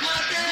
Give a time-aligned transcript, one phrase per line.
[0.00, 0.51] Muy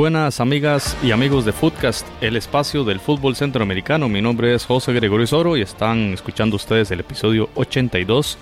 [0.00, 4.08] buenas amigas y amigos de Footcast, el espacio del fútbol centroamericano.
[4.08, 8.38] Mi nombre es José Gregorio Soro y están escuchando ustedes el episodio 82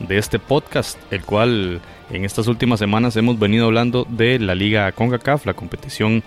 [0.00, 4.92] de este podcast, el cual en estas últimas semanas hemos venido hablando de la Liga
[4.92, 6.22] CONCACAF, la competición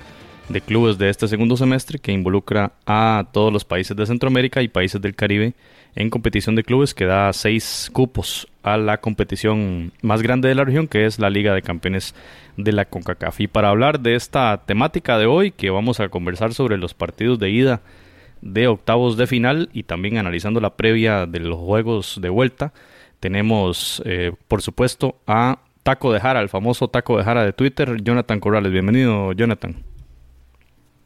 [0.50, 4.68] de clubes de este segundo semestre que involucra a todos los países de Centroamérica y
[4.68, 5.54] países del Caribe
[5.96, 10.64] en competición de clubes que da seis cupos a la competición más grande de la
[10.64, 12.16] región que es la Liga de Campeones
[12.58, 13.42] de la CONCACAF.
[13.42, 17.40] Y para hablar de esta temática de hoy, que vamos a conversar sobre los partidos
[17.40, 17.82] de ida
[18.42, 22.74] de octavos de final y también analizando la previa de los juegos de vuelta,
[23.20, 28.02] tenemos eh, por supuesto a Taco de Jara, el famoso Taco de Jara de Twitter,
[28.04, 28.72] Jonathan Corrales.
[28.72, 29.91] Bienvenido, Jonathan.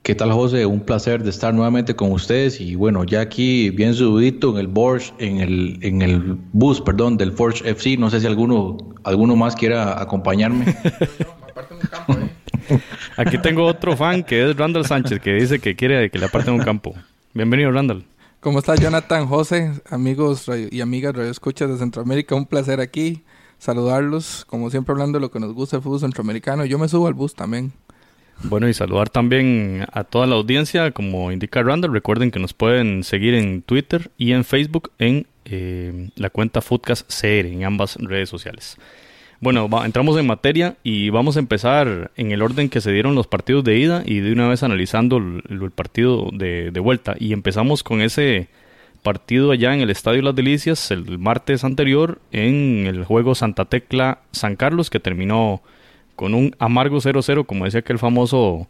[0.06, 0.68] ¿Qué tal, José?
[0.68, 4.70] Un placer de estar nuevamente con ustedes y bueno, ya aquí bien subidito en el
[4.70, 7.98] Porsche, en el, en el bus, perdón, del Forge FC.
[7.98, 10.78] No sé si alguno, alguno más quiera acompañarme.
[13.18, 16.54] Aquí tengo otro fan que es Randall Sánchez que dice que quiere que le aparten
[16.54, 16.94] un campo.
[17.34, 18.06] Bienvenido, Randall.
[18.42, 22.36] ¿Cómo está Jonathan, José, amigos y amigas Radio Escuchas de Centroamérica?
[22.36, 23.24] Un placer aquí
[23.58, 26.64] saludarlos, como siempre hablando de lo que nos gusta el fútbol centroamericano.
[26.66, 27.74] Yo me subo al bus también.
[28.44, 31.94] Bueno, y saludar también a toda la audiencia, como indica Randall.
[31.94, 37.10] Recuerden que nos pueden seguir en Twitter y en Facebook en eh, la cuenta Foodcast
[37.10, 38.78] CR en ambas redes sociales.
[39.42, 43.28] Bueno, entramos en materia y vamos a empezar en el orden que se dieron los
[43.28, 47.16] partidos de ida y de una vez analizando el, partido de, de, vuelta.
[47.20, 48.48] Y empezamos con ese
[49.04, 54.20] partido allá en el Estadio Las Delicias el martes anterior en el juego Santa Tecla
[54.32, 55.62] San Carlos que terminó
[56.16, 58.68] con un amargo 0-0, como decía aquel famoso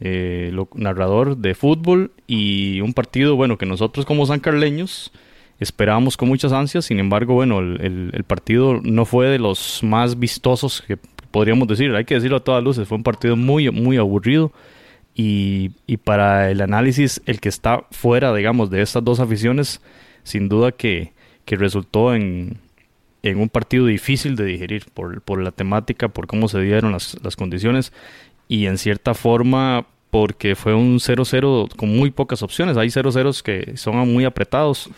[0.00, 5.12] eh, narrador de fútbol, y un partido, bueno, que nosotros como sancarleños
[5.60, 10.82] esperábamos con muchas ansias, sin embargo, bueno, el, partido no fue de los más vistosos
[10.86, 10.98] que
[11.30, 14.52] podríamos decir, hay que decirlo a todas luces, fue un partido muy, muy aburrido.
[15.14, 19.80] Y, y para el análisis, el que está fuera, digamos, de estas dos aficiones,
[20.22, 21.12] sin duda que,
[21.44, 22.58] que resultó en,
[23.22, 27.16] en un partido difícil de digerir por, por la temática, por cómo se dieron las,
[27.22, 27.92] las condiciones
[28.48, 32.76] y en cierta forma porque fue un 0-0 con muy pocas opciones.
[32.76, 34.90] Hay 0-0 que son muy apretados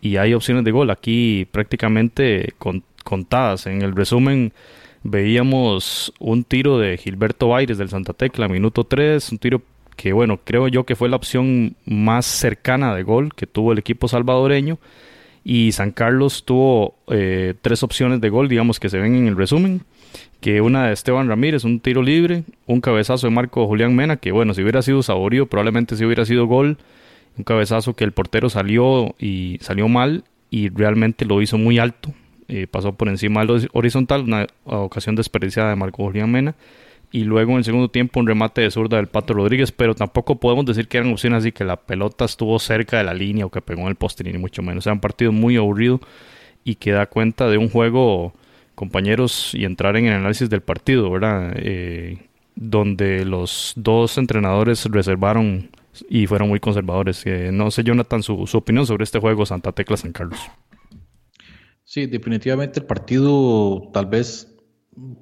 [0.00, 2.54] y hay opciones de gol aquí prácticamente
[3.04, 3.66] contadas.
[3.66, 4.52] En el resumen
[5.02, 9.62] veíamos un tiro de Gilberto Baires del Santa Tecla, minuto 3, un tiro
[9.94, 13.78] que bueno, creo yo que fue la opción más cercana de gol que tuvo el
[13.78, 14.78] equipo salvadoreño
[15.48, 19.36] y San Carlos tuvo eh, tres opciones de gol, digamos que se ven en el
[19.36, 19.82] resumen,
[20.40, 24.32] que una de Esteban Ramírez, un tiro libre, un cabezazo de Marco Julián Mena, que
[24.32, 26.78] bueno, si hubiera sido saborío, probablemente si hubiera sido gol,
[27.38, 32.12] un cabezazo que el portero salió y salió mal y realmente lo hizo muy alto,
[32.48, 36.56] eh, pasó por encima del horizontal, una ocasión desperdiciada de Marco Julián Mena
[37.12, 40.36] y luego en el segundo tiempo un remate de zurda del Pato Rodríguez, pero tampoco
[40.36, 43.50] podemos decir que eran opciones así que la pelota estuvo cerca de la línea o
[43.50, 44.86] que pegó en el poste, ni mucho menos.
[44.86, 46.00] Era un partido muy aburrido
[46.64, 48.34] y que da cuenta de un juego,
[48.74, 51.52] compañeros, y entrar en el análisis del partido, ¿verdad?
[51.56, 52.18] Eh,
[52.56, 55.70] donde los dos entrenadores reservaron
[56.08, 57.24] y fueron muy conservadores.
[57.24, 60.40] Eh, no sé, Jonathan, su, su opinión sobre este juego Santa Tecla San Carlos.
[61.84, 64.55] Sí, definitivamente el partido tal vez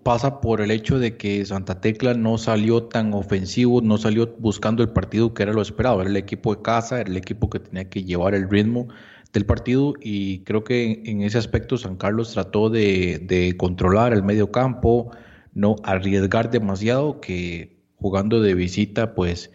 [0.03, 4.83] pasa por el hecho de que Santa Tecla no salió tan ofensivo, no salió buscando
[4.83, 7.59] el partido que era lo esperado, era el equipo de casa, era el equipo que
[7.59, 8.89] tenía que llevar el ritmo
[9.33, 14.53] del partido y creo que en ese aspecto San Carlos trató de, controlar el medio
[14.53, 15.11] campo,
[15.55, 19.51] no arriesgar demasiado, que jugando de visita pues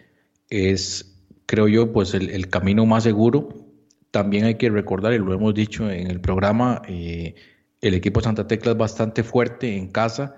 [0.50, 3.48] es, creo yo, pues el, camino más seguro.
[4.10, 7.36] También hay que recordar, y lo hemos dicho en el programa, eh,
[7.80, 10.36] el equipo Santa Tecla es bastante fuerte en casa.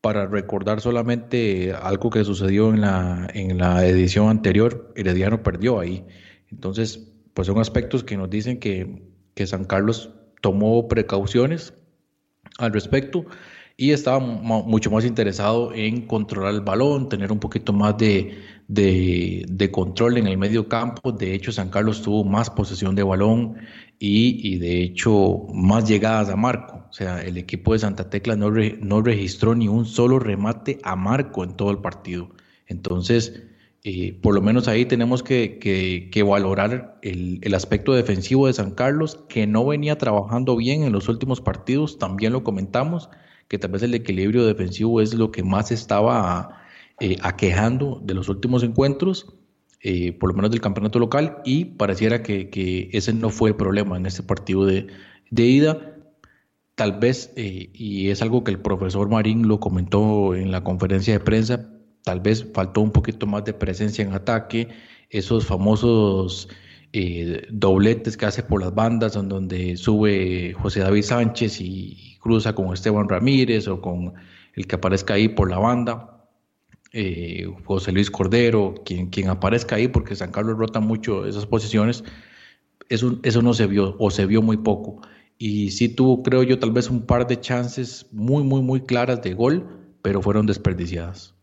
[0.00, 6.06] Para recordar solamente algo que sucedió en la, en la edición anterior, Herediano perdió ahí.
[6.50, 9.02] Entonces, pues son aspectos que nos dicen que,
[9.34, 10.10] que San Carlos
[10.40, 11.74] tomó precauciones
[12.58, 13.26] al respecto
[13.80, 18.36] y estaba mucho más interesado en controlar el balón, tener un poquito más de,
[18.66, 21.12] de, control en el medio campo.
[21.12, 23.56] De hecho, San Carlos tuvo más posesión de balón
[24.00, 26.86] y, y, de hecho más llegadas a marco.
[26.90, 30.96] O sea, el equipo de Santa Tecla no, no registró ni un solo remate a
[30.96, 32.30] marco en todo el partido.
[32.66, 33.44] Entonces,
[33.84, 38.72] eh, por lo menos ahí tenemos que, que, valorar el, el, aspecto defensivo de San
[38.72, 43.08] Carlos, que no venía trabajando bien en los últimos partidos, también lo comentamos,
[43.48, 46.62] que tal vez el equilibrio defensivo es lo que más estaba
[47.00, 49.34] eh, aquejando de los últimos encuentros,
[49.80, 53.96] eh, por lo menos del campeonato local, y pareciera que, ese no fue el problema
[53.96, 54.86] en este partido de,
[55.30, 55.94] ida.
[56.74, 61.14] Tal vez, eh, y es algo que el profesor Marín lo comentó en la conferencia
[61.14, 61.70] de prensa,
[62.04, 64.68] tal vez faltó un poquito más de presencia en ataque,
[65.10, 66.48] esos famosos
[67.50, 72.72] dobletes que hace por las bandas, en donde sube José David Sánchez y, cruza con
[72.74, 74.14] Esteban Ramírez o con
[74.54, 76.26] el que aparezca ahí por la banda,
[76.92, 82.04] eh, José Luis Cordero, quien, quien aparezca ahí, porque San Carlos rota mucho esas posiciones,
[82.88, 85.00] eso, eso no se vio o se vio muy poco.
[85.38, 89.22] Y sí tuvo, creo yo, tal vez un par de chances muy, muy, muy claras
[89.22, 89.66] de gol,
[90.02, 91.37] pero fueron desperdiciadas.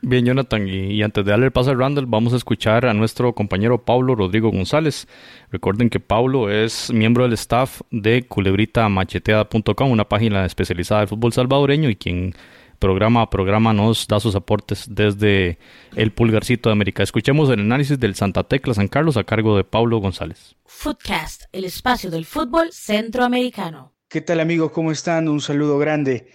[0.00, 3.34] Bien, Jonathan, y, antes de darle el paso a Randall, vamos a escuchar a nuestro
[3.34, 5.08] compañero Pablo Rodrigo González.
[5.50, 11.90] Recuerden que Pablo es miembro del staff de culebritamacheteada.com, una página especializada de fútbol salvadoreño
[11.90, 12.32] y quien
[12.78, 15.58] programa a programa nos da sus aportes desde
[15.96, 17.02] el pulgarcito de América.
[17.02, 20.54] Escuchemos el análisis del Santa Tecla San Carlos a cargo de Pablo González.
[20.64, 23.94] Footcast, el espacio del fútbol centroamericano.
[24.08, 24.70] ¿Qué tal amigos?
[24.70, 25.28] ¿Cómo están?
[25.28, 26.28] Un saludo grande.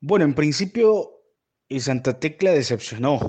[0.00, 1.17] Bueno, en principio
[1.68, 3.20] y Santa Tecla decepcionó.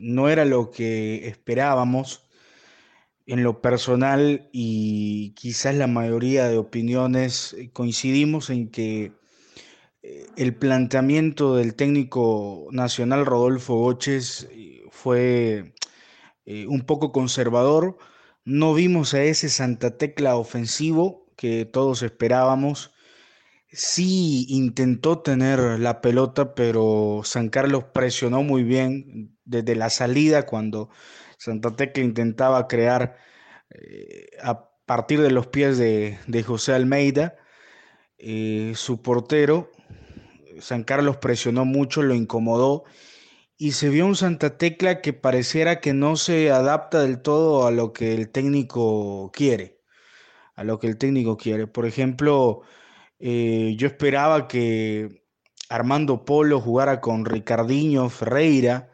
[0.00, 2.24] No era lo que esperábamos.
[3.26, 9.12] En lo personal y quizás la mayoría de opiniones eh, coincidimos en que
[10.02, 15.74] eh, el planteamiento del técnico nacional Rodolfo Boches eh, fue
[16.66, 17.98] un poco conservador.
[18.46, 22.92] No vimos a ese Santa Tecla ofensivo que todos esperábamos
[23.70, 30.90] sí intentó tener la pelota, pero San Carlos presionó muy bien desde la salida cuando
[31.38, 33.16] Santa Tecla intentaba crear
[33.70, 37.36] eh, a partir de los pies de, José Almeida,
[38.18, 39.70] eh, su portero.
[40.60, 42.84] San Carlos presionó mucho, lo incomodó
[43.58, 47.70] y se vio un Santa Tecla que pareciera que no se adapta del todo a
[47.70, 49.80] lo que el técnico quiere,
[50.54, 51.66] a lo que el técnico quiere.
[51.66, 52.62] Por ejemplo,
[53.18, 55.24] eh, yo esperaba que
[55.68, 58.90] Armando Polo jugara con Ricardinho Ferreira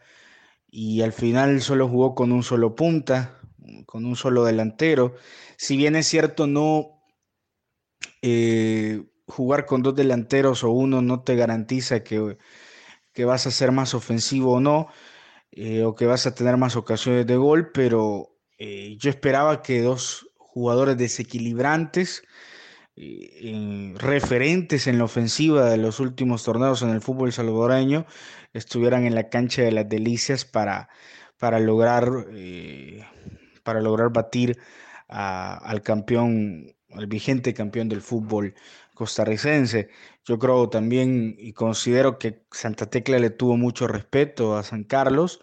[0.71, 3.39] y al final solo jugó con un solo punta,
[3.87, 5.15] con un solo delantero.
[5.57, 7.03] Si bien es cierto, no
[8.23, 12.39] eh, jugar con dos delanteros o uno no te garantiza que,
[13.13, 14.89] que vas a ser más ofensivo o no,
[15.53, 18.31] eh, o que vas a tener más ocasiones de gol, pero
[18.97, 22.23] yo esperaba que dos jugadores desequilibrantes
[22.97, 28.07] referentes en la ofensiva de los últimos torneos en el fútbol salvadoreño
[28.53, 30.89] estuvieran en la cancha de las delicias para,
[31.39, 33.05] para, lograr, eh,
[33.65, 34.59] para lograr batir
[35.09, 38.55] al campeón, al vigente campeón del fútbol
[38.95, 39.89] costarricense.
[40.25, 45.43] Yo creo también y considero que Santa Tecla le tuvo mucho respeto a San Carlos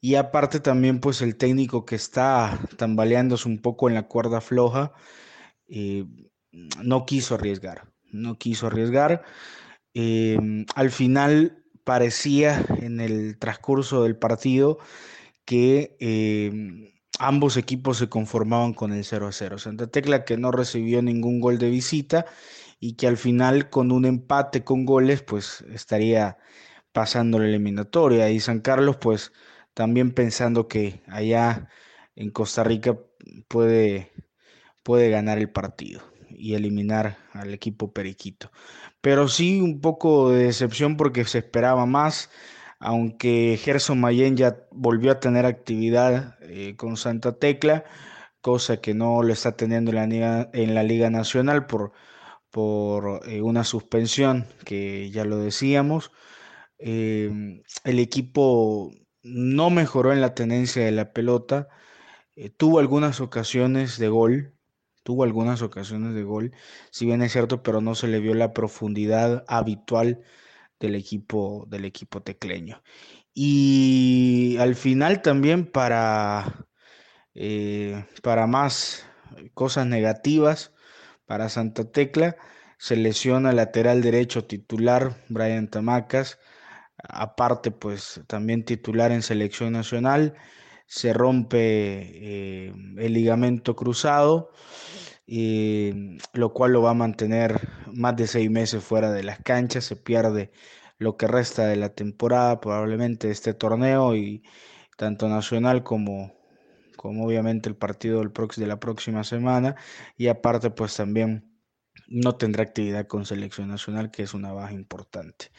[0.00, 4.92] y aparte también pues el técnico que está tambaleándose un poco en la cuerda floja.
[5.68, 6.04] Eh,
[6.52, 9.22] no quiso arriesgar, no quiso arriesgar.
[9.94, 14.78] Em, al final parecía en el transcurso del partido
[15.44, 19.58] que em, ambos equipos se conformaban con el 0 a 0.
[19.58, 22.26] Santa Tecla que no recibió ningún gol de visita
[22.80, 26.38] y que al final con un empate con goles pues estaría
[26.92, 29.32] pasando la eliminatoria y San Carlos pues
[29.74, 31.68] también pensando que allá
[32.16, 32.98] en Costa Rica
[33.48, 34.12] puede,
[34.82, 36.09] puede ganar el partido
[36.40, 38.50] y eliminar al equipo Periquito.
[39.00, 42.30] Pero sí un poco de decepción porque se esperaba más,
[42.80, 47.84] aunque Gerson Mayen ya volvió a tener actividad eh, con Santa Tecla,
[48.40, 51.92] cosa que no lo está teniendo en la Liga, en la Liga Nacional por,
[52.50, 56.10] por eh, una suspensión que ya lo decíamos.
[56.78, 58.90] Em, el equipo
[59.22, 61.68] no mejoró en la tenencia de la pelota,
[62.36, 64.54] eh, tuvo algunas ocasiones de gol,
[65.02, 66.52] tuvo algunas ocasiones de gol,
[66.90, 70.22] si bien es cierto, pero no se le vio la profundidad habitual
[70.80, 72.82] del equipo, del equipo tecleño.
[73.34, 76.66] Y al final también para,
[77.34, 79.06] eh, para más
[79.54, 80.72] cosas negativas
[81.26, 82.36] para Santa Tecla.
[82.78, 86.38] Se lesiona lateral derecho titular Brian Tamacas,
[87.08, 90.34] aparte pues también titular en selección nacional.
[90.92, 94.50] Se rompe eh, el ligamento cruzado,
[96.32, 99.84] lo cual lo va a mantener más de seis meses fuera de las canchas.
[99.84, 100.50] Se pierde
[100.98, 104.42] lo que resta de la temporada, probablemente este torneo y
[104.96, 106.34] tanto nacional como,
[106.96, 109.76] como obviamente el partido del de la próxima semana
[110.16, 111.56] y aparte pues también
[112.08, 115.52] no tendrá actividad con selección nacional que es una baja importante.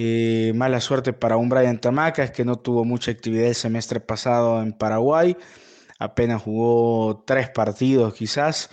[0.00, 3.98] Eh, mala suerte para un Brian Tamaca es que no tuvo mucha actividad el semestre
[3.98, 5.36] pasado en Paraguay,
[5.98, 8.70] apenas jugó tres partidos quizás.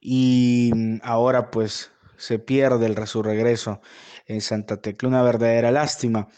[0.00, 0.70] Y
[1.02, 3.80] ahora pues se pierde el su regreso
[4.26, 6.28] en Santa Tecla, una verdadera lástima.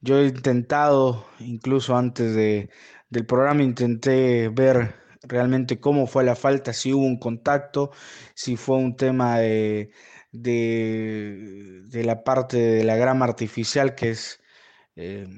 [0.00, 2.70] Yo he intentado, incluso antes de,
[3.10, 7.90] del programa, intenté ver realmente cómo fue la falta, si hubo un contacto,
[8.34, 9.90] si fue un tema de,
[10.32, 14.40] de, la parte de la grama artificial que es,
[14.96, 15.28] eh,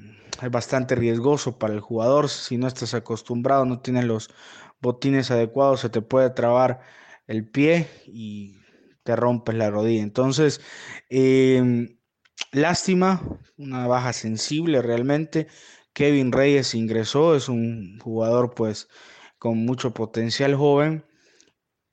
[0.51, 2.29] bastante riesgoso para el jugador.
[2.29, 4.29] Si no estás acostumbrado, no tienes los
[4.81, 6.81] botines adecuados, se te puede trabar
[7.27, 8.57] el pie y
[9.03, 10.03] te rompes la rodilla.
[10.03, 10.61] Entonces,
[11.09, 11.97] em,
[12.51, 15.47] Lástima, una baja sensible realmente.
[15.93, 18.89] Kevin Reyes ingresó, es un jugador pues
[19.39, 21.05] con mucho potencial joven,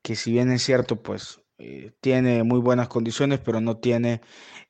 [0.03, 4.21] que si bien es cierto pues eh, tiene muy buenas condiciones, pero no tiene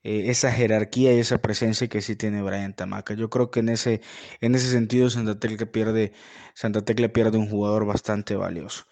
[0.03, 3.15] eh, esa jerarquía y esa presencia que sí tiene Brian Tamaca.
[3.15, 4.01] Yo creo que en ese,
[4.41, 6.13] en ese sentido Santa Tecla pierde,
[6.55, 8.85] Santa Tecla pierde un jugador bastante valioso.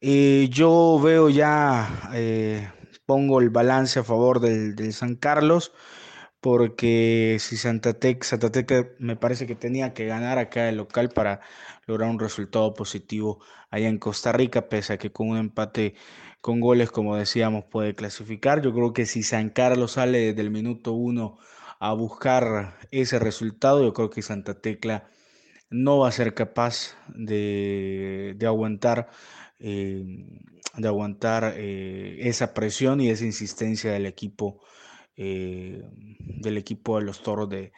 [0.00, 2.10] Eh, yo veo ya,
[3.06, 5.72] pongo el balance a favor del, del San Carlos
[6.40, 11.40] porque si Santa Santa Tec me parece que tenía que ganar acá el local para
[11.86, 13.40] lograr un resultado positivo
[13.70, 15.94] allá en Costa Rica, pese a que con un empate
[16.40, 18.62] con goles, como decíamos, puede clasificar.
[18.62, 21.38] Yo creo que si San Carlos sale desde el minuto uno
[21.80, 25.10] a buscar ese resultado, yo creo que Santa Tecla
[25.70, 29.10] no va a ser capaz de, aguantar,
[29.58, 30.04] eh,
[30.76, 34.60] de aguantar eh, esa presión y esa insistencia del equipo
[35.20, 35.82] eh,
[36.18, 37.72] del equipo de los Toros de,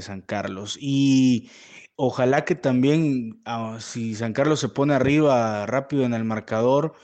[0.00, 0.76] San Carlos.
[0.80, 1.50] Y
[1.94, 6.94] ojalá que también, ah, si San Carlos se pone arriba rápido en el marcador,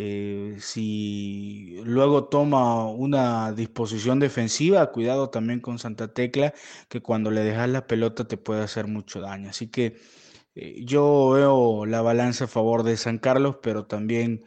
[0.00, 6.54] eh, si luego toma una disposición defensiva, cuidado también con Santa Tecla,
[6.88, 9.50] que cuando le dejas la pelota te puede hacer mucho daño.
[9.50, 9.96] Así que
[10.54, 14.44] eh, yo veo la balanza a favor de San Carlos, pero también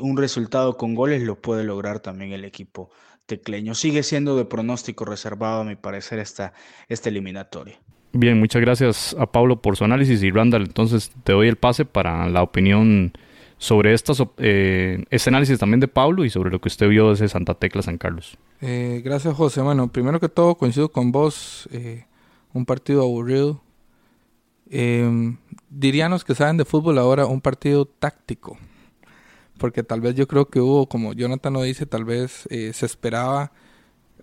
[0.00, 2.90] un resultado con goles lo puede lograr también el equipo
[3.24, 3.74] tecleño.
[3.74, 6.52] Sigue siendo de pronóstico reservado, a mi parecer, esta,
[6.88, 7.78] esta eliminatoria.
[8.12, 11.84] Bien, muchas gracias a Pablo por su análisis y Randall, entonces te doy el pase
[11.84, 13.12] para la opinión
[13.58, 17.28] sobre estas, eh, este análisis también de Pablo y sobre lo que usted vio desde
[17.28, 18.36] Santa Tecla San Carlos.
[18.60, 19.60] Eh, gracias José.
[19.62, 22.04] Bueno, primero que todo coincido con vos, eh,
[22.52, 23.62] un partido aburrido.
[25.70, 28.58] diríamos que saben de fútbol ahora un partido táctico
[29.58, 32.86] porque tal vez yo creo que hubo, como Jonathan lo dice, tal vez eh, se
[32.86, 33.52] esperaba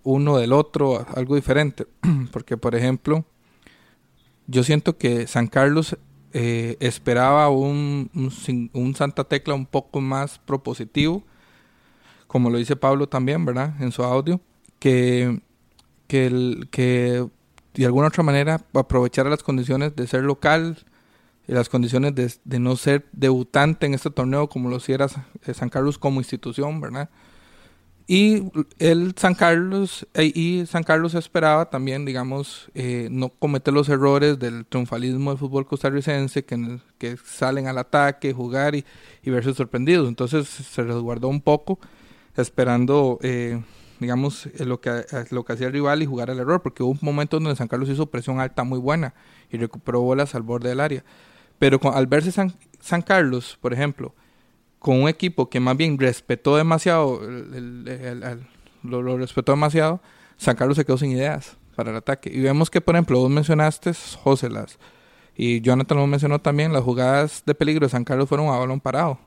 [0.04, 1.88] uno del otro algo diferente,
[2.32, 3.26] porque por ejemplo,
[4.48, 5.98] yo siento que San Carlos
[6.34, 8.10] eh, esperaba un,
[8.74, 11.24] un, Santa Tecla un poco más propositivo,
[12.28, 13.76] como lo dice Pablo también, ¿verdad?
[13.80, 14.42] En su audio,
[14.80, 15.42] que,
[16.08, 17.28] que, que
[17.76, 20.78] de alguna otra manera aprovechara las condiciones de ser local,
[21.48, 25.08] las condiciones de, no ser debutante en este torneo como lo hiciera
[25.46, 27.10] eh, San Carlos como institución, ¿verdad?
[28.06, 33.88] Y el San Carlos eh, y San Carlos esperaba también, digamos, eh, no cometer los
[33.88, 38.84] errores del triunfalismo del fútbol costarricense, que, que salen al ataque, jugar y,
[39.24, 40.08] verse sorprendidos.
[40.10, 41.80] Entonces se resguardó un poco,
[42.36, 43.20] esperando,
[44.00, 47.00] digamos, lo que, lo que hacía el rival y jugar al error, porque hubo un
[47.02, 49.14] momento donde San Carlos hizo presión alta muy buena
[49.50, 51.06] y recuperó bolas al borde del área.
[51.60, 54.14] Pero al verse San, San, Carlos, por ejemplo,
[54.84, 57.22] con un equipo que más bien respetó demasiado,
[58.84, 60.02] lo, respetó demasiado,
[60.36, 62.30] San Carlos se quedó sin ideas para el ataque.
[62.30, 64.78] Y vemos que, por ejemplo, vos mencionaste, José, las,
[65.38, 68.82] y Jonathan lo mencionó también, las jugadas de peligro de San Carlos fueron a balón
[68.82, 69.20] parado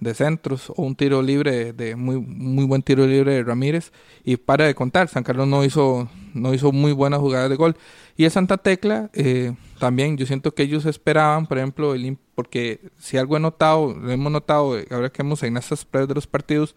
[0.00, 3.92] de centros o un tiro libre de muy muy buen tiro libre de Ramírez
[4.24, 7.76] y para de contar San Carlos no hizo no hizo muy buenas jugadas de gol
[8.14, 12.80] y el Santa Tecla eh, también yo siento que ellos esperaban por ejemplo el, porque
[12.98, 16.14] si algo he notado lo hemos notado eh, ahora que hemos en estas pruebas de
[16.14, 16.74] los partidos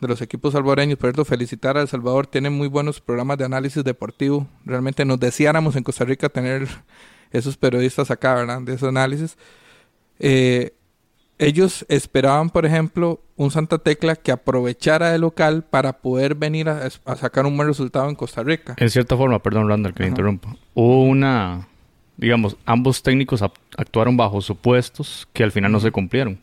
[0.00, 3.44] de los equipos salvadoreños por ejemplo felicitar a El Salvador tienen muy buenos programas de
[3.44, 4.46] análisis deportivo.
[4.64, 6.68] Realmente nos deseáramos en Costa Rica tener
[7.30, 9.36] esos periodistas acá verdad de esos análisis.
[10.20, 10.72] Eh,
[11.38, 16.90] ellos esperaban, por ejemplo, un Santa Tecla que aprovechara de local para poder venir a,
[17.16, 18.74] sacar un buen resultado en Costa Rica.
[18.76, 21.68] En cierta forma, perdón Randall que me interrumpa, hubo una,
[22.18, 26.38] digamos, ambos técnicos actuaron bajo supuestos que al final no se cumplieron.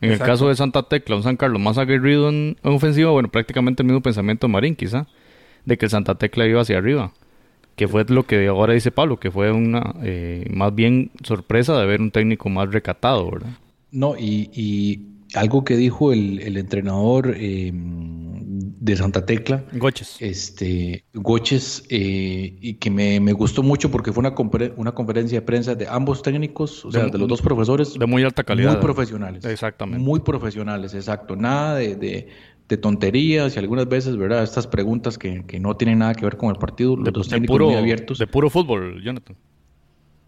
[0.00, 3.82] En el caso de Santa Tecla, un San Carlos más aguerrido en, ofensiva, bueno, prácticamente
[3.82, 5.06] el mismo pensamiento de Marín, quizá,
[5.66, 7.12] de que el Santa Tecla iba hacia arriba.
[7.76, 11.86] Que fue lo que ahora dice Pablo, que fue una eh, más bien sorpresa de
[11.86, 13.50] ver un técnico más recatado, ¿verdad?
[13.90, 15.02] No, y,
[15.34, 18.30] algo que dijo el, entrenador em,
[18.80, 19.64] de Santa Tecla.
[19.72, 20.16] Goches.
[20.20, 24.34] Este, Goches, eh, y que me, gustó mucho porque fue una,
[24.76, 27.94] una conferencia de prensa de ambos técnicos, o sea, de los dos profesores.
[27.98, 28.72] De muy alta calidad.
[28.72, 29.44] Muy profesionales.
[29.44, 30.02] Exactamente.
[30.02, 31.36] Muy profesionales, exacto.
[31.36, 34.44] Nada de, de, tonterías y algunas veces, ¿verdad?
[34.44, 36.96] Estas preguntas que, no tienen nada que ver con el partido.
[36.96, 38.18] Los dos técnicos muy abiertos.
[38.18, 39.36] De puro fútbol, Jonathan.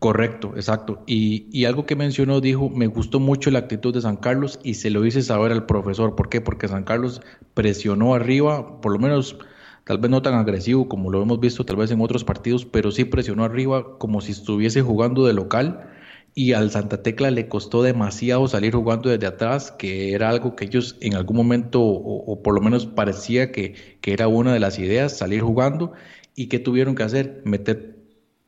[0.02, 1.04] Correcto, exacto.
[1.06, 4.90] Y, algo que mencionó, dijo, me gustó mucho la actitud de San Carlos y se
[4.90, 6.16] lo hice saber al profesor.
[6.16, 6.40] ¿Por qué?
[6.40, 7.21] Porque San Carlos
[7.54, 9.38] presionó arriba, por lo menos
[9.85, 12.90] tal vez no tan agresivo como lo hemos visto tal vez en otros partidos, pero
[12.90, 15.88] sí presionó arriba como si estuviese jugando de local
[16.35, 20.64] y al Santa Tecla le costó demasiado salir jugando desde atrás, que era algo que
[20.64, 24.80] ellos en algún momento, o, por lo menos parecía que, que era una de las
[24.80, 25.92] ideas, salir jugando
[26.35, 27.91] y que tuvieron que hacer, meter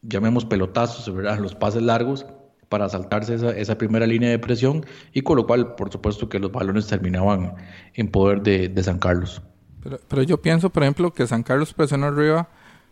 [0.07, 2.27] llamemos pelotazos, los pases largos
[2.69, 6.39] para saltarse esa, esa, primera línea de presión y con lo cual, por supuesto, que
[6.39, 7.55] los balones terminaban
[7.95, 9.43] en poder de, San Carlos.
[10.09, 12.49] Pero, yo pienso, por ejemplo, que San Carlos presiona arriba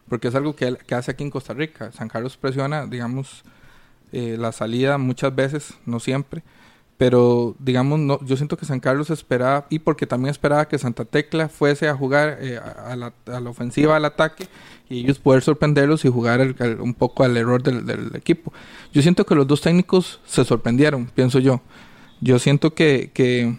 [0.09, 1.91] porque es algo que, hace aquí en Costa Rica.
[1.93, 3.45] San Carlos presiona, digamos,
[4.13, 6.43] eh, la salida muchas veces, no siempre,
[7.03, 11.05] pero digamos, no, yo siento que San Carlos esperaba, y porque también esperaba que Santa
[11.05, 14.47] Tecla fuese a jugar eh, a, la, ofensiva, al ataque,
[14.93, 18.53] y ellos poder sorprenderlos y jugar un poco al error del, equipo.
[18.93, 21.61] Yo siento que los dos técnicos se sorprendieron, pienso yo.
[22.21, 23.57] Yo siento que, que,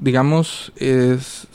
[0.00, 1.46] digamos, es,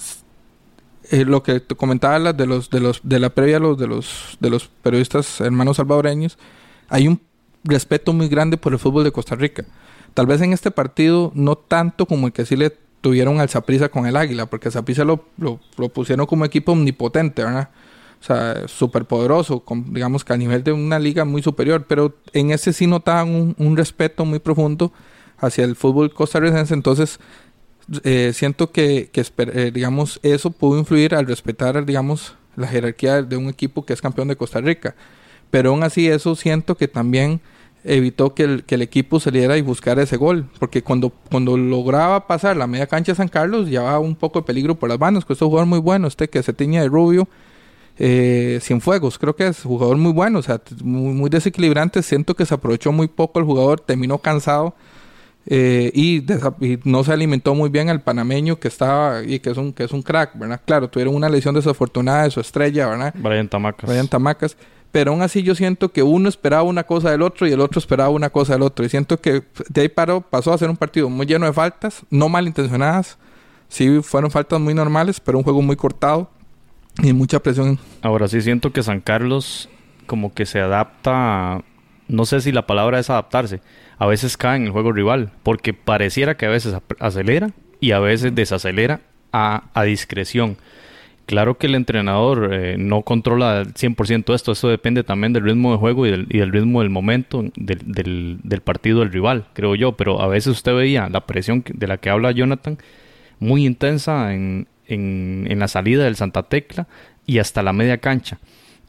[1.11, 4.37] eh, lo que te comentaba de los de los de la previa los de los
[4.39, 6.37] de los periodistas hermanos salvadoreños
[6.87, 7.19] hay un
[7.63, 9.65] respeto muy grande por el fútbol de Costa Rica
[10.13, 13.89] Tal vez en este partido no tanto como el que sí le tuvieron al Zaprisa
[13.89, 17.69] con el Águila, porque Zaprisa lo, lo, pusieron como equipo omnipotente, ¿verdad?
[18.19, 22.51] O sea, súper poderoso, digamos que a nivel de una liga muy superior, pero en
[22.51, 24.91] ese sí notaban un, respeto muy profundo
[25.37, 27.19] hacia el fútbol costarricense, entonces
[28.03, 33.47] eh, siento que, eh, digamos, eso pudo influir al respetar, digamos, la jerarquía de un
[33.47, 34.95] equipo que es campeón de Costa Rica,
[35.49, 37.39] pero aún así eso siento que también
[37.83, 40.45] evitó que el, que el equipo saliera y buscara ese gol.
[40.59, 44.45] Porque cuando, cuando lograba pasar la media cancha de San Carlos, llevaba un poco de
[44.45, 45.25] peligro por las manos.
[45.25, 47.27] Que es un jugador muy bueno, este que se tiña de rubio,
[48.01, 52.01] eh, sin fuegos, creo que es jugador muy bueno, o sea, muy, muy, desequilibrante.
[52.01, 54.73] Siento que se aprovechó muy poco el jugador, terminó cansado.
[55.45, 56.25] Eh, y,
[56.85, 59.91] no se alimentó muy bien al panameño que estaba y que es un que es
[59.91, 60.61] un crack, ¿verdad?
[60.63, 63.13] Claro, tuvieron una lesión desafortunada de su estrella, ¿verdad?
[63.17, 63.89] Brian Tamacas.
[63.89, 64.55] Brian Tamacas
[64.91, 67.79] pero aún así yo siento que uno esperaba una cosa del otro y el otro
[67.79, 68.83] esperaba una cosa del otro.
[68.85, 72.01] Y siento que de ahí paró, pasó a ser un partido muy lleno de faltas,
[72.09, 73.17] no malintencionadas.
[73.67, 76.31] Sí, fueron faltas muy normales, pero un juego muy cortado
[77.03, 77.79] y mucha presión.
[78.01, 79.69] Ahora sí siento que San Carlos
[80.05, 81.63] como que se adapta,
[82.07, 83.61] no sé si la palabra es adaptarse,
[83.97, 87.99] a veces cae en el juego rival, porque pareciera que a veces acelera y a
[87.99, 90.57] veces desacelera a, a discreción.
[91.29, 95.77] Claro que el entrenador eh, no controla 100% esto, eso depende también del ritmo de
[95.77, 100.53] juego y del, ritmo del momento del, partido del rival, creo yo, pero a veces
[100.53, 102.79] usted veía la presión de la que habla Jonathan
[103.37, 106.87] muy intensa en, la salida del Santa Tecla
[107.25, 108.39] y hasta la media cancha.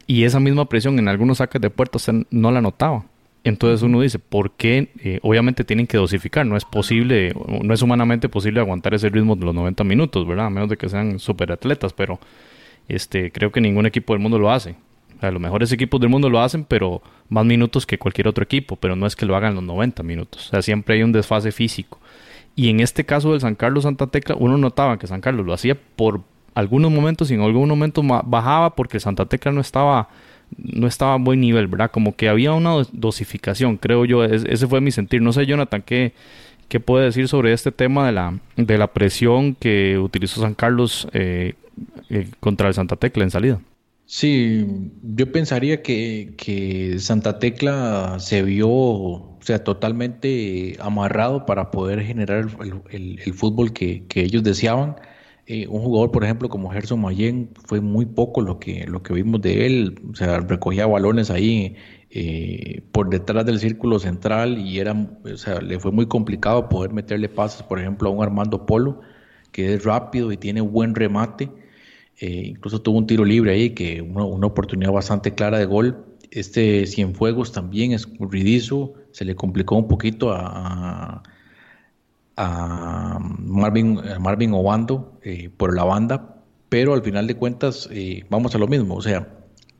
[0.06, 1.98] Y esa misma presión en algunos saques de puerta
[2.30, 3.04] no la notaba.
[3.42, 4.90] Entonces uno dice, ¿por qué?
[5.02, 7.32] Eh, obviamente tienen que dosificar, no es posible,
[7.62, 10.46] no es humanamente posible aguantar ese ritmo de los 90 minutos, ¿verdad?
[10.46, 12.18] A menos de que sean superatletas, pero
[12.88, 14.74] este, creo que ningún equipo del mundo lo hace.
[15.16, 18.44] O sea, los mejores equipos del mundo lo hacen, pero más minutos que cualquier otro
[18.44, 20.48] equipo, pero no es que lo hagan los 90 minutos.
[20.48, 21.98] O sea, siempre hay un desfase físico.
[22.60, 25.54] Y en este caso del San Carlos Santa Tecla, uno notaba que San Carlos lo
[25.54, 26.20] hacía por
[26.52, 30.10] algunos momentos y en algún momento bajaba porque Santa Tecla no estaba
[30.58, 31.90] no estaba a buen nivel, ¿verdad?
[31.90, 35.22] Como que había una dosificación, creo yo, ese fue mi sentir.
[35.22, 36.12] No sé, Jonathan, ¿qué,
[36.68, 41.08] qué puede decir sobre este tema de la, de la presión que utilizó San Carlos
[41.14, 41.54] eh,
[42.10, 43.58] eh, contra el Santa Tecla en salida?
[44.04, 44.66] Sí,
[45.02, 52.48] yo pensaría que, que, Santa Tecla se vio, o sea, totalmente amarrado para poder generar
[52.90, 54.96] el, el, fútbol que, que ellos deseaban
[55.52, 59.14] eh, un jugador, por ejemplo, como Gerson Mayen, fue muy poco lo que, lo que
[59.14, 60.00] vimos de él.
[60.12, 61.74] O sea, recogía balones ahí
[62.10, 66.92] eh, por detrás del círculo central y era, o sea, le fue muy complicado poder
[66.92, 69.00] meterle pases, por ejemplo, a un Armando Polo,
[69.50, 71.50] que es rápido y tiene buen remate.
[72.20, 76.04] Eh, incluso tuvo un tiro libre ahí, que una, oportunidad bastante clara de gol.
[76.30, 81.22] Este Cienfuegos también es escurridizo, se le complicó un poquito a,
[83.38, 86.36] Marvin, Marvin Obando eh, por la banda,
[86.70, 89.28] pero al final de cuentas eh, vamos a lo mismo, o sea,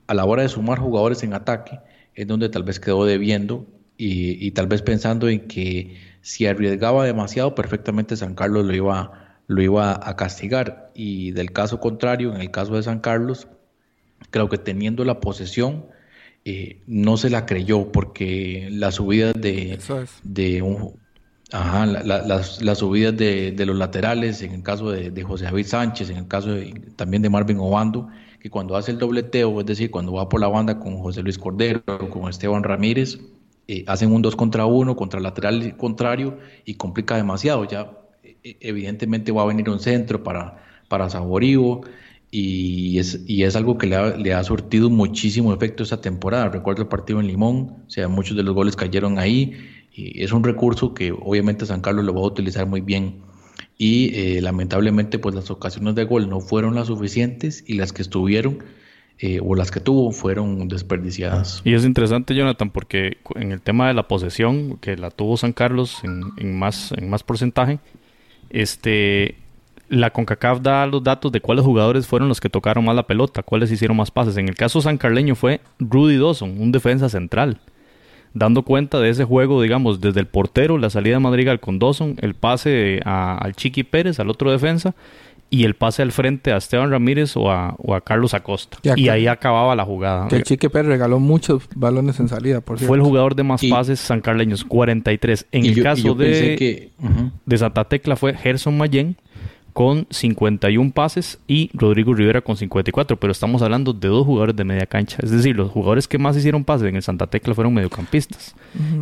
[0.05, 1.79] a la hora de sumar jugadores en ataque
[2.13, 3.65] es donde tal vez quedó debiendo
[3.97, 9.39] y, y tal vez pensando en que si arriesgaba demasiado, perfectamente San Carlos lo iba,
[9.47, 10.91] lo iba a castigar.
[10.93, 13.47] Y del caso contrario, en el caso de San Carlos,
[14.29, 15.87] creo que teniendo la posesión,
[16.45, 19.79] eh, no se la creyó porque las subidas de,
[20.23, 20.99] de un,
[21.53, 25.65] Ajá, las, las, subidas de, de, los laterales, en el caso de, de, José David
[25.65, 26.51] Sánchez, en el caso
[26.95, 28.07] también de Marvin Obando,
[28.39, 31.37] que cuando hace el dobleteo, es decir, cuando va por la banda con José Luis
[31.37, 33.19] Cordero, con Esteban Ramírez,
[33.67, 37.65] eh, hacen un 2 contra 1 contra el lateral contrario y complica demasiado.
[37.65, 37.91] Ya
[38.23, 41.81] e, evidentemente va a venir un centro para, para Saborío
[42.31, 46.47] y es, y es algo que le ha, le ha surtido muchísimo efecto esta temporada.
[46.47, 49.53] Recuerdo el partido en Limón, o sea, muchos de los goles cayeron ahí
[49.93, 53.19] y es un recurso que obviamente San Carlos lo va a utilizar muy bien.
[53.77, 58.01] Y eh, lamentablemente pues las ocasiones de gol no fueron las suficientes y las que
[58.01, 58.59] estuvieron
[59.19, 61.61] eh, o las que tuvo fueron desperdiciadas.
[61.65, 65.51] Y es interesante Jonathan porque en el tema de la posesión que la tuvo San
[65.51, 67.79] Carlos en, más, en más porcentaje,
[68.49, 69.35] este,
[69.91, 73.43] la CONCACAF da los datos de cuáles jugadores fueron los que tocaron más la pelota,
[73.43, 74.37] cuáles hicieron más pases.
[74.37, 77.59] En el caso San Carleño fue Rudy Dawson, un defensa central
[78.33, 82.15] dando cuenta de ese juego, digamos, desde el portero, la salida de Madrigal con Dawson,
[82.21, 84.95] el pase al Chiqui Pérez, al otro defensa,
[85.49, 87.75] y el pase al frente a Esteban Ramírez o a,
[88.05, 88.77] Carlos Acosta.
[88.95, 90.29] Y, ahí acababa la jugada.
[90.29, 93.61] Que el Chiqui Pérez regaló muchos balones en salida, por Fue el jugador de más
[93.69, 95.47] pases sancarleños, 43.
[95.51, 96.91] En el caso de,
[97.45, 99.17] de Santa Tecla fue Gerson Mayen,
[99.73, 104.63] con 51 pases y Rodrigo Rivera con 54, pero estamos hablando de dos jugadores de
[104.63, 107.73] media cancha, es decir, los jugadores que más hicieron pases en el Santa Tecla fueron
[107.73, 108.55] mediocampistas,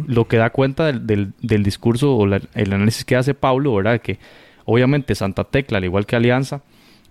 [0.08, 4.02] lo que da cuenta del, del, discurso o el análisis que hace Pablo, ¿verdad?
[4.02, 4.20] Que
[4.66, 6.62] obviamente Santa Tecla, al igual que Alianza,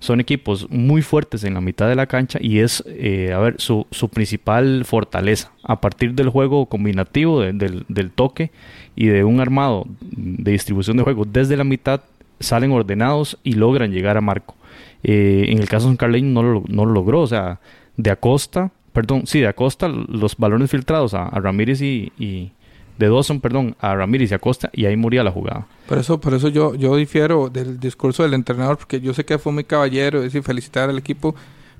[0.00, 3.56] son equipos muy fuertes en la mitad de la cancha y es, eh, a ver,
[3.58, 5.50] su, su, principal fortaleza.
[5.64, 8.50] A partir del juego combinativo, del, del toque
[8.94, 12.02] y de un armado de distribución de juego desde la mitad,
[12.40, 14.54] salen ordenados y logran llegar a marco.
[15.02, 17.60] Eh, en el caso de Carlin no lo, no lo logró, o sea,
[17.96, 22.52] de Acosta, perdón, sí, de Acosta los balones filtrados a, Ramírez y,
[22.98, 25.66] de Dawson, perdón, a Ramírez y Acosta y ahí moría la jugada.
[25.86, 29.38] Por eso, por eso yo, yo difiero del discurso del entrenador, porque yo sé que
[29.38, 31.34] fue muy caballero, es decir, felicitar al equipo,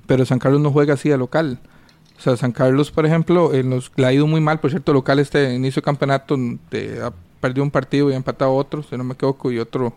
[0.07, 1.59] pero San Carlos no juega así a local.
[2.17, 4.91] O sea, San Carlos, por ejemplo, en los, le ha ido muy mal, por cierto,
[4.91, 6.37] local este inicio de campeonato,
[6.69, 9.93] de, ha perdido un partido y ha empatado otro, si no me equivoco, y otro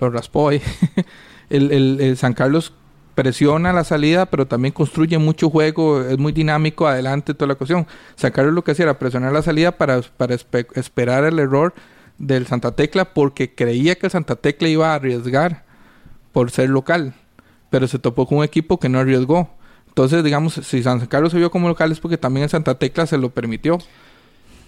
[0.00, 0.62] lo raspó ahí.
[1.50, 2.72] el, San Carlos
[3.14, 7.86] presiona la salida, pero también construye mucho juego, es muy dinámico adelante toda la cuestión.
[8.16, 10.34] San Carlos lo que hacía era presionar la salida para, para
[10.74, 11.74] esperar el error
[12.18, 15.64] del Santa Tecla porque creía que el Santa Tecla iba a arriesgar
[16.32, 17.14] por ser local,
[17.70, 19.50] pero se topó con un equipo que no arriesgó.
[19.88, 23.06] Entonces, digamos, si San Carlos se vio como local es porque también el Santa Tecla
[23.06, 23.78] se lo permitió.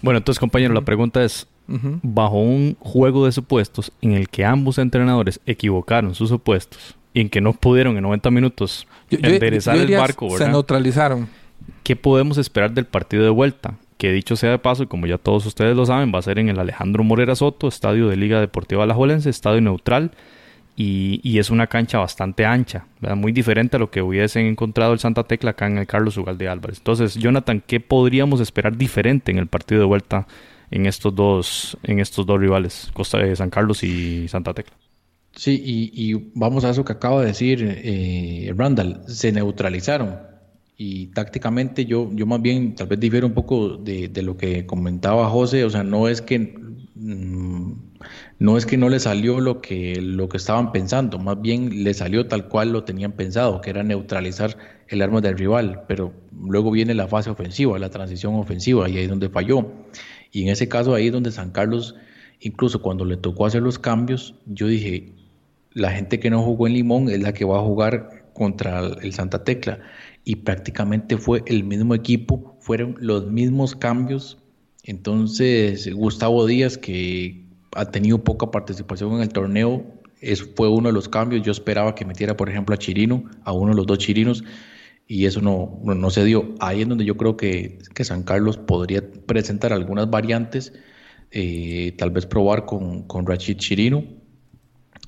[0.03, 4.77] Bueno, entonces, compañero, la pregunta es, bajo un juego de supuestos en el que ambos
[4.77, 10.37] entrenadores equivocaron sus supuestos y en que no pudieron en 90 minutos enderezar el barco,
[10.37, 11.29] Se neutralizaron.
[11.83, 13.75] ¿Qué podemos esperar del partido de vuelta?
[13.97, 16.37] Que dicho sea de paso, y como ya todos ustedes lo saben, va a ser
[16.37, 20.11] en el Alejandro Morera Soto, estadio de Liga Deportiva Alajuelense, estadio neutral,
[20.75, 25.23] y, es una cancha bastante ancha, muy diferente a lo que hubiesen encontrado el Santa
[25.23, 26.79] Tecla acá en el Carlos Ugalde Álvarez.
[26.79, 30.27] Entonces, Jonathan, ¿qué podríamos esperar diferente en el partido de vuelta
[30.73, 34.73] en estos dos, en estos dos rivales, Costa de San Carlos y Santa Tecla.
[35.35, 40.17] Sí, y, vamos a eso que acaba de decir eh, Randall, se neutralizaron.
[40.75, 45.29] Y tácticamente yo, yo más bien tal vez difiero un poco de, lo que comentaba
[45.29, 46.39] José, o sea, no es que
[46.95, 47.71] mm,
[48.43, 51.93] no es que no le salió lo que, lo que estaban pensando, más bien le
[51.93, 54.57] salió tal cual lo tenían pensado, que era neutralizar
[54.89, 59.03] el arma del rival, pero luego viene la fase ofensiva, la transición ofensiva, y ahí
[59.03, 59.71] es donde falló.
[60.33, 61.95] Y en ese caso ahí donde San Carlos,
[62.41, 65.13] incluso cuando le tocó hacer los cambios, yo dije,
[65.71, 69.13] la gente que no jugó en Limón es la que va a jugar contra el
[69.13, 69.79] Santa Tecla.
[70.25, 74.37] Y prácticamente fue el mismo equipo, fueron los mismos cambios.
[74.83, 77.42] Entonces, Gustavo Díaz, que
[77.75, 79.83] ha tenido poca participación en el torneo,
[80.21, 81.43] es, fue uno de los cambios.
[81.43, 84.43] Yo esperaba que metiera, por ejemplo, a Chirino, a uno de los dos Chirinos.
[85.07, 86.55] y eso no, no, se dio.
[86.59, 90.73] Ahí es donde yo creo que, que San Carlos podría presentar algunas variantes,
[91.31, 94.03] eh, tal vez probar con, con Rachid Chirino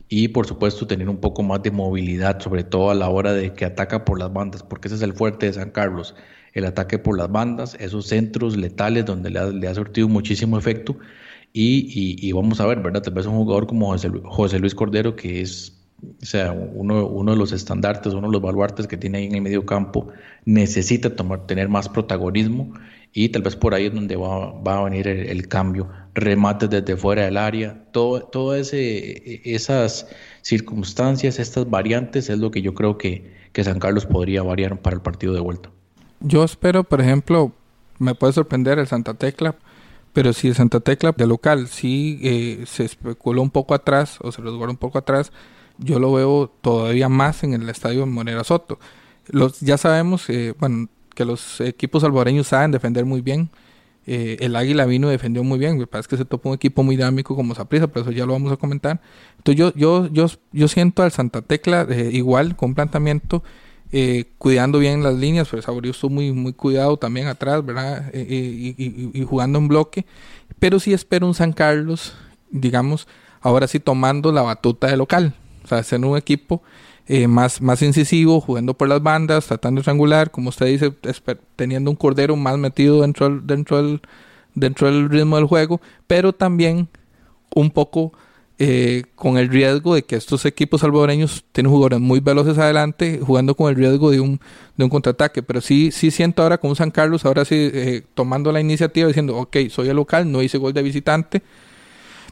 [0.07, 3.53] y por supuesto tener un poco más de movilidad, sobre todo a la hora de
[3.53, 6.15] que ataca por las bandas, porque ese es el fuerte de San Carlos,
[6.53, 10.57] el ataque por las bandas, esos centros letales donde le ha, le ha sortido muchísimo
[10.57, 10.97] efecto.
[11.57, 13.01] Y, y, vamos a ver, ¿verdad?
[13.01, 15.71] Tal vez un jugador como José, José Luis Cordero, que es
[16.21, 19.35] o sea, uno, uno, de los estandartes, uno de los baluartes que tiene ahí en
[19.35, 20.09] el medio campo,
[20.43, 22.73] necesita tomar, tener más protagonismo
[23.13, 25.87] y tal vez por ahí es donde va, va a venir el, cambio.
[26.13, 30.07] Remates desde fuera del área, todo, todo esas
[30.41, 34.97] circunstancias, estas variantes es lo que yo creo que, que San Carlos podría variar para
[34.97, 35.69] el partido de vuelta.
[36.19, 37.53] Yo espero, por ejemplo,
[37.97, 39.55] me puede sorprender el Santa Tecla,
[40.15, 44.31] pero si el Santa Tecla de local sí eh, se especuló un poco atrás o
[44.31, 45.33] se resguardó un poco atrás,
[45.77, 48.79] yo lo veo todavía más en el estadio Monera Soto.
[49.27, 53.49] Los, ya sabemos eh, bueno, que los equipos salvadoreños saben defender muy bien.
[54.07, 55.77] Eh, el Águila vino y defendió muy bien.
[55.77, 58.31] Me parece que se topó un equipo muy dinámico como Saprissa, pero eso ya lo
[58.31, 59.01] vamos a comentar.
[59.39, 63.43] Entonces yo, yo, yo, yo siento al Santa Tecla eh, igual, con planteamiento,
[64.37, 68.13] cuidando bien las líneas, pero Saborío estuvo muy, muy cuidado también atrás, ¿verdad?
[68.13, 70.05] Y, y, jugando en bloque.
[70.59, 72.13] Pero sí espero un San Carlos,
[72.51, 73.07] digamos,
[73.41, 75.33] ahora sí tomando la batuta de local.
[75.63, 76.61] O sea, ser un equipo
[77.07, 80.91] eh, más, más incisivo, jugando por las bandas, tratando de triangular, como usted dice,
[81.55, 84.01] teniendo un cordero más metido dentro del, dentro del,
[84.55, 86.87] dentro del ritmo del juego, pero también
[87.53, 88.11] un poco
[88.57, 93.53] eh, con el riesgo de que estos equipos salvadoreños tienen jugadores muy veloces adelante, jugando
[93.55, 94.39] con el riesgo de un,
[94.77, 95.43] de un contraataque.
[95.43, 99.35] Pero sí, sí siento ahora con San Carlos, ahora sí eh, tomando la iniciativa, diciendo,
[99.35, 101.41] ok, soy el local, no hice gol de visitante,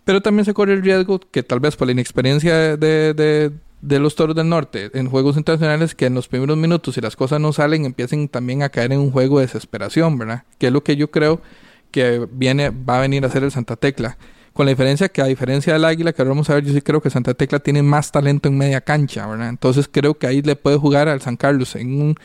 [0.05, 4.15] pero también se corre el riesgo que tal vez por la inexperiencia de, de, los
[4.15, 7.51] Toros del Norte en juegos internacionales, que en los primeros minutos, si las cosas no
[7.51, 10.43] salen, empiecen también a caer en un juego de desesperación, ¿verdad?
[10.57, 11.41] Que es lo que yo creo
[11.91, 14.17] que viene, va a venir a hacer el Santa Tecla.
[14.53, 16.81] Con la diferencia que a diferencia del Águila, que ahora vamos a ver, yo sí
[16.81, 19.49] creo que Santa Tecla tiene más talento en media cancha, ¿verdad?
[19.49, 22.15] Entonces creo que ahí le puede jugar al San Carlos en un,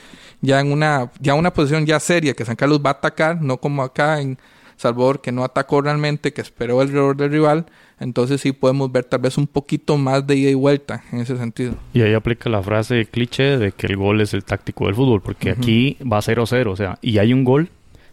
[0.43, 3.57] ya en una, ya una posición ya seria, que San Carlos va a atacar, no
[3.57, 4.39] como acá en
[4.79, 7.67] Salvador que no atacó realmente, que esperó el error del rival.
[8.01, 11.37] Entonces sí podemos ver tal vez un poquito más de ida y vuelta en ese
[11.37, 11.75] sentido.
[11.93, 15.21] Y ahí aplica la frase cliché de que el gol es el táctico del fútbol,
[15.21, 17.71] porque aquí va 0-0, o sea, y hay un gol,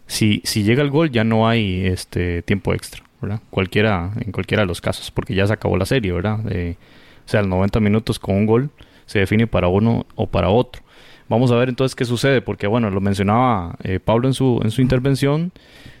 [0.08, 3.04] si, si llega el gol ya no hay este tiempo extra,
[3.50, 6.40] Cualquiera, en cualquiera de los casos, porque ya se acabó la serie, ¿verdad?
[6.40, 8.70] o sea, los 90 minutos con un gol
[9.06, 10.82] se define para uno o para otro.
[11.28, 14.70] Vamos a ver entonces qué sucede, porque bueno, lo mencionaba eh, Pablo en su, en
[14.70, 15.52] su intervención.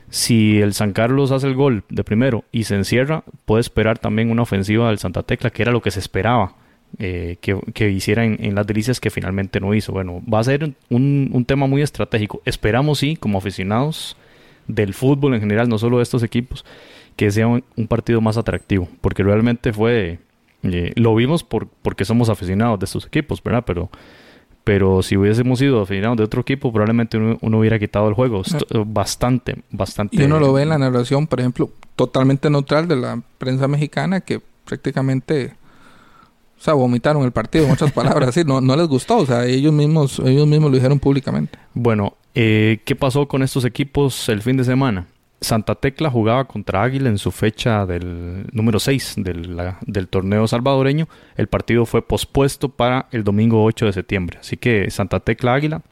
[0.08, 4.30] Si el San Carlos hace el gol de primero y se encierra, puede esperar también
[4.30, 6.54] una ofensiva del Santa Tecla, que era lo que se esperaba
[6.98, 9.92] eh, que, hiciera en, las delicias que finalmente no hizo.
[9.92, 12.40] Bueno, va a ser un, tema muy estratégico.
[12.44, 14.16] Esperamos, sí, como aficionados
[14.68, 16.64] del fútbol en general, no solo de estos equipos,
[17.16, 20.18] que sea un, partido más atractivo, porque realmente fue,
[20.62, 23.64] eh, lo vimos por, porque somos aficionados de estos equipos, ¿verdad?
[23.66, 23.90] Pero
[24.66, 28.42] pero si hubiésemos ido aficionados de otro equipo, probablemente uno, hubiera quitado el juego.
[28.84, 30.16] Bastante, bastante.
[30.16, 34.22] Y uno lo ve en la narración, por ejemplo, totalmente neutral de la prensa mexicana,
[34.22, 35.54] que prácticamente,
[36.58, 39.46] o sea, vomitaron el partido, en otras palabras, sí, no, no les gustó, o sea,
[39.46, 41.56] ellos mismos, ellos mismos lo dijeron públicamente.
[41.72, 45.06] Bueno, eh, ¿qué pasó con estos equipos el fin de semana?
[45.40, 51.08] Santa Tecla jugaba contra Águila en su fecha del número 6 del, torneo salvadoreño.
[51.36, 54.38] El partido fue pospuesto para el domingo 8 de septiembre.
[54.40, 55.82] Así que Santa Tecla Águila,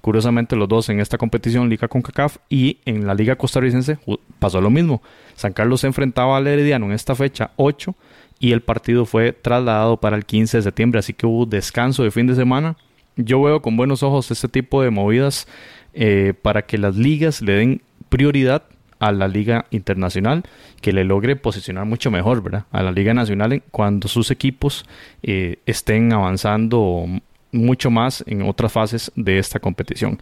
[0.00, 3.98] curiosamente los dos en esta competición Liga CONCACAF y en la Liga Costarricense
[4.38, 5.02] pasó lo mismo.
[5.34, 7.94] San Carlos se enfrentaba al Herediano en esta fecha 8
[8.38, 11.00] y el partido fue trasladado para el 15 de septiembre.
[11.00, 12.76] Así que hubo descanso de fin de semana.
[13.16, 15.48] Yo veo con buenos ojos este tipo de movidas
[15.94, 18.64] eh, para que las ligas le den prioridad
[19.04, 20.44] a la liga internacional
[20.80, 22.64] que le logre posicionar mucho mejor, ¿verdad?
[22.72, 24.84] A la liga nacional cuando sus equipos
[25.22, 27.06] eh, estén avanzando
[27.52, 30.18] mucho más en otras fases de esta competición.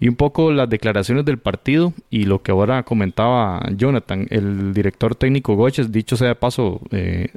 [0.00, 5.14] Y un poco las declaraciones del partido y lo que ahora comentaba Jonathan, el director
[5.14, 7.30] técnico Goches, dicho sea de paso, eh,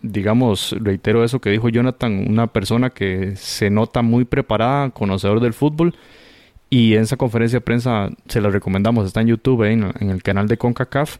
[0.00, 5.52] digamos, reitero eso que dijo Jonathan, una persona que se nota muy preparada, conocedor del
[5.52, 5.94] fútbol
[6.70, 10.46] y en esa conferencia de prensa se la recomendamos, está en YouTube, en, el canal
[10.46, 11.18] de CONCACAF.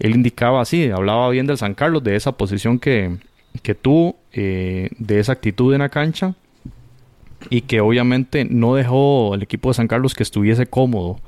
[0.00, 3.16] Él indicaba así, hablaba bien del San Carlos, de esa posición que,
[3.62, 6.34] que tuvo, eh, de esa actitud en la cancha
[7.48, 11.20] y que obviamente no dejó el equipo de San Carlos que estuviese cómodo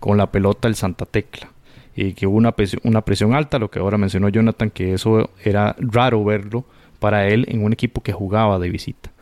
[0.00, 1.48] con la pelota del Santa Tecla
[1.94, 6.24] y que hubo una presión alta, lo que ahora mencionó Jonathan, que eso era raro
[6.24, 6.64] verlo
[6.98, 9.12] para él en un equipo que jugaba de visita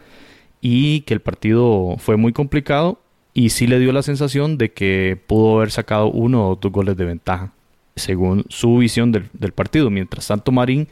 [0.60, 2.99] y que el partido fue muy complicado
[3.34, 6.96] y sí le dio la sensación de que pudo haber sacado uno o dos goles
[6.96, 7.52] de ventaja,
[7.96, 9.90] según su visión del, del partido.
[9.90, 10.88] Mientras tanto, Marín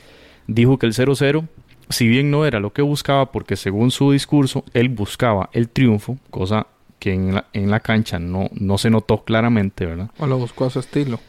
[0.46, 1.46] dijo que el 0-0,
[1.88, 6.18] si bien no era lo que buscaba, porque según su discurso, él buscaba el triunfo,
[6.31, 6.66] cosa
[6.98, 10.11] que en la, en la cancha no, no se notó claramente, ¿verdad?
[10.18, 11.20] O lo buscó a su estilo.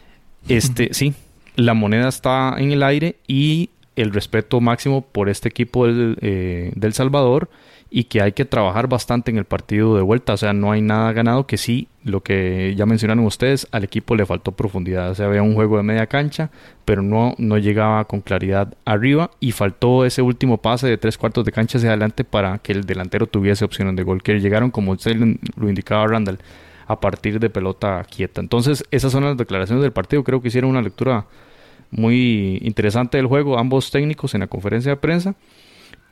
[0.47, 1.13] Este, sí,
[1.55, 6.71] la moneda está en el aire y el respeto máximo por este equipo del, eh,
[6.75, 7.49] del Salvador
[7.91, 10.33] y que hay que trabajar bastante en el partido de vuelta.
[10.33, 14.15] O sea, no hay nada ganado que sí, lo que ya mencionaron ustedes, al equipo
[14.15, 15.09] le faltó profundidad.
[15.09, 16.51] O sea, había un juego de media cancha,
[16.85, 21.45] pero no, no llegaba con claridad arriba y faltó ese último pase de tres cuartos
[21.45, 24.91] de cancha hacia adelante para que el delantero tuviese opciones de gol, que llegaron, como
[24.91, 26.39] usted lo indicaba Randall,
[26.85, 28.41] a partir de pelota quieta.
[28.41, 30.23] Entonces, esas son las declaraciones del partido.
[30.23, 31.25] Creo que hicieron una lectura
[31.91, 35.35] muy interesante del juego, ambos técnicos en la conferencia de prensa.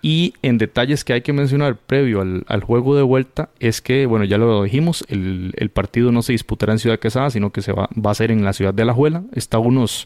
[0.01, 4.25] Y en detalles que hay que mencionar previo al, juego de vuelta es que, bueno,
[4.25, 7.89] ya lo dijimos, el, partido no se disputará en Ciudad Quesada, sino que se va,
[7.93, 9.23] va a ser en la ciudad de La Juela.
[9.33, 10.05] Está a unos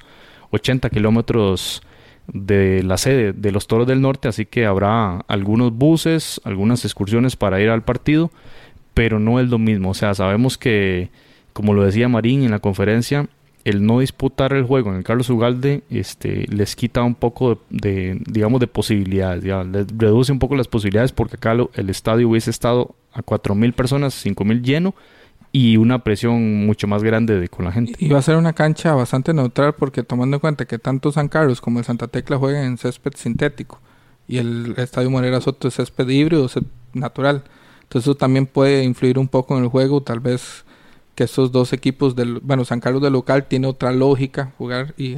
[0.52, 1.82] 80 kilómetros
[2.28, 7.36] de la sede de los Toros del Norte, así que habrá algunos buses, algunas excursiones
[7.36, 8.32] para ir al partido,
[8.94, 9.90] pero no es lo mismo.
[9.90, 11.10] O sea, sabemos que,
[11.54, 13.28] como lo decía Marín en la conferencia,
[13.63, 18.19] el no disputar el juego en el Carlos Ugalde este, les quita un poco de,
[18.26, 22.95] digamos, de posibilidades, les reduce un poco las posibilidades porque acá el estadio hubiese estado
[23.13, 24.95] a 4.000 personas, 5.000 lleno
[25.52, 27.93] y una presión mucho más grande de, con la gente.
[28.00, 31.28] Y va a ser una cancha bastante neutral porque tomando en cuenta que tanto San
[31.28, 33.80] Carlos como el Santa Tecla juegan en césped sintético
[34.28, 37.43] y el Estadio Morera Soto es césped híbrido, césped natural.
[37.84, 40.63] Entonces eso también puede influir un poco en el juego, tal vez
[41.15, 45.17] que estos dos equipos del bueno San Carlos de local tiene otra lógica jugar y,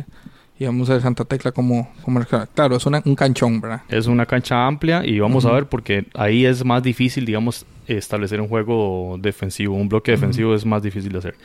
[0.57, 2.21] y vamos a ver Santa Tecla como, como
[2.53, 6.07] claro es una, un canchón verdad es una cancha amplia y vamos a ver porque
[6.13, 11.11] ahí es más difícil digamos establecer un juego defensivo un bloque defensivo es más difícil
[11.11, 11.35] de hacer.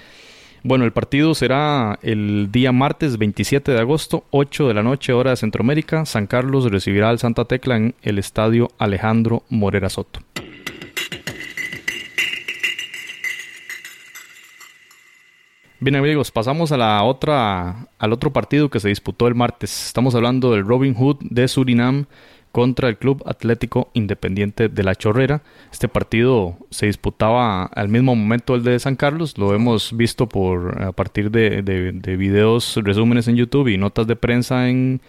[0.64, 5.30] Bueno, el partido será el día martes 27 de agosto, 8 de la noche, hora
[5.30, 6.04] de Centroamérica.
[6.04, 10.20] San Carlos recibirá al Santa Tecla en el estadio Alejandro Morera Soto.
[15.80, 19.86] Bien amigos, pasamos a la otra, al otro partido que se disputó el martes.
[19.86, 22.06] Estamos hablando del Robin Hood de Surinam
[22.50, 25.40] contra el Club Atlético Independiente de la Chorrera.
[25.70, 29.38] Este partido se disputaba al mismo momento el de San Carlos.
[29.38, 34.16] Lo hemos visto por a partir de, de videos, resúmenes en YouTube y notas de
[34.16, 35.00] prensa en,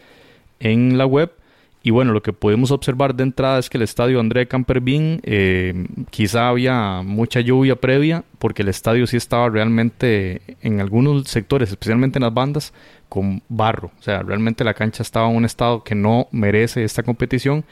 [0.59, 1.31] en la web.
[1.81, 5.87] Y bueno, lo que podemos observar de entrada es que el estadio André Campervin eh,
[6.09, 12.19] quizá había mucha lluvia previa porque el estadio sí estaba realmente en algunos sectores, especialmente
[12.19, 12.73] en las bandas,
[13.07, 13.91] con barro.
[13.97, 17.63] O sea, realmente la cancha estaba en un estado que no merece esta competición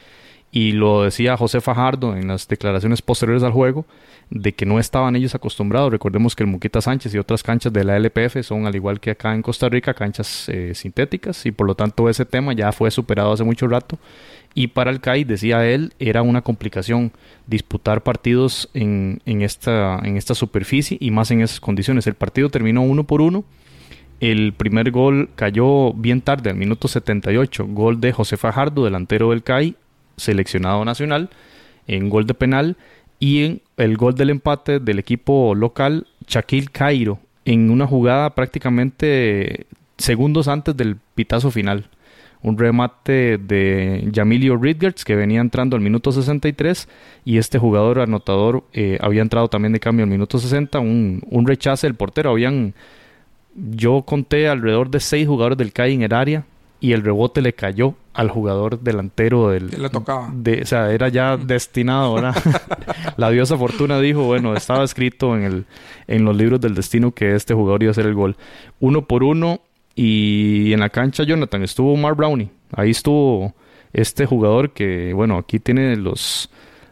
[0.51, 3.85] y lo decía José Fajardo en las declaraciones posteriores al juego
[4.29, 5.91] de que no estaban ellos acostumbrados.
[5.91, 9.11] Recordemos que el Muquita Sánchez y otras canchas de la LPF son, al igual que
[9.11, 12.91] acá en Costa Rica, canchas eh, sintéticas y por lo tanto ese tema ya fue
[12.91, 13.97] superado hace mucho rato.
[14.53, 17.11] Y para el CAI, decía él, era una complicación
[17.45, 22.07] disputar partidos en, en, esta, en esta superficie y más en esas condiciones.
[22.07, 23.45] El partido terminó uno por uno.
[24.19, 27.67] El primer gol cayó bien tarde, al minuto 78.
[27.67, 29.75] Gol de José Fajardo, delantero del CAI,
[30.17, 31.29] seleccionado nacional,
[31.87, 32.75] en gol de penal
[33.19, 39.67] y en el gol del empate del equipo local, Shaquille Cairo, en una jugada prácticamente
[39.97, 41.89] segundos antes del pitazo final.
[42.41, 46.87] Un remate de Jamilio Ridgerts que venía entrando al minuto 63
[47.25, 50.79] y este jugador anotador eh, había entrado también de cambio al minuto 60.
[50.79, 52.29] Un, un rechace del portero.
[52.29, 52.75] Habían,
[53.55, 56.45] yo conté alrededor de seis jugadores del CAI en el área
[56.79, 59.69] y el rebote le cayó al jugador delantero del...
[59.69, 60.31] le tocaba.
[60.33, 62.35] De, o sea, era ya destinado, ¿verdad?
[63.17, 65.65] la diosa Fortuna dijo, bueno, estaba escrito en, el,
[66.07, 68.35] en los libros del destino que este jugador iba a hacer el gol.
[68.79, 69.61] Uno por uno
[69.93, 72.49] y en la cancha Jonathan estuvo Mark Brownie.
[72.71, 73.53] Ahí estuvo
[73.93, 76.49] este jugador que, bueno, aquí tiene los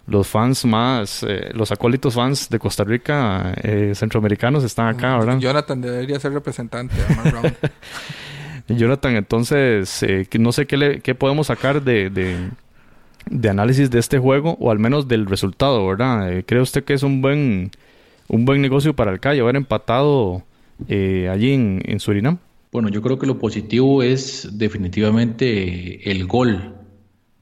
[0.07, 5.39] los fans más, eh, los acólitos fans de Costa Rica, eh, centroamericanos, están acá, ¿verdad?
[5.39, 7.53] Jonathan debería ser representante de Mark Brownie.
[8.68, 12.09] Jonathan, entonces, eh, no sé qué, le, qué podemos sacar de,
[13.30, 16.32] de, análisis de este juego, o al menos del resultado, ¿verdad?
[16.32, 17.72] Eh, ¿Cree usted que es un buen,
[18.28, 20.43] un buen negocio para el Calle haber empatado
[20.88, 22.39] eh, allí en, en, Surinam?
[22.72, 26.76] Bueno, yo creo que lo positivo es definitivamente el gol,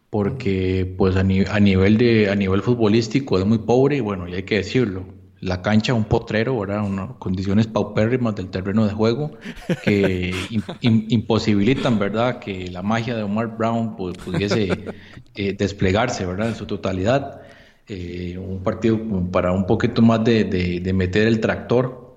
[0.09, 4.36] porque pues a, a, nivel de, a nivel futbolístico es muy pobre, y bueno, y
[4.36, 6.83] hay que decirlo la cancha un potrero, ¿verdad?
[6.83, 9.31] Unas condiciones paupérrimas del terreno de juego
[9.83, 10.33] que
[10.81, 12.39] imposibilitan, ¿verdad?
[12.39, 14.85] Que la magia de Omar Brown pudiese
[15.35, 16.49] eh, desplegarse, ¿verdad?
[16.49, 17.41] En su totalidad.
[17.87, 18.99] eh, un partido
[19.31, 22.15] para un poquito más de, meter el tractor,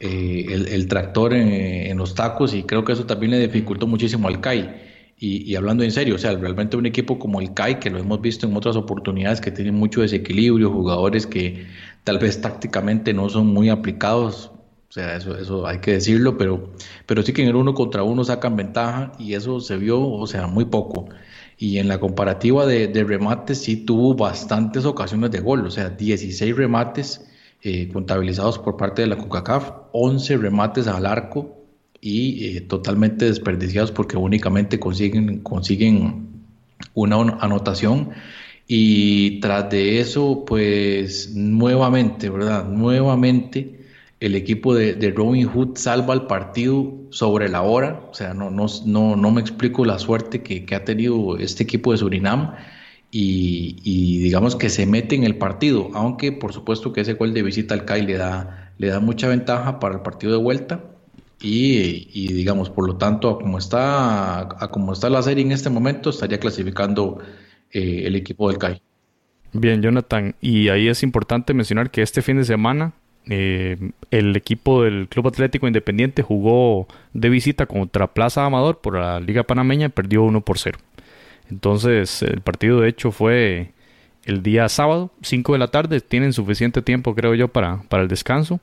[0.00, 4.40] eh, el, tractor en, los tacos y creo que eso también le dificultó muchísimo al
[4.40, 4.94] CAI.
[5.16, 8.20] Y, hablando en serio, o sea, realmente un equipo como el CAI, que lo hemos
[8.20, 11.66] visto en otras oportunidades, que tiene mucho desequilibrio, jugadores que
[12.04, 14.52] tal vez tácticamente no son muy aplicados,
[14.88, 16.70] o sea, eso, eso hay que decirlo, pero,
[17.06, 20.26] pero sí que en el uno contra uno sacan ventaja y eso se vio, o
[20.26, 21.08] sea, muy poco.
[21.58, 26.54] Y en la comparativa de, remates sí tuvo bastantes ocasiones de gol, o sea, 16
[26.56, 27.26] remates
[27.62, 31.56] eh, contabilizados por parte de la CONCACAF, 11 remates al arco
[32.00, 36.28] y eh, totalmente desperdiciados porque únicamente consiguen, consiguen
[36.92, 38.10] una anotación.
[38.66, 42.66] Y tras de eso, pues nuevamente, ¿verdad?
[42.66, 43.84] Nuevamente
[44.20, 48.06] el equipo de, Robin Hood salva el partido sobre la hora.
[48.10, 51.92] O sea, no, no, no, no me explico la suerte que, ha tenido este equipo
[51.92, 52.54] de Surinam.
[53.10, 57.42] Y, digamos que se mete en el partido, aunque por supuesto que ese gol de
[57.42, 60.84] visita al CAI le da, le da mucha ventaja para el partido de vuelta.
[61.40, 65.68] Y, digamos, por lo tanto, a como está, a como está la serie en este
[65.68, 67.18] momento, estaría clasificando
[67.74, 68.80] eh, el equipo del CAI.
[69.52, 72.94] Bien, Jonathan, y ahí es importante mencionar que este fin de semana
[73.26, 73.76] eh,
[74.10, 79.44] el equipo del Club Atlético Independiente jugó de visita contra Plaza Amador por la Liga
[79.44, 80.78] Panameña y perdió 1 por 0.
[81.50, 83.72] Entonces, el partido de hecho fue
[84.24, 86.00] el día sábado, 5 de la tarde.
[86.00, 88.60] Tienen suficiente tiempo, creo yo, para, para el descanso.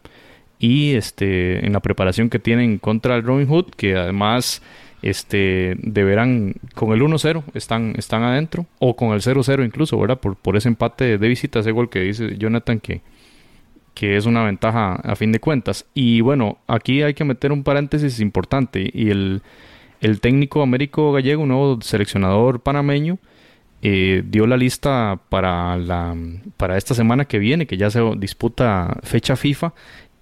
[0.59, 4.61] Y este, en la preparación que tienen contra el Robin Hood, que además
[5.01, 10.19] este, deberán, con el 1-0 están, están adentro, o con el 0-0 incluso, ¿verdad?
[10.19, 13.01] Por, por ese empate de visita, ese gol que dice Jonathan que,
[13.93, 15.85] que es una ventaja a fin de cuentas.
[15.93, 19.41] Y bueno, aquí hay que meter un paréntesis importante y el,
[20.21, 23.19] técnico Américo Gallego, un nuevo seleccionador panameño,
[23.83, 26.15] eh, dio la lista para, la,
[26.57, 29.73] para esta semana que viene, que ya se disputa fecha FIFA,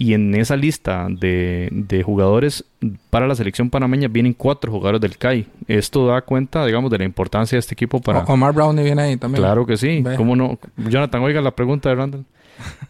[0.02, 2.64] y en esa lista de, de, jugadores
[3.10, 5.46] para la selección panameña vienen cuatro jugadores del CAI.
[5.68, 8.20] Esto da cuenta, digamos, de la importancia de este equipo para...
[8.24, 9.44] Omar Brownie viene ahí también.
[9.44, 10.02] Claro que sí.
[10.16, 10.58] ¿Cómo no?
[10.78, 12.26] Jonathan, oiga la pregunta de Randall.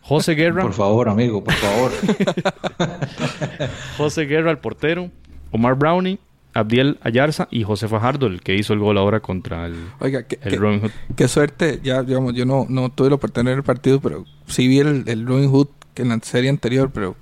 [0.01, 0.61] José Guerra.
[0.61, 1.91] Por favor, amigo, por favor.
[3.97, 5.09] José Guerra, el portero.
[5.49, 6.19] Omar Brownie,
[6.53, 10.37] Abdiel Ayarza y José Fajardo, el que hizo el gol ahora contra el, Oiga, qué,
[10.57, 10.91] Robin Hood.
[11.15, 14.67] Qué suerte, ya digamos, yo no, no tuve la oportunidad en el partido, pero sí
[14.67, 17.17] vi el, el Robin Hood que en la serie anterior, pero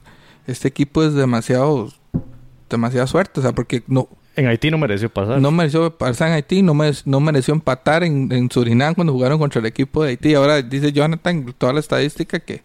[0.45, 1.91] este equipo es demasiado,
[2.69, 5.41] demasiada suerte, o sea, porque no, en Haití no mereció pasar.
[5.41, 6.75] No mereció pasar en Haití, no,
[7.05, 10.35] no mereció empatar en, en, Surinam cuando jugaron contra el equipo de Haití.
[10.35, 12.61] Ahora dice Jonathan, toda la estadística, que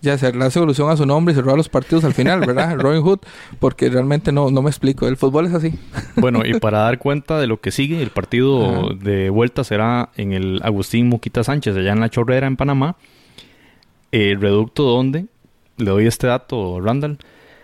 [0.00, 2.74] ya se le hace evolución a su nombre y cerró los partidos al final, ¿verdad?
[2.78, 3.18] Robin Hood,
[3.58, 5.06] porque realmente no, no me explico.
[5.06, 5.74] El fútbol es así.
[6.16, 10.32] Bueno, y para dar cuenta de lo que sigue, el partido de vuelta será en
[10.32, 12.96] el Agustín Muquita Sánchez, allá en La Chorrera, en Panamá.
[14.12, 15.26] El reducto donde,
[15.76, 17.18] le doy este dato, Randall,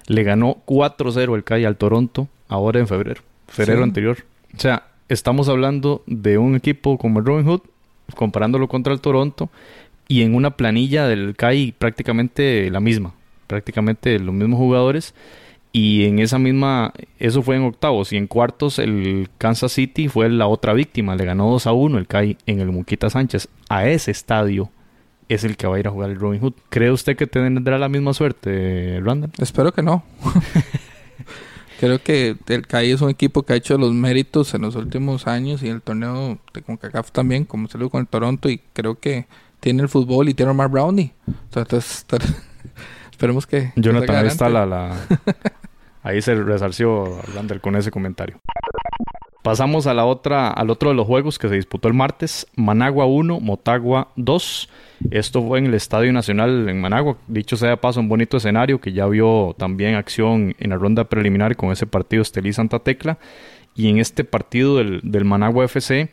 [0.07, 4.18] le ganó 4-0 el CAI al Toronto ahora en febrero, febrero anterior.
[4.57, 7.62] O sea, estamos hablando de un equipo como el Robin Hood,
[8.14, 9.51] comparándolo contra el Toronto,
[10.07, 13.14] y en una planilla del CAI prácticamente la misma,
[13.47, 15.14] prácticamente los mismos jugadores.
[15.72, 18.12] Y en esa misma, eso fue en octavos.
[18.12, 21.16] Y en cuartos, el Kansas City fue la otra víctima.
[21.16, 23.49] Le ganó 2 a 1 el CAI en el Muquita Sánchez.
[23.68, 24.70] A ese estadio
[25.29, 26.55] es el que va a ir a jugar el Robin Hood.
[26.68, 29.31] ¿Cree usted que tendrá la misma suerte, Randall?
[29.39, 30.05] Espero que no.
[31.81, 35.27] Creo que el CAI es un equipo que ha hecho los méritos en los últimos
[35.27, 38.95] años y el torneo de CONCACAF también, como se lo con el Toronto, y creo
[38.99, 39.27] que
[39.61, 41.12] tiene el fútbol y tiene Omar Brownie.
[41.27, 42.07] Entonces,
[43.11, 43.72] esperemos que...
[43.77, 44.97] Jonathan, ahí está la, la...
[46.03, 48.39] ahí se resarció Randall con ese comentario.
[49.45, 52.47] Pasamos a la otra, al otro de los juegos que se disputó el martes.
[52.57, 54.70] Managua 1, Motagua 2.
[55.11, 57.18] Esto fue en el Estadio Nacional en Managua.
[57.26, 61.05] Dicho sea de paso, un bonito escenario que ya vio también acción en la ronda
[61.05, 63.18] preliminar con ese partido Estelí Santa Tecla.
[63.76, 66.09] Y en este partido del, del Managua FC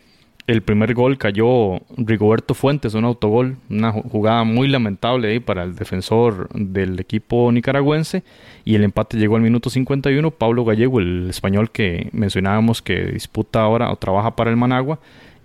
[0.48, 5.76] el primer gol cayó Rigoberto Fuentes, un autogol, una jugada muy lamentable ahí para el
[5.76, 8.24] defensor del equipo nicaragüense.
[8.66, 10.32] Y el empate llegó al minuto 51.
[10.32, 15.00] Pablo Gallego, el español que mencionábamos que disputa ahora o trabaja para el Managua.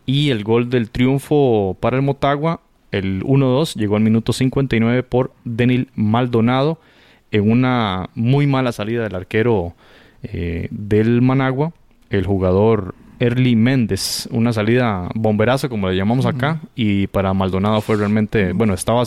[0.07, 5.32] Y el gol del triunfo para el Motagua, el 1-2, llegó al minuto 59 por
[5.44, 6.78] Denil Maldonado
[7.32, 9.74] en una muy mala salida del arquero
[10.22, 11.72] eh, del Managua.
[12.09, 17.97] El jugador Early Méndez, una salida bomberazo como le llamamos acá, y para Maldonado fue
[17.97, 19.03] realmente, bueno, estaba,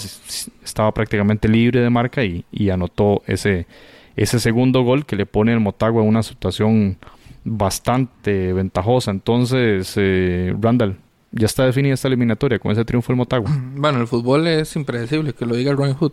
[0.63, 3.67] estaba prácticamente libre de marca y, anotó ese,
[4.15, 6.97] ese segundo gol que le pone el Motagua en una situación
[7.43, 9.11] bastante ventajosa.
[9.11, 10.97] Entonces, eh, Randall,
[11.31, 13.49] ya está definida esta eliminatoria con ese triunfo del Motagua.
[13.75, 16.11] Bueno, el fútbol es impredecible, que lo diga Ron Hood,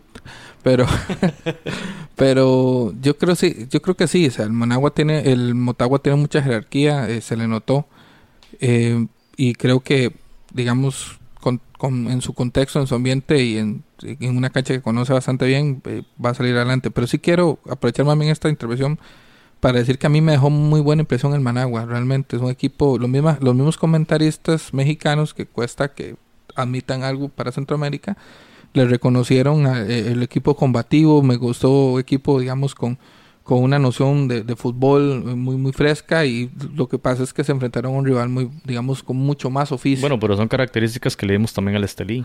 [0.62, 0.86] pero
[2.16, 5.98] pero yo creo sí, yo creo que sí, o sea, el Managua tiene el Motagua
[5.98, 7.86] tiene mucha jerarquía, eh, se le notó
[8.60, 9.06] eh,
[9.36, 10.12] y creo que
[10.52, 11.18] digamos
[11.82, 13.84] en su contexto, en su ambiente y en,
[14.20, 16.90] una cancha que conoce bastante bien, eh, va a salir adelante.
[16.90, 18.98] Pero sí quiero aprovechar más bien esta intervención
[19.66, 21.86] para decir que a mí me dejó muy buena impresión el Managua.
[21.86, 26.14] Realmente es un equipo, los, mismos, los mismos comentaristas mexicanos que cuesta que
[26.54, 28.16] admitan algo para Centroamérica,
[28.74, 32.96] le reconocieron eh, el equipo combativo, me gustó equipo, digamos, con,
[33.42, 37.50] con una noción de, fútbol muy muy fresca y lo que pasa es que se
[37.50, 40.02] enfrentaron a un rival muy digamos con mucho más oficio.
[40.02, 42.24] Bueno, pero son características que leemos también al Estelí.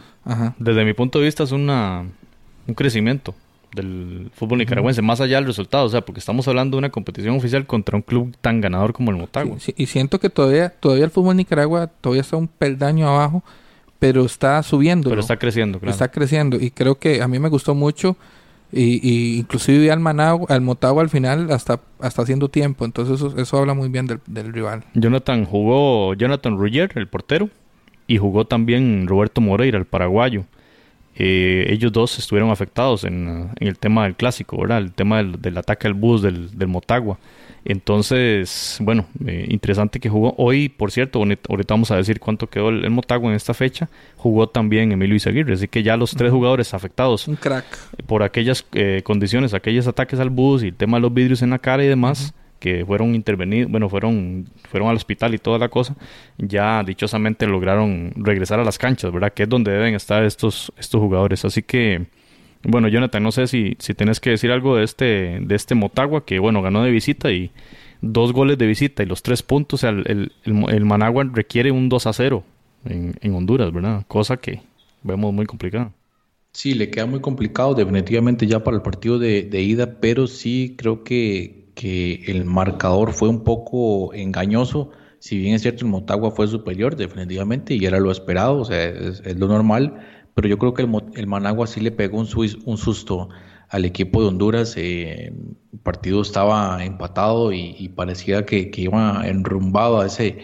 [0.60, 2.06] Desde mi punto de vista es una
[2.68, 3.34] un crecimiento
[3.76, 7.36] del fútbol nicaragüense, más allá del resultado, o sea, porque estamos hablando de una competición
[7.36, 9.58] oficial contra un club tan ganador como el Motagua.
[9.76, 13.44] y siento que todavía todavía el fútbol Nicaragua todavía está un peldaño abajo,
[14.00, 15.10] pero está subiendo.
[15.10, 15.92] Pero está creciendo, claro.
[15.92, 18.18] Está creciendo y creo que a mí me gustó mucho
[18.72, 22.86] y, y inclusive al Managua, al Motagua al final hasta, hasta haciendo tiempo.
[22.86, 24.84] Entonces eso, eso habla muy bien del, rival.
[24.94, 27.50] Jonathan jugó Jonathan Ruggier, el portero,
[28.08, 30.46] y jugó también Roberto Moreira, el paraguayo.
[31.16, 34.80] Eh, ellos dos estuvieron afectados en, el tema del clásico, ¿verdad?
[34.80, 37.20] El tema del, ataque al bus del, del Motagua.
[37.64, 40.34] Entonces, bueno, eh, interesante que jugó.
[40.38, 43.89] Hoy, por cierto, ahorita vamos a decir cuánto quedó el, Motagua en esta fecha.
[44.18, 47.66] Jugó también Emilio Izaguirre, así que ya los tres jugadores afectados Un crack.
[48.07, 51.51] por aquellas eh, condiciones, aquellos ataques al bus y el tema de los vidrios en
[51.51, 55.68] la cara y demás, que fueron intervenidos, bueno, fueron, fueron al hospital y toda la
[55.68, 55.97] cosa,
[56.38, 59.34] ya dichosamente lograron regresar a las canchas, ¿verdad?
[59.34, 61.43] Que es donde deben estar estos, estos jugadores.
[61.43, 62.05] Así que
[62.64, 66.26] bueno, Jonathan, no sé si, si tienes que decir algo de este, de este Motagua
[66.26, 67.51] que, bueno, ganó de visita y
[68.01, 69.80] dos goles de visita y los tres puntos.
[69.82, 72.43] Sea, el, el, Managua requiere un 2 a 0
[72.86, 74.05] en, en, Honduras, ¿verdad?
[74.07, 74.62] Cosa que
[75.01, 75.91] vemos muy complicada.
[76.53, 80.76] Sí, le queda muy complicado definitivamente ya para el partido de, de ida, pero sí
[80.78, 84.92] creo que, que el marcador fue un poco engañoso.
[85.20, 88.84] Si bien es cierto, el Motagua fue superior definitivamente y era lo esperado, o sea,
[88.88, 90.02] es lo normal
[90.34, 92.28] pero yo creo que el, Managua sí le pegó un,
[92.66, 93.30] un susto
[93.70, 94.76] al equipo de Honduras.
[94.78, 95.34] Eh,
[95.74, 100.40] el partido estaba empatado y, parecía que, iba enrumbado a ese,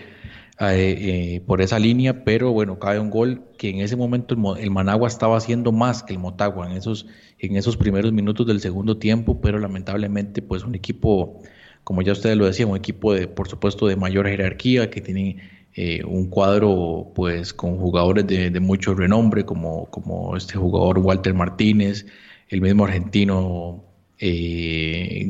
[0.59, 5.07] eh, por esa línea, pero bueno, cae un gol que en ese momento el, Managua
[5.07, 7.05] estaba haciendo más que el Motagua en esos,
[7.37, 11.43] en esos primeros minutos del segundo tiempo, pero lamentablemente pues un equipo,
[11.83, 15.37] como ya ustedes lo decían, un equipo de, por supuesto, de mayor jerarquía, que tiene
[15.75, 22.07] eh, un cuadro pues con jugadores de, mucho renombre como, como este jugador Walter Martínez,
[22.49, 23.86] el mismo argentino
[24.19, 25.27] eh,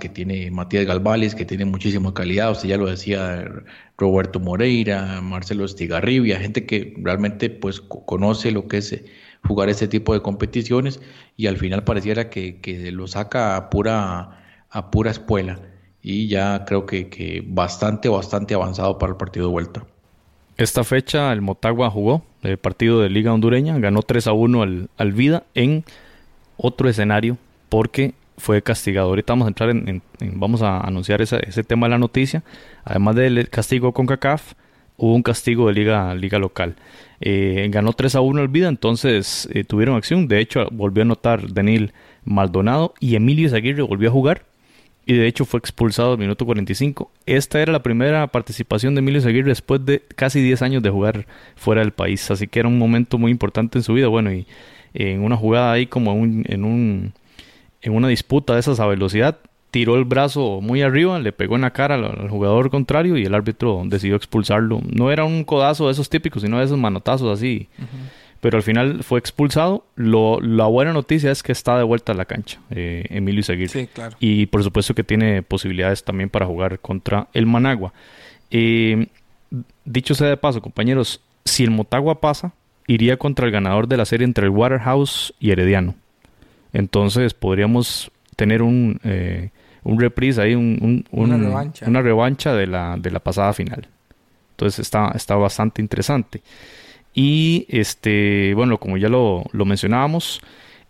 [0.00, 3.44] que tiene Matías Galvalis, que tiene muchísima calidad, usted ya lo decía
[3.98, 9.04] Roberto Moreira, Marcelo Estigarribia, gente que realmente pues conoce lo que es eh,
[9.44, 11.00] jugar este tipo de competiciones
[11.36, 15.60] y al final pareciera que, que lo saca a pura, a pura espuela
[16.00, 19.86] y ya creo que, bastante, bastante avanzado para el partido de vuelta.
[20.56, 24.90] Esta fecha el Motagua jugó el partido de Liga Hondureña, ganó 3 a 1 al,
[24.96, 25.84] al Vida en
[26.56, 27.38] otro escenario
[27.72, 29.08] porque fue castigado.
[29.08, 32.44] Ahorita vamos a entrar en, vamos a anunciar ese, tema de la noticia.
[32.84, 34.52] Además del castigo con CACAF,
[34.98, 36.76] hubo un castigo de liga, liga local.
[37.22, 40.28] Eh, ganó 3 a 1 el Vida, entonces eh, tuvieron acción.
[40.28, 41.94] De hecho, volvió a anotar Daniel
[42.26, 44.44] Maldonado y Emilio Zaguirre volvió a jugar
[45.06, 47.10] y de hecho fue expulsado al minuto 45.
[47.24, 51.26] Esta era la primera participación de Emilio Seguir después de casi 10 años de jugar
[51.56, 54.08] fuera del país, así que era un momento muy importante en su vida.
[54.08, 54.46] Bueno, y
[54.94, 57.14] en una jugada ahí como en, un,
[57.82, 59.38] en una disputa de esas a velocidad,
[59.70, 63.34] tiró el brazo muy arriba, le pegó en la cara al, jugador contrario y el
[63.34, 64.80] árbitro decidió expulsarlo.
[64.84, 67.68] No era un codazo de esos típicos, sino de esos manotazos así
[68.42, 69.86] pero al final fue expulsado.
[69.94, 73.68] Lo, la buena noticia es que está de vuelta a la cancha, eh, Emilio Seguir.
[73.68, 74.16] Sí, claro.
[74.18, 77.92] Y por supuesto que tiene posibilidades también para jugar contra el Managua.
[78.50, 79.06] Eh,
[79.84, 82.52] dicho sea de paso, compañeros, si el Motagua pasa,
[82.88, 85.94] iría contra el ganador de la serie entre el Waterhouse y Herediano.
[86.72, 89.50] Entonces podríamos tener un, eh,
[89.82, 91.86] un reprise ahí, un, una, revancha.
[91.86, 93.88] una revancha de la, de la pasada final.
[94.52, 96.42] Entonces está, está bastante interesante.
[97.14, 100.40] Y este, bueno, como ya lo, mencionábamos,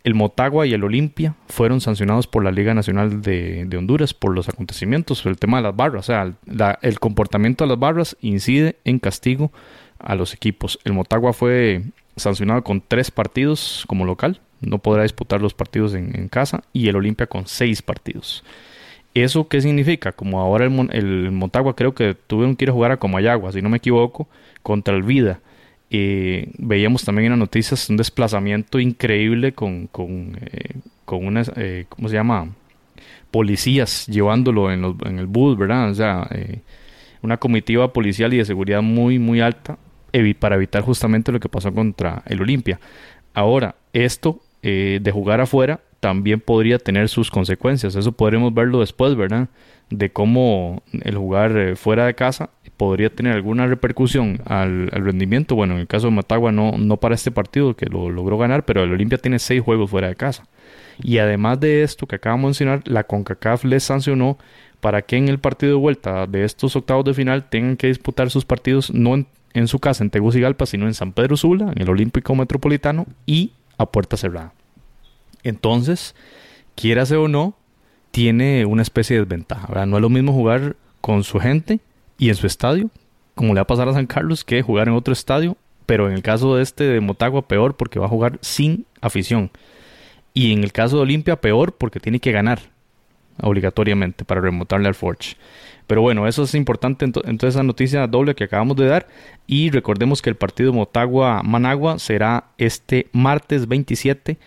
[0.04, 4.48] el Motagua y el Olimpia fueron sancionados por la Liga Nacional de, Honduras por los
[4.48, 6.08] acontecimientos, el tema de las barras.
[6.08, 9.52] O sea, el comportamiento de las barras incide en castigo
[9.98, 10.78] a los equipos.
[10.84, 11.82] El Motagua fue
[12.16, 16.96] sancionado con tres partidos como local, no podrá disputar los partidos en, casa, y el
[16.96, 18.44] Olimpia con seis partidos.
[19.14, 20.12] ¿Eso qué significa?
[20.12, 23.60] Como ahora el, el Motagua creo que tuvieron que ir a jugar a Comayagua, si
[23.60, 24.28] no me equivoco,
[24.62, 25.40] contra el Vida
[25.94, 31.84] eh, veíamos también en las noticias un desplazamiento increíble con, con, eh, con unas, eh,
[31.90, 32.48] ¿cómo se llama?
[33.30, 35.90] Policías llevándolo en, en el bus, ¿verdad?
[35.90, 36.30] O sea,
[37.20, 39.76] una comitiva policial y de seguridad muy, muy alta
[40.38, 42.78] para evitar justamente lo que pasó contra el Olimpia.
[43.34, 47.94] Ahora, esto de jugar afuera también podría tener sus consecuencias.
[47.94, 49.48] Eso podremos verlo después, ¿verdad?
[49.88, 55.54] De cómo el jugar fuera de casa podría tener alguna repercusión al, rendimiento.
[55.54, 58.64] Bueno, en el caso de Matagua no, no para este partido que lo logró ganar,
[58.64, 60.48] pero el Olimpia tiene seis juegos fuera de casa.
[61.00, 64.38] Y además de esto que acabamos de mencionar, la CONCACAF les sancionó
[64.80, 68.30] para que en el partido de vuelta de estos octavos de final tengan que disputar
[68.30, 69.28] sus partidos no en,
[69.68, 73.86] su casa en Tegucigalpa, sino en San Pedro Sula, en el Olímpico Metropolitano y a
[73.86, 74.52] puerta cerrada.
[75.42, 76.14] Entonces,
[76.74, 77.54] quieras o no,
[78.10, 79.86] tiene una especie de desventaja.
[79.86, 81.80] No es lo mismo jugar con su gente
[82.18, 82.90] y en su estadio,
[83.34, 86.14] como le va a pasar a San Carlos, que jugar en otro estadio, pero en
[86.14, 89.50] el caso de este de Motagua peor porque va a jugar sin afición.
[90.34, 92.60] Y en el caso de Olimpia peor porque tiene que ganar
[93.40, 95.36] obligatoriamente para remontarle al Forge.
[95.86, 99.06] Pero bueno, eso es importante entonces esa noticia doble que acabamos de dar.
[99.46, 104.38] Y recordemos que el partido Motagua-Managua será este martes 27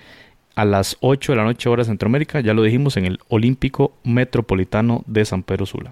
[0.56, 2.40] a las 8 de la noche hora Centroamérica.
[2.40, 5.92] Ya lo dijimos en el Olímpico Metropolitano de San Pedro Sula.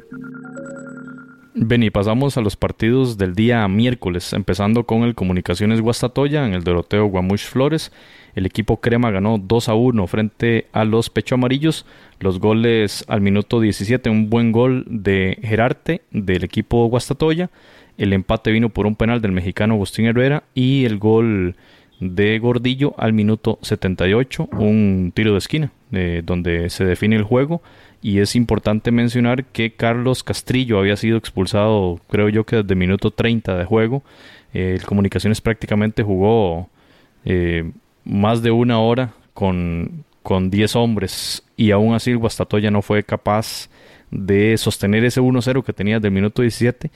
[1.56, 6.64] Beni, pasamos a los partidos del día miércoles, empezando con el Comunicaciones Guastatoya en el
[6.64, 7.92] Doroteo Guamuch Flores.
[8.34, 11.86] El equipo Crema ganó 2 a 1 frente a los Pecho Amarillos.
[12.20, 17.52] Los goles al minuto 17, un buen gol de Gerarte del equipo Guastatoya.
[18.00, 21.56] El empate vino por un penal del mexicano Agustín Herrera y el gol
[22.12, 27.62] de Gordillo al minuto 78, un tiro de esquina eh, donde se define el juego
[28.04, 33.12] y es importante mencionar que Carlos Castrillo había sido expulsado, creo yo que desde minuto
[33.12, 34.04] 30 de juego.
[34.54, 36.70] Eh, el Comunicaciones prácticamente jugó
[37.24, 37.72] eh,
[38.04, 43.04] más de una hora con, con 10 hombres y aún así el Guastatoya no fue
[43.04, 43.70] capaz
[44.12, 46.92] de sostener ese 1-0 que tenía desde el minuto 17.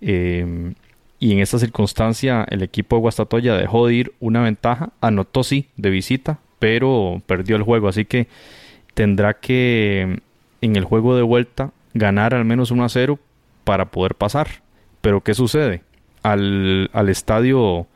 [0.00, 0.72] Eh,
[1.20, 5.68] y en esta circunstancia el equipo de Guastatoya dejó de ir una ventaja, anotó sí
[5.76, 8.28] de visita, pero perdió el juego, así que
[8.94, 10.20] tendrá que
[10.60, 13.18] en el juego de vuelta ganar al menos 1 a 0
[13.64, 14.48] para poder pasar.
[15.00, 15.82] Pero ¿qué sucede?
[16.22, 17.86] Al, estadio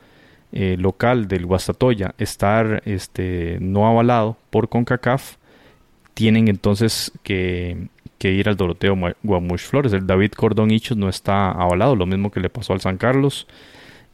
[0.52, 5.36] eh, local del Guastatoya estar este, no avalado por CONCACAF,
[6.14, 7.88] tienen entonces que,
[8.30, 9.92] ir al Doroteo Guamuch Flores.
[9.92, 13.46] El David Cordón Hichos no está avalado, lo mismo que le pasó al San Carlos.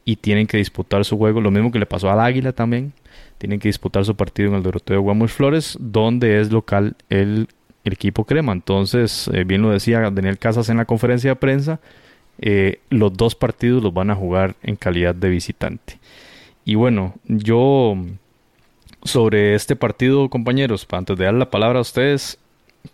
[0.05, 2.93] Y tienen que disputar su juego, lo mismo que le pasó al Águila también.
[3.37, 7.49] Tienen que disputar su partido en el Doroteo Guamuch Flores, donde es local el
[7.89, 8.53] el equipo crema.
[8.53, 11.81] Entonces, eh, bien lo decía Daniel Casas en la conferencia de prensa,
[12.41, 15.99] eh, los dos partidos los van a jugar en calidad de visitante.
[16.65, 17.97] Y bueno, yo
[19.03, 22.39] sobre este partido, compañeros, antes de dar la palabra a ustedes,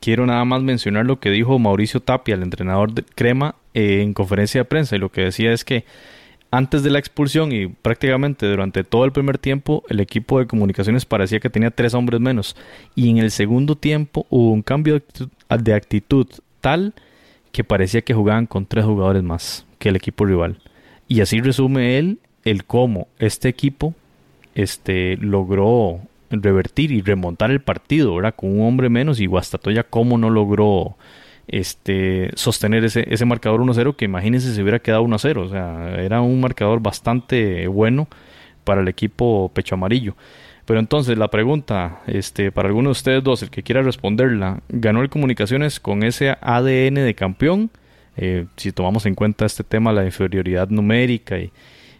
[0.00, 4.14] quiero nada más mencionar lo que dijo Mauricio Tapia, el entrenador de Crema, eh, en
[4.14, 4.96] conferencia de prensa.
[4.96, 5.84] Y lo que decía es que
[6.50, 11.04] antes de la expulsión y prácticamente durante todo el primer tiempo, el equipo de comunicaciones
[11.04, 12.56] parecía que tenía tres hombres menos.
[12.94, 15.02] Y en el segundo tiempo hubo un cambio
[15.48, 16.28] de actitud,
[16.60, 16.94] tal
[17.50, 20.58] que parecía que jugaban con tres jugadores más que el equipo rival.
[21.08, 23.94] Y así resume él el cómo este equipo
[24.54, 26.00] este, logró
[26.30, 28.34] revertir y remontar el partido, ¿verdad?
[28.36, 30.96] Con un hombre menos y Guastatoya cómo no logró
[31.46, 35.38] este, sostener ese, ese marcador 1-0 que imagínense si hubiera quedado 1-0.
[35.38, 38.08] O sea, era un marcador bastante bueno
[38.64, 40.16] para el equipo pecho amarillo.
[40.64, 45.02] Pero entonces la pregunta, este, para alguno de ustedes dos, el que quiera responderla, ¿ganó
[45.02, 47.70] el Comunicaciones con ese ADN de campeón?
[48.16, 51.52] Eh, si tomamos en cuenta este tema, la inferioridad numérica, y,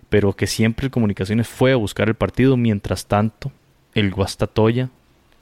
[0.09, 3.53] pero que siempre el Comunicaciones fue a buscar el partido, mientras tanto
[3.95, 4.91] el Guastatoya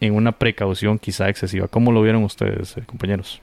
[0.01, 1.69] en una precaución quizá excesiva.
[1.69, 3.41] ¿Cómo lo vieron ustedes, eh, compañeros?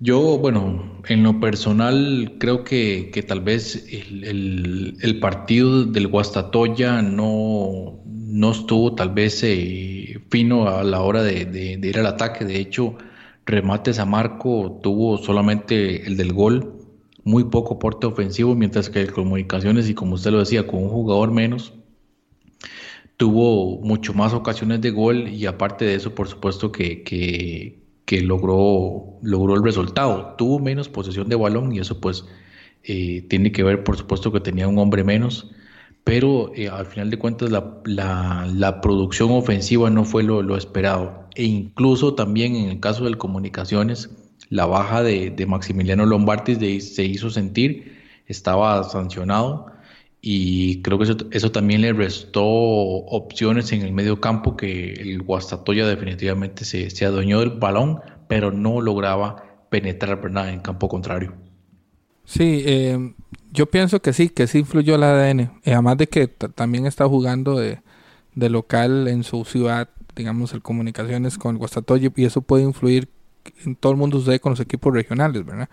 [0.00, 7.02] Yo, bueno, en lo personal creo que, que tal vez el, el, partido del Guastatoya
[7.02, 12.44] no, no estuvo tal vez eh, fino a la hora de, de, ir al ataque.
[12.44, 12.96] De hecho,
[13.44, 16.74] remates a Marco tuvo solamente el del gol,
[17.24, 20.90] muy poco porte ofensivo, mientras que el Comunicaciones, y como usted lo decía, con un
[20.90, 21.72] jugador menos,
[23.18, 27.02] tuvo mucho más ocasiones de gol y aparte de eso, por supuesto que,
[28.08, 30.34] que logró, logró el resultado.
[30.38, 32.24] Tuvo menos posesión de balón y eso pues
[32.84, 35.50] eh, tiene que ver por supuesto que tenía un hombre menos,
[36.04, 41.28] pero eh, al final de cuentas la, la, producción ofensiva no fue lo, esperado.
[41.34, 44.10] E incluso también en el caso del Comunicaciones,
[44.48, 49.66] la baja de, de Maximiliano Lombardi se hizo sentir, estaba sancionado
[50.20, 55.22] y creo que eso, eso, también le restó opciones en el medio campo que el
[55.22, 60.50] Guastatoya definitivamente se, se adueñó del balón, pero no lograba penetrar ¿verdad?
[60.50, 61.34] en campo contrario.
[62.24, 63.14] Sí, eh,
[63.52, 65.40] yo pienso que sí, que sí influyó el ADN.
[65.40, 67.80] Eh, además de que también está jugando de,
[68.34, 73.08] de, local en su ciudad, digamos, el comunicaciones con Guastatoya, y eso puede influir
[73.64, 75.68] en todo el mundo sucede con los equipos regionales, ¿verdad?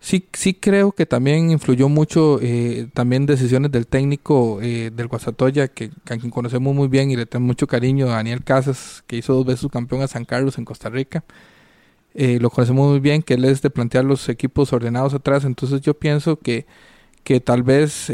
[0.00, 5.68] Sí, sí creo que también influyó mucho eh, también decisiones del técnico eh, del Guasatoya,
[5.68, 9.34] que a quien conocemos muy bien y le tengo mucho cariño, Daniel Casas, que hizo
[9.34, 11.24] dos veces su campeón a San Carlos en Costa Rica.
[12.14, 15.80] Eh, lo conocemos muy bien, que él es de plantear los equipos ordenados atrás, entonces
[15.80, 16.66] yo pienso que,
[17.24, 18.10] que tal vez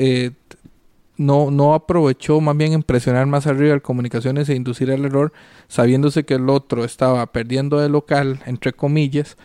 [1.16, 5.32] no, no aprovechó más bien en presionar más arriba el comunicaciones e inducir el error,
[5.68, 9.36] sabiéndose que el otro estaba perdiendo de local, entre comillas,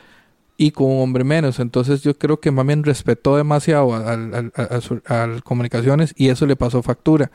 [0.59, 1.57] y con un hombre menos.
[1.59, 4.51] Entonces yo creo que bien respetó demasiado al,
[5.05, 7.31] al, comunicaciones y eso le pasó factura.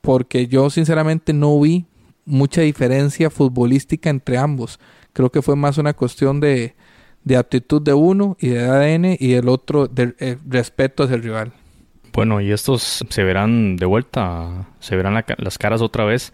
[0.00, 1.84] Porque yo sinceramente no vi
[2.24, 4.80] mucha diferencia futbolística entre ambos.
[5.12, 6.74] Creo que fue más una cuestión de,
[7.22, 11.52] de aptitud de uno y de ADN y el otro de respeto hacia el rival.
[12.14, 16.32] Bueno, y estos se verán de vuelta, se verán las caras otra vez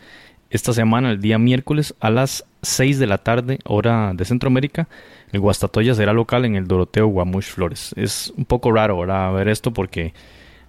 [0.50, 4.88] esta semana, el día miércoles, a las 6 de la tarde, hora de Centroamérica.
[5.32, 7.94] El Guastatoya será local en el Doroteo Guamuch Flores.
[7.96, 10.12] Es un poco raro ahora ver esto porque,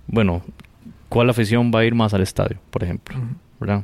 [0.07, 0.43] bueno,
[1.09, 3.17] ¿cuál afición va a ir más al estadio, por ejemplo?
[3.59, 3.83] ¿Verdad?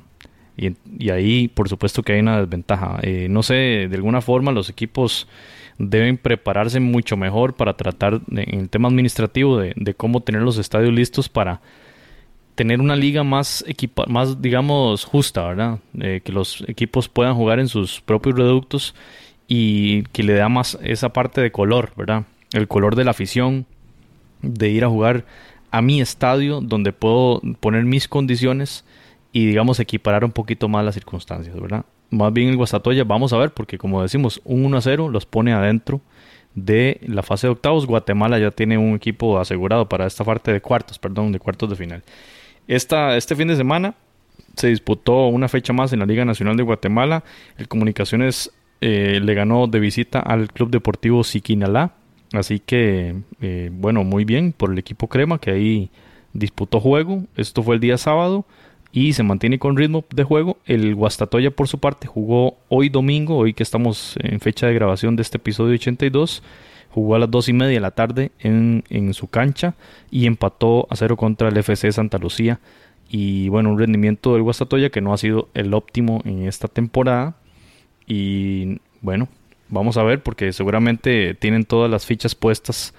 [0.57, 2.99] Y, ahí, por supuesto, que hay una desventaja.
[3.03, 5.27] Eh, no sé, de alguna forma los equipos
[5.77, 10.91] deben prepararse mucho mejor para tratar en el tema administrativo de, cómo tener los estadios
[10.91, 11.61] listos para
[12.55, 15.77] tener una liga más equipa más digamos justa, ¿verdad?
[15.99, 18.95] Eh, que los equipos puedan jugar en sus propios reductos
[19.47, 22.23] y que le da más esa parte de color, ¿verdad?
[22.53, 23.65] El color de la afición,
[24.41, 25.25] de ir a jugar
[25.71, 28.85] a mi estadio donde puedo poner mis condiciones
[29.31, 31.85] y digamos equiparar un poquito más las circunstancias, ¿verdad?
[32.09, 35.25] más bien el Guastatoya, vamos a ver, porque como decimos, un 1 a 0 los
[35.25, 36.01] pone adentro
[36.55, 37.85] de la fase de octavos.
[37.85, 41.75] Guatemala ya tiene un equipo asegurado para esta parte de cuartos, perdón, de cuartos de
[41.75, 42.03] final.
[42.67, 43.95] Esta, este fin de semana
[44.55, 47.23] se disputó una fecha más en la Liga Nacional de Guatemala.
[47.57, 51.93] El Comunicaciones eh, le ganó de visita al Club Deportivo Siquinalá.
[52.33, 55.89] Así que, eh, bueno, muy bien por el equipo Crema que ahí
[56.33, 57.23] disputó juego.
[57.35, 58.45] Esto fue el día sábado
[58.91, 60.57] y se mantiene con ritmo de juego.
[60.65, 65.15] El Guastatoya, por su parte, jugó hoy domingo, hoy que estamos en fecha de grabación
[65.15, 66.43] de este episodio 82.
[66.91, 69.75] Jugó a las dos y media de la tarde en, en su cancha
[70.09, 72.59] y empató a cero contra el FC Santa Lucía.
[73.09, 77.35] Y bueno, un rendimiento del Guastatoya que no ha sido el óptimo en esta temporada.
[78.07, 79.27] Y bueno,
[79.69, 82.93] vamos a ver porque seguramente tienen todas las fichas puestas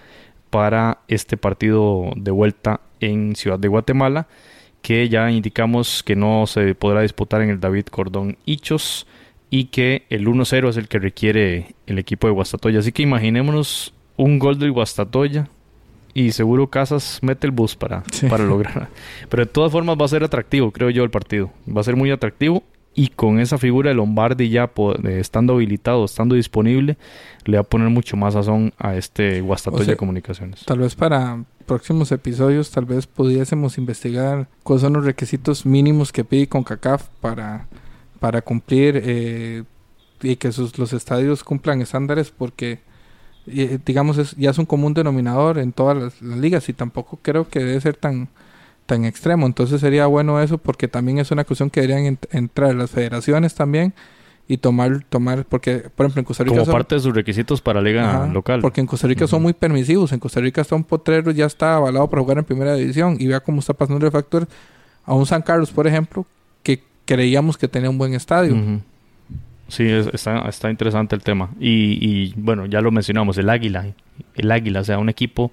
[0.51, 4.29] para este partido de vuelta en Ciudad de Guatemala
[4.83, 9.07] que ya indicamos que no se podrá disputar en el David Cordón Hichos
[9.51, 12.79] y que el 1-0 es el que requiere el equipo de Guastatoya.
[12.79, 15.49] Así que imaginémonos un gol del Guastatoya
[16.15, 18.89] y seguro Casas mete el bus para, para lograr.
[19.29, 21.51] Pero de todas formas va a ser atractivo, creo yo, el partido.
[21.69, 22.63] Va a ser muy atractivo
[22.99, 24.73] y con esa figura de Lombardi ya
[25.05, 26.99] estando habilitado, estando disponible,
[27.45, 30.65] le va a poner mucho más sazón a este Guastatoya Comunicaciones.
[30.65, 36.25] Tal vez para próximos episodios tal vez pudiésemos investigar cuáles son los requisitos mínimos que
[36.25, 37.69] pide CONCACAF para,
[38.19, 39.63] para cumplir eh,
[40.21, 42.81] y que sus, los estadios cumplan estándares porque
[43.47, 47.49] eh, digamos es, ya es un común denominador en todas las, ligas y tampoco creo
[47.49, 48.29] que debe ser tan
[48.89, 52.91] tan extremo entonces sería bueno eso porque también es una cuestión que deberían entrar las
[52.91, 53.93] federaciones también
[54.51, 56.57] y tomar, tomar, porque por ejemplo en Costa Rica...
[56.61, 58.63] Como parte de sus requisitos para liga local.
[58.63, 60.11] Porque en Costa Rica son muy permisivos.
[60.13, 63.27] En Costa Rica está un potrero, ya está avalado para jugar en primera división y
[63.27, 64.49] vea cómo está pasando el factor
[65.05, 66.25] a un San Carlos, por ejemplo,
[66.63, 68.81] que creíamos que tenía un buen estadio.
[69.69, 71.51] Sí, está, está interesante el tema.
[71.61, 73.87] Y, y bueno, ya lo mencionamos, el Águila.
[74.35, 75.53] El Águila, o sea, un equipo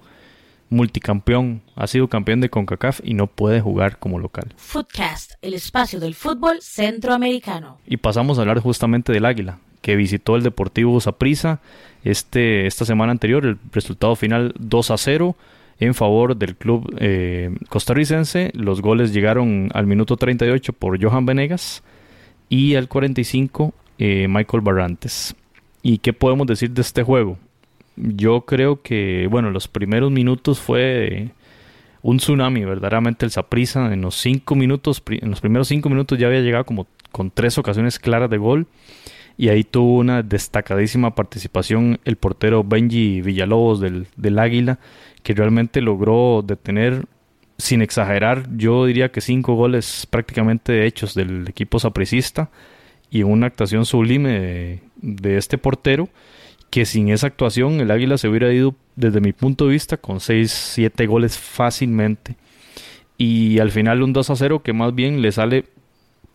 [0.68, 4.52] multicampeón, ha sido campeón de CONCACAF y no puede jugar como local.
[4.56, 7.78] Footcast, el espacio del fútbol centroamericano.
[7.86, 11.60] Y pasamos a hablar justamente del Águila, que visitó el Deportivo Saprissa
[12.04, 15.36] este, esta semana anterior, el resultado final 2 a 0
[15.78, 18.50] en favor del club eh, costarricense.
[18.54, 21.82] Los goles llegaron al minuto 38 por Johan Venegas
[22.48, 25.34] y al 45 eh, Michael Barrantes.
[25.82, 27.38] ¿Y qué podemos decir de este juego?
[27.96, 31.30] Yo creo que, bueno, los primeros minutos fue
[32.02, 36.26] un tsunami, verdaderamente el Saprisa en los cinco minutos, en los primeros cinco minutos ya
[36.26, 38.66] había llegado como con tres ocasiones claras de gol
[39.38, 44.78] y ahí tuvo una destacadísima participación el portero Benji Villalobos del, del Águila,
[45.22, 47.06] que realmente logró detener
[47.58, 52.50] sin exagerar, yo diría que cinco goles prácticamente hechos del equipo sapricista
[53.10, 56.08] y una actuación sublime de, este portero
[56.70, 60.20] que sin esa actuación el Águila se hubiera ido desde mi punto de vista con
[60.20, 62.36] 6, 7 goles fácilmente
[63.18, 65.64] y al final un 2 a 0 que más bien le sale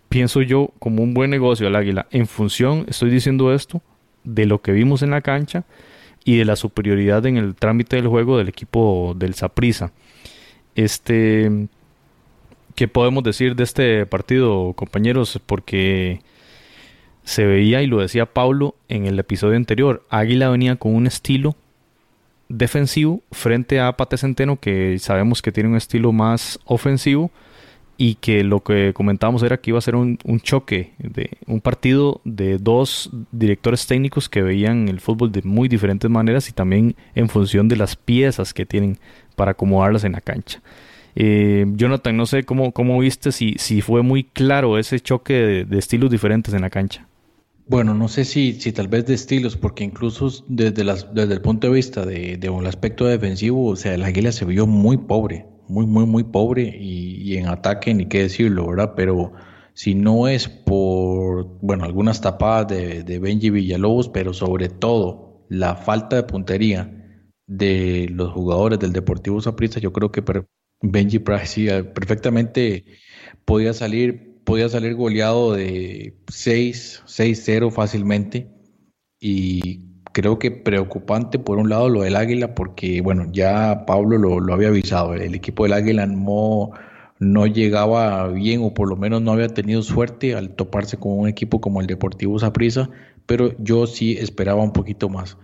[0.09, 3.81] pienso yo como un buen negocio al Águila en función, estoy diciendo esto,
[4.23, 5.63] de lo que vimos en la cancha
[6.23, 9.91] y de la superioridad en el trámite del juego del equipo del Saprisa.
[10.75, 11.67] Este,
[12.75, 15.39] ¿qué podemos decir de este partido, compañeros?
[15.45, 16.19] Porque
[17.23, 21.55] se veía y lo decía Pablo en el episodio anterior, Águila venía con un estilo
[22.49, 27.31] defensivo frente a Pate Centeno que sabemos que tiene un estilo más ofensivo
[27.97, 32.19] y que lo que comentábamos era que iba a ser un, choque, de un partido
[32.23, 37.29] de dos directores técnicos que veían el fútbol de muy diferentes maneras y también en
[37.29, 38.97] función de las piezas que tienen
[39.35, 40.63] para acomodarlas en la cancha.
[41.15, 45.77] Eh, Jonathan, no sé cómo, cómo viste si, si fue muy claro ese choque de,
[45.77, 47.05] estilos diferentes en la cancha.
[47.71, 51.41] Bueno, no sé si, si tal vez de estilos, porque incluso desde, las, desde el
[51.41, 55.45] punto de vista de, un aspecto defensivo, o sea, el Águila se vio muy pobre
[55.69, 58.91] muy, muy, muy pobre y, en ataque ni qué decirlo, ¿verdad?
[58.97, 59.31] Pero
[59.73, 65.75] si no es por, bueno, algunas tapadas de, de Benji Villalobos, pero sobre todo la
[65.75, 70.21] falta de puntería de los jugadores del Deportivo Saprissa, yo creo que
[70.81, 72.83] Benji Price perfectamente
[73.45, 78.47] podía salir, podía salir goleado de 6, 6-0 fácilmente.
[79.19, 84.53] Y creo que preocupante por un lado lo del Águila, porque bueno, ya Pablo lo,
[84.53, 86.71] había avisado, el equipo del Águila no,
[87.19, 91.27] no llegaba bien o por lo menos no había tenido suerte al toparse con un
[91.27, 92.89] equipo como el Deportivo Saprissa,
[93.25, 95.37] pero yo sí esperaba un poquito más,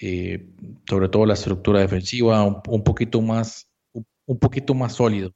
[0.00, 0.46] eh,
[0.88, 3.68] sobre todo la estructura defensiva, un, poquito más,
[4.26, 5.32] un poquito más sólido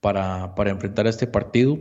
[0.00, 1.78] para, para enfrentar a este partido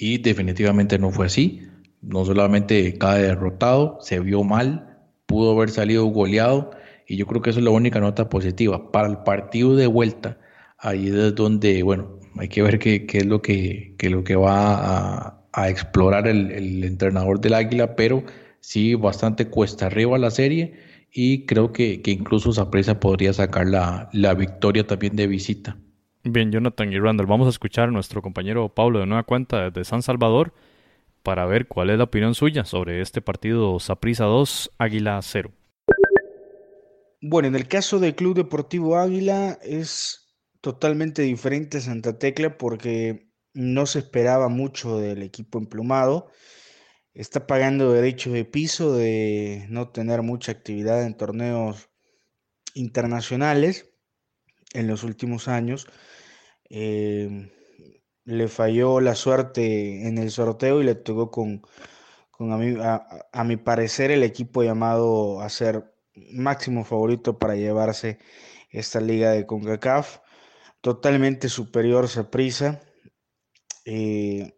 [0.00, 1.60] y definitivamente no fue así.
[2.00, 6.70] No solamente cae derrotado, se vio mal, pudo haber salido goleado
[7.06, 8.90] y yo creo que eso es la única nota positiva.
[8.90, 10.38] Para el partido de vuelta,
[10.78, 15.68] ahí es donde, bueno, hay que ver qué, es lo que, lo que va a,
[15.68, 18.24] explorar el, entrenador del Águila, pero
[18.60, 20.74] sí bastante cuesta arriba la serie
[21.12, 25.76] y creo que, que incluso Zapresa podría sacar la, la victoria también de visita.
[26.22, 29.88] Bien, Jonathan y Randall, vamos a escuchar a nuestro compañero Pablo de Nueva Cuenta desde
[29.88, 30.52] San Salvador
[31.22, 35.50] para ver cuál es la opinión suya sobre este partido Saprissa 2, Águila 0.
[37.22, 43.30] Bueno, en el caso del Club Deportivo Águila es totalmente diferente a Santa Tecla porque
[43.54, 46.30] no se esperaba mucho del equipo emplumado.
[47.14, 51.88] Está pagando derecho de piso de no tener mucha actividad en torneos
[52.74, 53.89] internacionales
[54.74, 55.86] en los últimos años.
[56.68, 57.50] Eh,
[58.24, 61.62] le falló la suerte en el sorteo y le tocó con,
[62.52, 65.94] a, mi, a, mi parecer, el equipo llamado a ser
[66.32, 68.18] máximo favorito para llevarse
[68.70, 70.20] esta liga de CONCACAF.
[70.80, 72.80] Totalmente superior Saprisa.
[73.84, 74.54] Eh,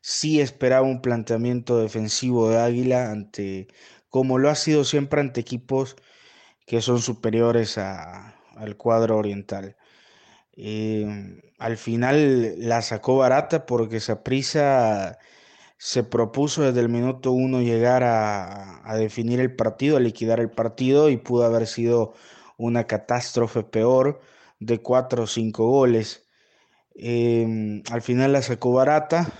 [0.00, 3.68] sí esperaba un planteamiento defensivo de Águila ante,
[4.08, 5.96] como lo ha sido siempre ante equipos
[6.66, 7.78] que son superiores
[8.56, 9.76] al cuadro oriental.
[10.52, 15.18] Em, al final la sacó barata porque Saprisa
[15.78, 21.10] se propuso desde el minuto uno llegar a, definir el partido, a liquidar el partido
[21.10, 22.14] y pudo haber sido
[22.58, 24.20] una catástrofe peor
[24.60, 26.26] de cuatro o cinco goles.
[26.94, 29.30] Em, al final la sacó barata,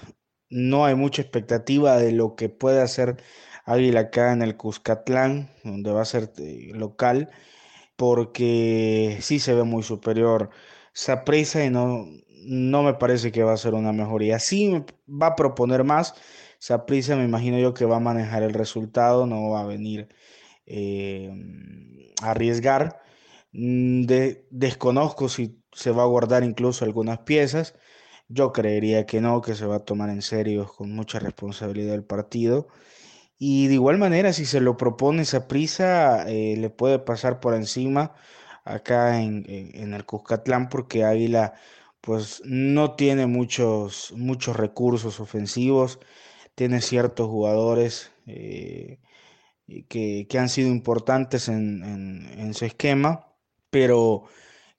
[0.50, 3.16] no hay mucha expectativa de lo que puede hacer
[3.64, 7.30] Águila acá en el Cuscatlán, donde va a ser eh, local,
[7.96, 10.50] porque sí se ve muy superior
[10.92, 12.06] Saprisa y no,
[12.46, 14.38] no me parece que va a ser una mejoría.
[14.38, 16.14] Sí va a proponer más.
[16.58, 20.08] Saprisa me imagino yo que va a manejar el resultado, no va a venir
[20.66, 21.30] eh,
[22.22, 23.02] a arriesgar.
[23.52, 24.06] Mm,
[24.50, 27.74] desconozco si se va a guardar incluso algunas piezas.
[28.28, 32.04] Yo creería que no, que se va a tomar en serio con mucha responsabilidad el
[32.04, 32.68] partido.
[33.38, 37.54] Y de igual manera, si se lo propone esa prisa, eh, le puede pasar por
[37.54, 38.14] encima
[38.64, 39.44] acá en,
[39.94, 41.54] el Cuscatlán porque Águila
[42.00, 46.00] pues no tiene muchos, muchos recursos ofensivos,
[46.54, 49.00] tiene ciertos jugadores eh,
[49.88, 53.32] que, han sido importantes en, su esquema,
[53.70, 54.24] pero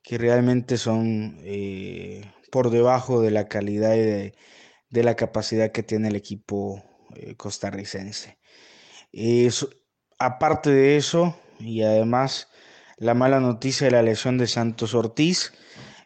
[0.03, 4.33] que realmente son eh, por debajo de la calidad y de,
[5.03, 6.83] la capacidad que tiene el equipo
[7.15, 7.35] eh,
[10.19, 12.47] aparte de eso, y además
[12.97, 15.53] la mala noticia de la lesión de Santos Ortiz.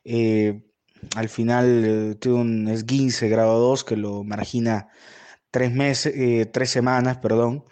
[0.03, 0.61] Eh,
[1.15, 4.89] al final eh, tuvo un esguince grado 2 que lo margina
[5.51, 7.65] tres meses, eh, tres semanas, perdón.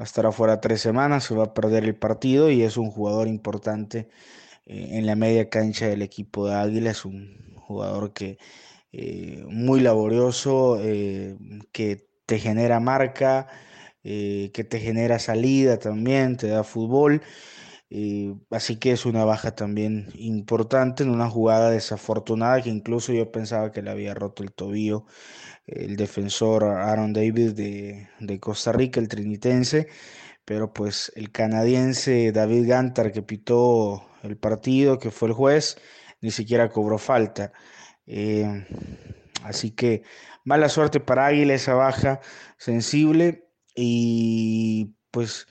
[0.00, 2.90] Va a estar afuera tres semanas, se va a perder el partido y es un
[2.90, 4.08] jugador importante
[4.66, 6.90] en la media cancha del equipo de Águila.
[6.90, 8.38] Es un jugador que
[9.48, 10.78] muy laborioso,
[11.72, 13.48] que te genera marca,
[14.02, 17.22] que te genera salida también, te da fútbol
[17.94, 23.30] eh, así que es una baja también importante en una jugada desafortunada que incluso yo
[23.30, 25.04] pensaba que le había roto el tobillo
[25.66, 28.08] el defensor Aaron Davis de,
[28.40, 29.88] Costa Rica, el trinitense,
[30.44, 35.76] pero pues el canadiense David Gantar que pitó el partido, que fue el juez,
[36.22, 37.52] ni siquiera cobró falta.
[38.06, 38.66] Eh,
[39.44, 40.02] así que
[40.44, 42.20] mala suerte para Águila esa baja
[42.56, 45.46] sensible y pues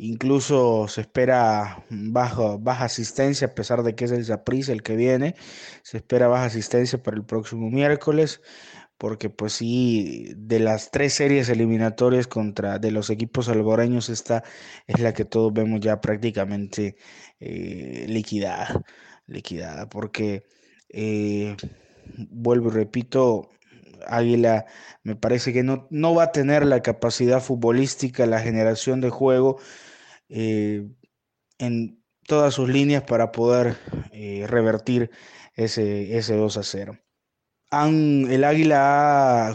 [0.00, 4.94] Incluso se espera baja, baja asistencia, a pesar de que es el Zaprisa el que
[4.94, 5.34] viene.
[5.82, 8.40] Se espera baja asistencia para el próximo miércoles,
[8.96, 14.44] porque pues sí, de las tres series eliminatorias contra de los equipos salvadoreños, esta
[14.86, 16.96] es la que todos vemos ya prácticamente
[17.40, 18.80] eh, liquidada,
[19.26, 20.44] liquidada, porque
[20.90, 21.56] eh,
[22.30, 23.50] vuelvo y repito,
[24.06, 24.66] Águila
[25.02, 29.58] me parece que no, no va a tener la capacidad futbolística, la generación de juego
[30.28, 30.88] eh,
[31.58, 33.76] en todas sus líneas para poder
[34.12, 35.10] eh, revertir
[35.54, 36.98] ese, ese 2 a 0.
[37.72, 39.54] el Águila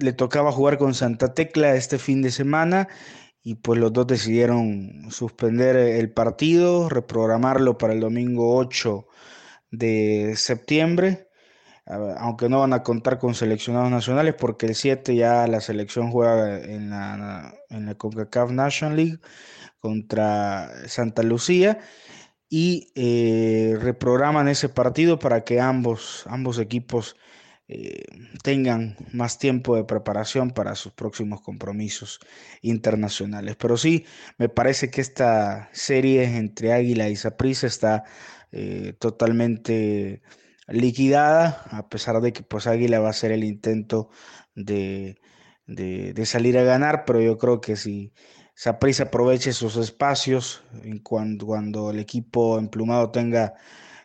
[0.00, 2.88] le tocaba jugar con Santa Tecla este fin de semana
[3.42, 9.06] y pues los dos decidieron suspender el partido, reprogramarlo para el domingo 8
[9.70, 11.29] de septiembre,
[12.18, 16.60] aunque no van a contar con seleccionados nacionales porque el 7 ya la selección juega
[16.60, 19.18] en la, en la CONCACAF National League
[19.80, 21.78] contra Santa Lucía
[22.48, 27.16] y eh, reprograman ese partido para que ambos, ambos equipos
[27.68, 28.02] eh,
[28.42, 32.18] tengan más tiempo de preparación para sus próximos compromisos
[32.62, 33.54] internacionales.
[33.56, 34.04] Pero sí,
[34.38, 38.04] me parece que esta serie entre Águila y Saprissa está
[38.50, 40.22] eh, totalmente
[40.70, 44.10] liquidada, a pesar de que pues Águila va a hacer el intento
[44.54, 45.18] de,
[45.66, 48.12] de salir a ganar, pero yo creo que si
[48.60, 50.62] Saprissa aproveche sus espacios
[51.02, 53.54] cuando, cuando el equipo emplumado tenga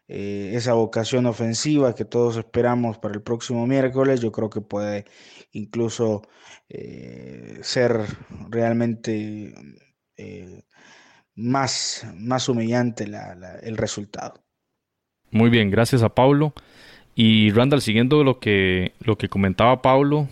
[0.08, 4.22] eh, esa vocación ofensiva que todos esperamos para el próximo miércoles.
[4.22, 5.04] Yo creo que puede
[5.52, 6.22] incluso
[6.70, 8.00] eh, ser
[8.50, 9.54] realmente
[10.16, 10.64] eh,
[11.36, 13.06] más, más humillante
[13.64, 14.45] el resultado.
[15.36, 16.54] Muy bien, gracias a Pablo.
[17.14, 20.30] Y Randall, siguiendo lo que, lo que comentaba Pablo,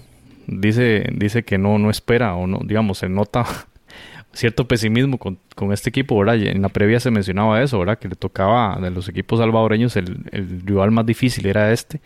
[0.47, 3.45] dice, dice que no, no espera o no, digamos, se nota
[4.31, 5.37] cierto pesimismo con,
[5.73, 6.37] este equipo, ¿verdad?
[6.37, 7.99] En la previa se mencionaba eso, ¿verdad?
[7.99, 11.99] Que le tocaba de los equipos salvadoreños el, el rival más difícil era este,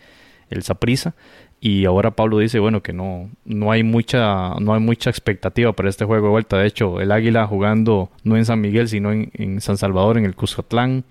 [0.50, 1.14] el Saprisa.
[1.60, 5.88] Y ahora Pablo dice, bueno, que no, no hay mucha, no hay mucha expectativa para
[5.88, 6.58] este juego de vuelta.
[6.58, 10.36] De hecho, el Águila jugando no en San Miguel, sino en, San Salvador, en el
[10.36, 11.04] Cuscatlán,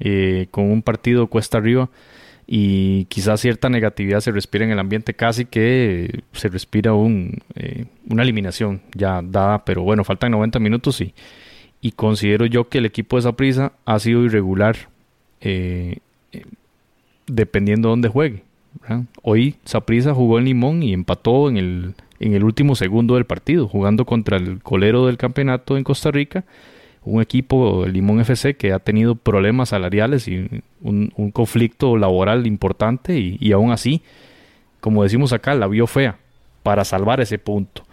[0.00, 1.88] eh, con un partido cuesta arriba
[2.46, 7.86] y quizás cierta negatividad se respira en el ambiente, casi que se respira un, eh,
[8.08, 11.14] una eliminación ya dada, pero bueno, faltan 90 minutos y,
[11.80, 14.76] y considero yo que el equipo de esa prisa ha sido irregular
[15.40, 15.98] eh,
[17.26, 18.42] dependiendo de dónde juegue.
[19.22, 21.56] Hoy Saprisa jugó en Limón y empató en
[22.18, 26.44] el último segundo del partido, jugando contra el colero del campeonato en Costa Rica
[27.04, 30.48] un equipo, el Limón FC, que ha tenido problemas salariales y
[30.80, 34.02] un, conflicto laboral importante y, y, aún así,
[34.80, 36.18] como decimos acá, la vio fea
[36.62, 37.84] para salvar ese punto.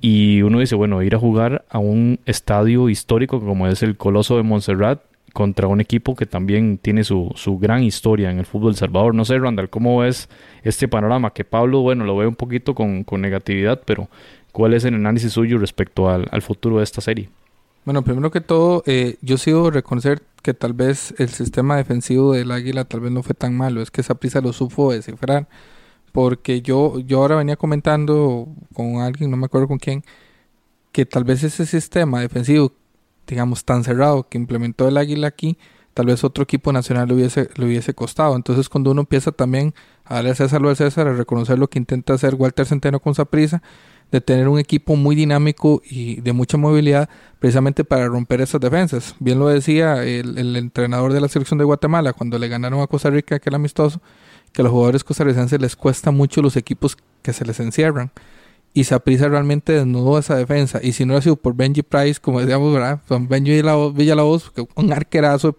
[0.00, 4.36] Y uno dice, bueno, ir a jugar a un estadio histórico como es el Coloso
[4.36, 5.00] de Montserrat
[5.32, 9.14] contra un equipo que también tiene su, su gran historia en el fútbol Salvador.
[9.14, 10.28] No sé, Randall, ¿cómo ves
[10.62, 11.32] este panorama?
[11.32, 14.08] Que Pablo, bueno, lo ve un poquito con, con negatividad, pero
[14.52, 17.28] ¿cuál es el análisis suyo respecto al, al futuro de esta serie?
[17.88, 22.50] Bueno, primero que todo, eh, yo sigo reconocer que tal vez el sistema defensivo del
[22.50, 25.48] Águila tal vez no fue tan malo, es que esa prisa lo supo descifrar,
[26.12, 30.04] porque yo, yo ahora venía comentando con alguien, no me acuerdo con quién,
[30.92, 32.74] que tal vez ese sistema defensivo,
[33.26, 35.56] digamos, tan cerrado que implementó el Águila aquí,
[35.94, 38.36] tal vez otro equipo nacional le hubiese, le hubiese costado.
[38.36, 39.72] Entonces, cuando uno empieza también
[40.04, 43.00] a darle a César lo al César, a reconocer lo que intenta hacer Walter Centeno
[43.00, 43.62] con prisa
[44.10, 49.14] de tener un equipo muy dinámico y de mucha movilidad precisamente para romper esas defensas.
[49.18, 53.10] Bien lo decía el, entrenador de la selección de Guatemala cuando le ganaron a Costa
[53.10, 54.00] Rica aquel amistoso,
[54.52, 58.10] que a los jugadores costarricenses les cuesta mucho los equipos que se les encierran.
[58.74, 60.80] Y Saprissa realmente desnudó esa defensa.
[60.82, 63.00] Y si no ha sido por Benji Price, como decíamos, ¿verdad?
[63.08, 63.62] Son Benji
[63.94, 65.56] Villalobos, un arquerazo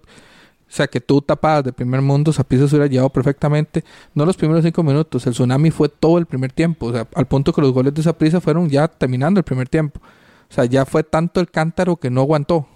[0.69, 3.83] O sea, que tú tapadas de primer mundo, Saprissa se hubiera llevado perfectamente.
[4.13, 6.87] No los primeros cinco minutos, el tsunami fue todo el primer tiempo.
[6.87, 9.99] O sea, al punto que los goles de Saprissa fueron ya terminando el primer tiempo.
[10.47, 12.67] O sea, ya fue tanto el cántaro que no aguantó.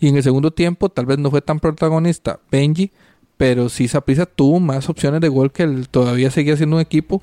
[0.00, 2.90] Y en el segundo tiempo, tal vez no fue tan protagonista Benji,
[3.36, 7.22] pero sí Saprissa tuvo más opciones de gol que él todavía seguía siendo un equipo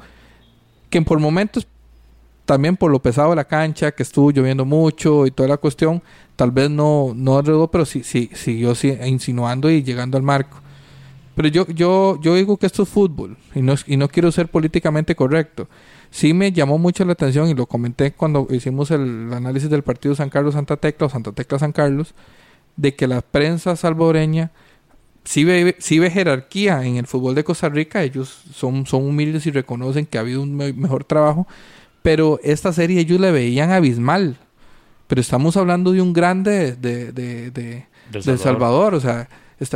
[0.89, 1.67] que por momentos
[2.45, 6.01] también por lo pesado de la cancha, que estuvo lloviendo mucho y toda la cuestión,
[6.35, 8.73] tal vez no, no arregló, pero sí, sí, siguió
[9.05, 10.61] insinuando y llegando al marco.
[11.35, 14.47] Pero yo, yo, yo digo que esto es fútbol y no, y no quiero ser
[14.47, 15.67] políticamente correcto.
[16.09, 20.15] Sí me llamó mucho la atención y lo comenté cuando hicimos el análisis del partido
[20.15, 22.13] San Carlos Santa Tecla o Santa Tecla San Carlos,
[22.77, 24.51] de que la prensa salvadoreña
[25.25, 29.45] sí ve, sí ve jerarquía en el fútbol de Costa Rica, ellos son, son humildes
[29.45, 31.47] y reconocen que ha habido un mejor trabajo,
[32.05, 34.37] pero esta serie ellos le veían abismal.
[35.07, 38.93] Pero estamos hablando de un grande de, de, de, de Salvador.
[38.93, 39.27] o sea,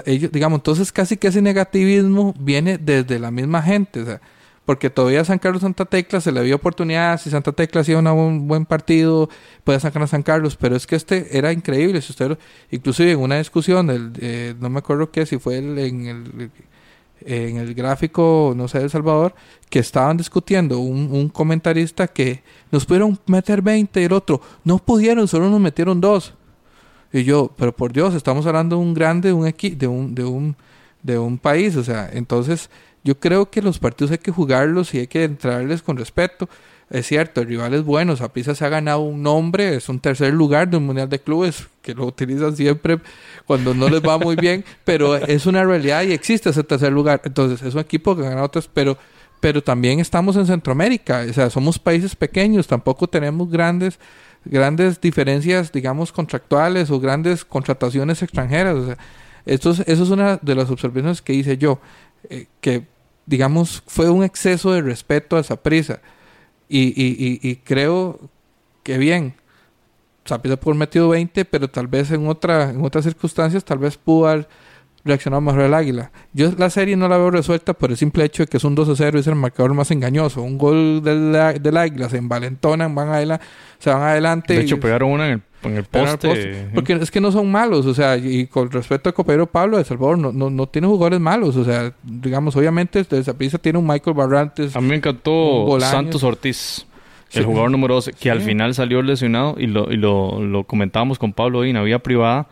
[0.06, 4.22] ellos, digamos, entonces casi que ese negativismo viene desde la misma gente, o sea,
[4.64, 7.98] porque todavía a San Carlos Santa Tecla se le dio oportunidad, si Santa Tecla hacía
[7.98, 9.28] un buen partido,
[9.64, 12.38] puede sacar a San Carlos, pero es que este era increíble, si usted,
[12.70, 16.52] inclusive en una discusión, el, eh, no me acuerdo qué, si fue en el
[17.22, 19.34] en el gráfico, no sé, de El Salvador,
[19.70, 25.28] que estaban discutiendo un, comentarista que nos pudieron meter 20 y el otro, no pudieron,
[25.28, 26.34] solo nos metieron dos.
[27.12, 30.56] Y yo, pero por Dios, estamos hablando de un grande, un de un, de un,
[31.02, 32.70] de un país, o sea, entonces
[33.04, 36.50] yo creo que los partidos hay que jugarlos y hay que entrarles con respeto
[36.90, 40.34] es cierto, el rival es bueno, Zapisa se ha ganado un nombre, es un tercer
[40.34, 43.00] lugar de un mundial de clubes, que lo utilizan siempre
[43.46, 47.22] cuando no les va muy bien, pero es una realidad y existe ese tercer lugar.
[47.24, 48.98] Entonces, es un equipo que ha ganado otros, pero,
[49.40, 54.00] pero también estamos en Centroamérica, o sea, somos países pequeños, tampoco tenemos grandes
[54.46, 58.76] grandes diferencias, digamos, contractuales o grandes contrataciones extranjeras.
[58.76, 58.98] O sea,
[59.46, 61.80] esto es, eso es una de las observaciones que hice yo,
[62.30, 62.86] eh, que,
[63.26, 66.02] digamos, fue un exceso de respeto a esa prisa.
[66.72, 68.20] Y, y, y, creo
[68.84, 69.34] que bien,
[70.28, 74.28] Zapisa por metido 20, pero tal vez en, otra, en otras circunstancias, tal vez pudo
[74.28, 74.48] haber
[75.04, 76.12] reaccionado mejor el Águila.
[76.32, 78.76] Yo la serie no la veo resuelta por el simple hecho de que es un
[78.76, 80.44] 2 0 y es el marcador más engañoso.
[80.44, 83.46] Un gol del, del Águila, se envalentonan, van adelante,
[83.80, 84.54] se van adelante.
[84.54, 86.70] De hecho, pegaron una en el en el poste.
[86.74, 89.84] Porque es que no son malos, o sea, y con respecto a Copero Pablo de
[89.84, 93.88] Salvador, no, no, no tiene jugadores malos, o sea, digamos, obviamente, esa pieza tiene un
[93.88, 94.76] Michael Barrantes.
[94.76, 96.86] A mí me encantó Santos Ortiz.
[97.32, 101.20] El jugador número 12, que al final salió lesionado y lo, y lo, lo comentábamos
[101.20, 102.48] con Pablo hoy en la vía privada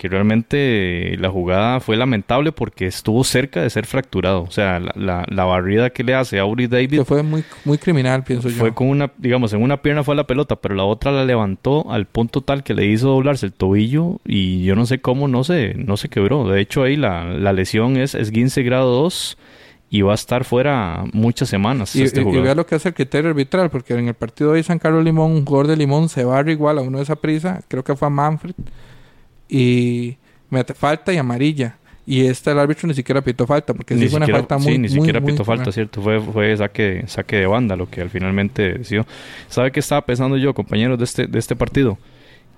[0.00, 4.44] que realmente la jugada fue lamentable porque estuvo cerca de ser fracturado.
[4.44, 7.00] O sea, la, la, barrida que le hace a Uri David...
[7.00, 8.56] Que fue muy, muy criminal, pienso yo.
[8.56, 11.90] Fue con una, digamos, en una pierna fue la pelota, pero la otra la levantó
[11.92, 15.44] al punto tal que le hizo doblarse el tobillo y yo no sé cómo no
[15.44, 16.48] se, no se quebró.
[16.48, 19.36] De hecho, ahí la, la lesión es esguince grado 2
[19.90, 21.94] y va a estar fuera muchas semanas.
[21.94, 24.62] Y, este y, vea lo que hace el criterio arbitral, porque en el partido de
[24.62, 27.60] San Carlos Limón, un jugador de Limón se barra igual a uno de esa prisa,
[27.68, 28.54] creo que fue a Manfred
[29.50, 30.16] y
[30.48, 31.76] mete falta y amarilla.
[32.06, 34.72] Y este el árbitro ni siquiera pitó falta, porque ni sí fue una falta muy...
[34.72, 36.02] Sí, ni siquiera pitó falta, ¿cierto?
[36.02, 39.06] Fue, fue saque, saque de banda lo que al finalmente decidió.
[39.48, 41.98] ¿Sabe qué estaba pensando yo, compañeros, de este, de este partido?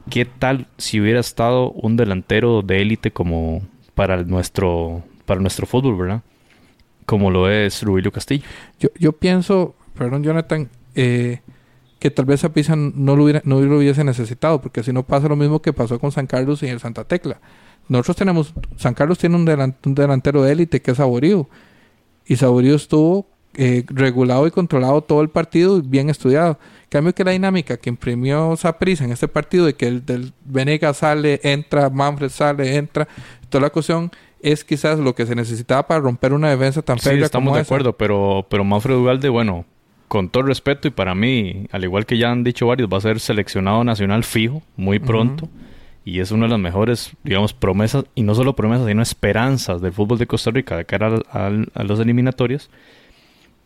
[0.09, 3.63] ¿Qué tal si hubiera estado un delantero de élite como
[3.95, 6.23] para nuestro, para nuestro fútbol, verdad?
[7.05, 8.45] Como lo es Rubilio Castillo.
[8.81, 11.41] Yo, yo pienso, perdón Jonathan, eh,
[12.03, 15.05] que tal vez a Pisa no lo, hubiera, no lo hubiese necesitado, porque si no
[15.05, 17.41] pasa lo mismo que pasó con San Carlos y el Santa Tecla.
[17.87, 19.45] Nosotros tenemos, San Carlos tiene un,
[19.95, 21.49] delantero de élite que es Saborío,
[22.27, 26.59] y Saborío estuvo eh, regulado y controlado todo el partido y bien estudiado.
[26.89, 30.97] cambio que la dinámica que imprimió Saprisa en este partido de que el del Venegas
[30.97, 33.07] sale, entra, Manfred sale, entra,
[33.49, 34.11] toda la cuestión
[34.41, 36.99] es quizás lo que se necesitaba para romper una defensa tan.
[36.99, 39.67] Sí, estamos de acuerdo, pero, pero Manfred Ugalde, bueno,
[40.13, 43.01] con todo respeto y para mí, al igual que ya han dicho varios, va a
[43.01, 45.49] ser seleccionado nacional fijo muy pronto.
[46.05, 49.91] Y es una de las mejores, digamos, promesas, y no solo promesas, sino esperanzas del
[49.95, 51.49] fútbol de Costa Rica de cara a,
[51.83, 52.69] los eliminatorios.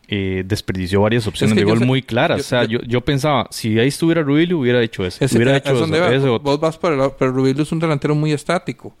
[0.07, 2.39] Eh, desperdició varias opciones de gol muy claras.
[2.39, 5.25] o sea, yo, yo, pensaba, si ahí estuviera Rubilio, hubiera hecho eso.
[5.25, 8.95] hubiera hecho eso, Vos vas por el pero Rubilio es un delantero muy estático.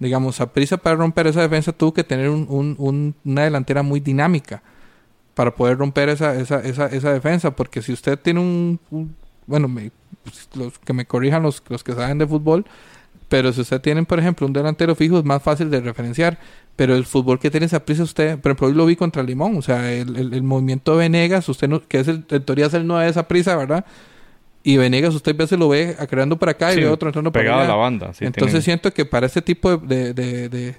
[0.00, 4.60] Digamos, a prisa para romper esa defensa tuvo que tener una delantera muy dinámica
[5.34, 7.50] para poder romper esa, esa, esa, esa defensa.
[7.52, 8.80] Porque si usted tiene un,
[9.46, 9.90] bueno, me,
[10.54, 12.64] los que me corrijan los, los que saben de fútbol,
[13.28, 16.38] pero si usted tiene, por ejemplo, un delantero fijo, es más fácil de referenciar.
[16.74, 19.56] Pero el fútbol que tiene esa prisa, usted, por ejemplo, hoy lo vi contra Limón,
[19.56, 22.74] o sea, el, el, movimiento de Venegas, usted no, que es el, en teoría es
[22.74, 23.84] el 9 de esa prisa, ¿verdad?
[24.62, 27.54] Y Venegas usted a veces lo ve creando para acá y ve otro entrando para
[27.54, 27.64] allá.
[27.64, 28.12] a la banda.
[28.20, 30.76] Entonces siento que para este tipo de, de, de, de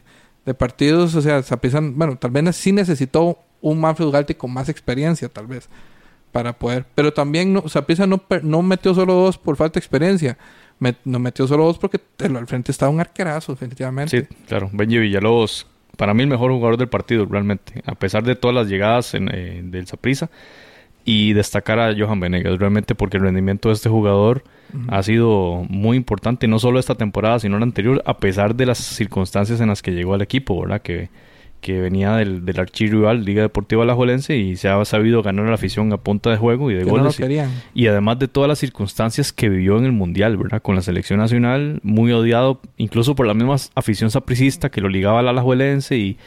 [0.58, 5.30] partidos, o sea, Saprissa, bueno, tal vez sí necesitó un Manfred Ugarte con más experiencia,
[5.30, 5.70] tal vez,
[6.32, 6.86] para poder.
[6.96, 10.38] Pero también no, Saprissa no, no metió solo dos por falta de experiencia.
[11.06, 14.22] no metió solo dos porque al frente estaba un arquerazo, definitivamente.
[14.22, 14.70] Sí, claro.
[14.74, 17.84] Benji Villalobos, para mí el mejor jugador del partido, realmente.
[17.86, 20.30] A pesar de todas las llegadas en, eh, del Saprissa.
[21.04, 24.44] Y destacar a Johan Venegas, realmente, porque el rendimiento de este jugador
[24.88, 28.78] ha sido muy importante, no solo esta temporada, sino la anterior, a pesar de las
[28.78, 30.82] circunstancias en las que llegó al equipo, ¿verdad?
[30.82, 31.10] Que
[31.62, 35.56] que venía del, del archirrival Liga Deportiva Alajuelense y se ha sabido ganar a la
[35.56, 37.20] afición a punta de juego y de goles.
[37.74, 40.62] y, además de todas las circunstancias que vivió en el Mundial, ¿verdad?
[40.62, 45.20] Con la selección nacional, muy odiado incluso por la misma afición sapricista que lo ligaba
[45.20, 46.18] al Alajuelense y,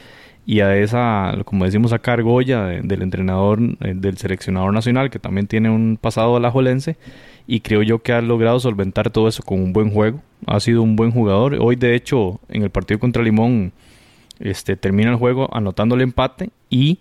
[0.45, 5.47] y a esa, como decimos acá, argolla del entrenador, eh, del seleccionador nacional que también
[5.47, 6.97] tiene un pasado alajuelense
[7.47, 10.21] y creo yo que ha logrado solventar todo eso con un buen juego.
[10.45, 11.57] Ha sido un buen jugador.
[11.59, 13.71] Hoy, de hecho, en el partido contra Limón
[14.39, 16.99] este, termina el juego anotando el empate y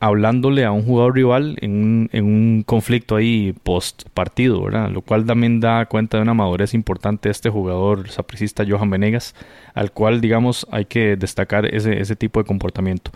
[0.00, 4.90] hablándole a un jugador rival en un, en un conflicto ahí post partido, ¿verdad?
[4.90, 9.34] Lo cual también da cuenta de una madurez importante de este jugador sapricista Johan Venegas,
[9.74, 13.10] al cual, digamos, hay que destacar ese, ese tipo de comportamiento.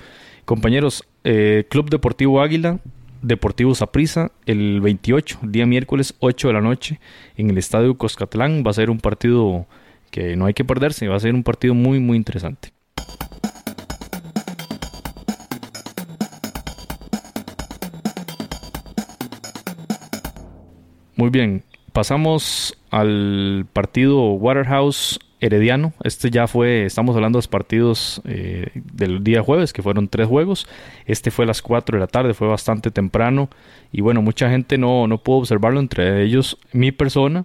[0.45, 2.79] Compañeros, eh, Club Deportivo Águila,
[3.23, 7.01] Deportivo Saprissa, el 28, día miércoles 8 de la noche,
[7.37, 8.65] en el Estadio Coscatlán.
[8.67, 9.67] Va a ser un partido
[10.11, 12.73] que no hay que perderse, va a ser un partido muy, muy interesante.
[21.21, 25.93] Muy bien, pasamos al partido Waterhouse Herediano.
[26.03, 30.29] Este ya fue, estamos hablando de los partidos eh, del día jueves, que fueron tres
[30.29, 30.67] juegos.
[31.05, 33.51] Este fue a las 4 de la tarde, fue bastante temprano.
[33.93, 37.45] Y bueno, mucha gente no, no pudo observarlo, entre ellos mi persona.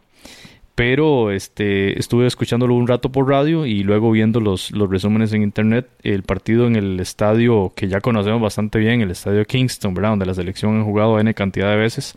[0.76, 5.44] Pero este, estuve escuchándolo un rato por radio y luego viendo los, los resúmenes en
[5.44, 5.90] internet.
[6.02, 10.12] El partido en el estadio que ya conocemos bastante bien, el estadio Kingston, ¿verdad?
[10.12, 12.16] donde la selección ha jugado N cantidad de veces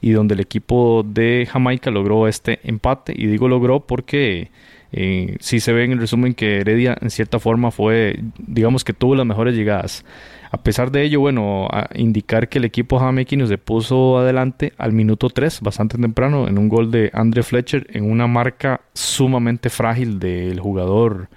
[0.00, 3.12] y donde el equipo de Jamaica logró este empate.
[3.16, 4.50] Y digo logró porque
[4.92, 8.92] eh, sí se ve en el resumen que Heredia en cierta forma fue, digamos que
[8.92, 10.04] tuvo las mejores llegadas.
[10.52, 15.28] A pesar de ello, bueno, indicar que el equipo jamaiquino se puso adelante al minuto
[15.28, 20.58] 3, bastante temprano, en un gol de Andre Fletcher, en una marca sumamente frágil del
[20.58, 21.28] jugador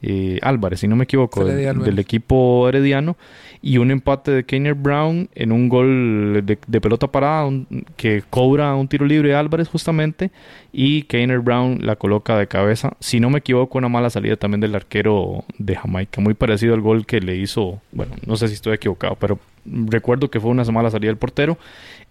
[0.00, 3.16] eh, Álvarez, si no me equivoco, del, equipo herediano,
[3.60, 7.50] y un empate de Keiner Brown en un gol de, pelota parada
[7.96, 10.30] que cobra un tiro libre de Álvarez justamente,
[10.72, 14.60] y Keiner Brown la coloca de cabeza, si no me equivoco, una mala salida también
[14.60, 18.54] del arquero de Jamaica, muy parecido al gol que le hizo, bueno, no sé si
[18.54, 21.58] estoy equivocado, pero recuerdo que fue una mala salida del portero,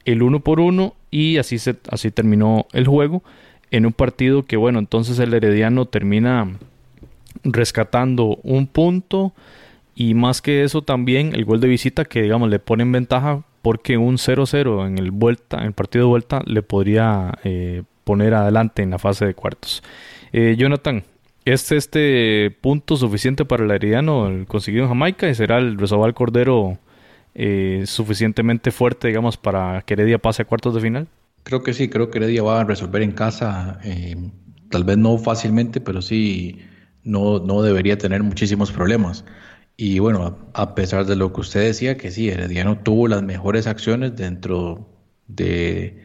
[0.03, 3.23] el uno por uno, y así, se, así terminó el juego
[3.71, 6.49] en un partido que, bueno, entonces el Herediano termina
[7.43, 9.33] rescatando un punto
[9.95, 13.43] y más que eso también el gol de visita que digamos le pone en ventaja
[13.61, 18.33] porque un 0-0 en el vuelta en el partido de vuelta le podría eh, poner
[18.33, 19.83] adelante en la fase de cuartos.
[20.31, 21.03] Eh, Jonathan,
[21.45, 26.13] ¿es este punto suficiente para el Herediano el conseguido en Jamaica y será el Resobal
[26.13, 26.77] Cordero
[27.33, 31.07] eh, suficientemente fuerte digamos para que Heredia pase a cuartos de final?
[31.43, 33.79] Creo que sí, creo que Heredia va a resolver en casa,
[34.69, 36.59] tal vez no fácilmente, pero sí
[37.07, 39.23] no, no debería tener muchísimos problemas.
[39.77, 43.67] Y bueno, a pesar de lo que usted decía, que sí, Herediano tuvo las mejores
[43.67, 44.89] acciones dentro
[45.27, 46.03] de,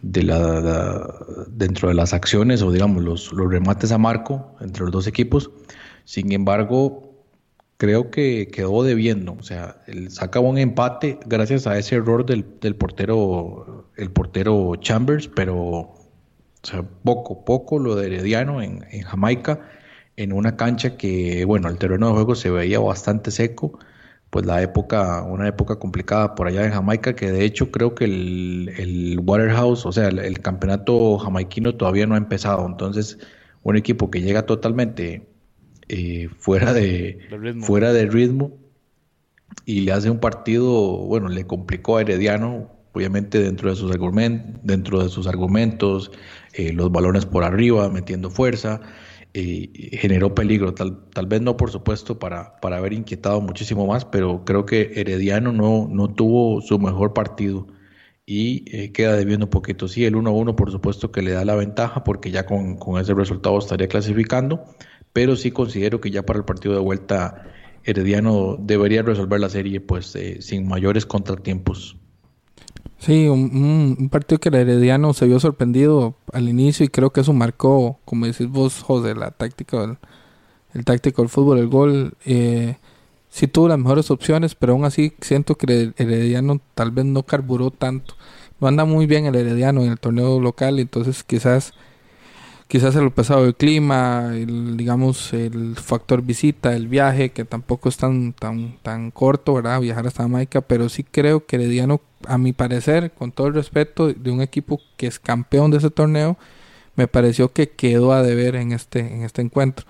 [0.00, 5.50] dentro de las acciones o digamos los, remates a marco entre los dos equipos.
[6.04, 7.12] Sin embargo,
[7.76, 9.34] creo que quedó debiendo.
[9.38, 14.76] O sea, él saca un empate gracias a ese error del, del portero, el portero
[14.76, 15.94] Chambers, pero
[17.02, 19.60] poco, poco lo de Herediano en, en Jamaica
[20.18, 23.78] en una cancha que, bueno, el terreno de juego se veía bastante seco,
[24.30, 28.06] pues la época, una época complicada por allá en Jamaica, que de hecho creo que
[28.06, 33.18] el, el Waterhouse, o sea, el, campeonato jamaiquino todavía no ha empezado, entonces
[33.62, 35.28] un equipo que llega totalmente
[35.88, 37.20] eh, fuera, de,
[37.60, 38.58] fuera de ritmo
[39.66, 44.60] y le hace un partido, bueno, le complicó a Herediano, obviamente dentro de sus, argumentos,
[44.64, 46.10] dentro de sus argumentos,
[46.54, 48.80] eh, los balones por arriba, metiendo fuerza
[49.92, 50.74] generó peligro.
[50.74, 54.92] Tal, tal vez no, por supuesto, para, para haber inquietado muchísimo más, pero creo que
[54.96, 57.66] Herediano no, no tuvo su mejor partido
[58.30, 59.88] y eh, queda debiendo un poquito.
[59.88, 63.14] Sí, el 1-1 por supuesto que le da la ventaja porque ya con, con, ese
[63.14, 64.64] resultado estaría clasificando,
[65.12, 67.44] pero sí considero que ya para el partido de vuelta
[67.84, 71.97] Herediano debería resolver la serie pues eh, sin mayores contratiempos.
[72.98, 77.32] Sí, un, partido que el Herediano se vio sorprendido al inicio y creo que eso
[77.32, 79.98] marcó, como decís vos, José, la táctica
[80.74, 82.14] el táctico del fútbol, el gol.
[82.24, 82.76] Eh,
[83.28, 87.22] sí tuvo las mejores opciones, pero aún así siento que el Herediano tal vez no
[87.22, 88.14] carburó tanto.
[88.60, 91.72] No anda muy bien el Herediano en el torneo local, entonces quizás
[92.68, 97.96] quizás el pesado del clima, el, digamos el factor visita, el viaje, que tampoco es
[97.96, 99.80] tan tan tan corto, ¿verdad?
[99.80, 104.12] Viajar hasta Jamaica, pero sí creo que Herediano, a mi parecer, con todo el respeto
[104.12, 106.36] de un equipo que es campeón de ese torneo,
[106.96, 109.86] me pareció que quedó a deber en este en este encuentro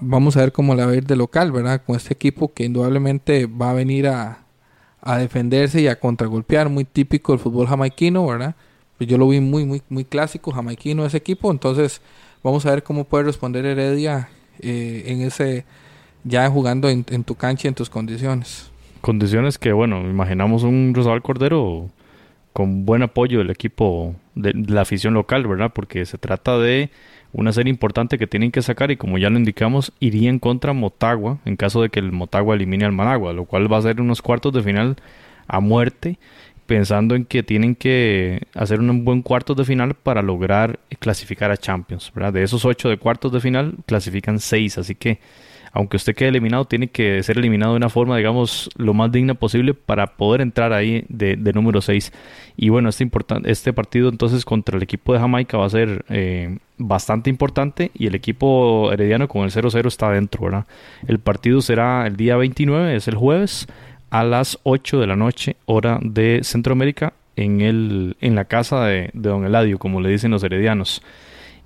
[0.00, 1.82] vamos a ver cómo le va a ir de local, ¿verdad?
[1.84, 4.40] Con este equipo que indudablemente va a venir a,
[5.18, 8.54] defenderse y a contragolpear, muy típico del fútbol jamaiquino, ¿verdad?
[8.98, 12.00] Pues yo lo vi muy, muy, muy clásico jamaiquino ese equipo, entonces
[12.42, 14.28] vamos a ver cómo puede responder Heredia
[14.60, 15.64] eh, en ese,
[16.22, 18.70] ya jugando en, tu cancha y en tus condiciones.
[19.00, 21.90] Condiciones que, bueno, imaginamos un Rosal Cordero
[22.52, 25.72] con buen apoyo del equipo, de la afición local, ¿verdad?
[25.74, 26.90] Porque se trata de
[27.32, 31.38] una serie importante que tienen que sacar y como ya lo indicamos, irían contra Motagua
[31.44, 34.22] en caso de que el Motagua elimine al Managua, lo cual va a ser unos
[34.22, 34.96] cuartos de final
[35.48, 36.18] a muerte,
[36.66, 41.56] pensando en que tienen que hacer un buen cuartos de final para lograr clasificar a
[41.56, 42.12] Champions.
[42.14, 42.32] ¿verdad?
[42.32, 45.18] De esos ocho de cuartos de final, clasifican seis, así que
[45.74, 49.34] aunque usted quede eliminado, tiene que ser eliminado de una forma, digamos, lo más digna
[49.34, 52.12] posible para poder entrar ahí de, número 6.
[52.56, 53.10] Y bueno, este,
[53.46, 58.06] este partido entonces contra el equipo de Jamaica va a ser eh, bastante importante y
[58.06, 60.66] el equipo herediano con el 0-0 está dentro, ¿verdad?
[61.08, 63.66] El partido será el día 29, es el jueves,
[64.14, 69.10] a las 8 de la noche, hora de Centroamérica, en, el, en la casa de,
[69.12, 71.02] Don Eladio, como le dicen los heredianos.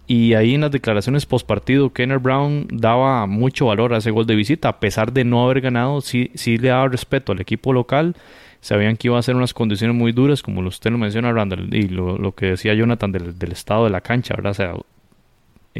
[0.06, 4.24] Y ahí en las declaraciones post partido, Kenner Brown daba mucho valor a ese gol
[4.24, 7.74] de visita, a pesar de no haber ganado, sí, sí le daba respeto al equipo
[7.74, 8.16] local.
[8.62, 11.88] Sabían que iba a ser unas condiciones muy duras, como usted lo menciona, Randall, y
[11.88, 14.52] lo, que decía Jonathan del, del, estado de la cancha, ¿verdad?
[14.52, 14.72] O sea,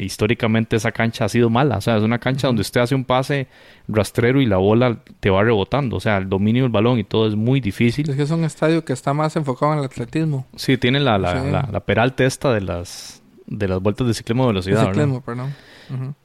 [0.03, 3.05] históricamente esa cancha ha sido mala, o sea, es una cancha donde usted hace un
[3.05, 3.49] pase
[3.87, 7.27] rastrero y la bola te va rebotando, o sea, el dominio del balón y todo
[7.27, 8.09] es muy difícil.
[8.11, 10.47] Es que es un estadio que está más enfocado en el atletismo.
[10.57, 14.45] Sí, tiene la, la, la, la peralte esta de las de las vueltas de ciclismo
[14.45, 14.93] de velocidad.
[15.25, 15.55] perdón.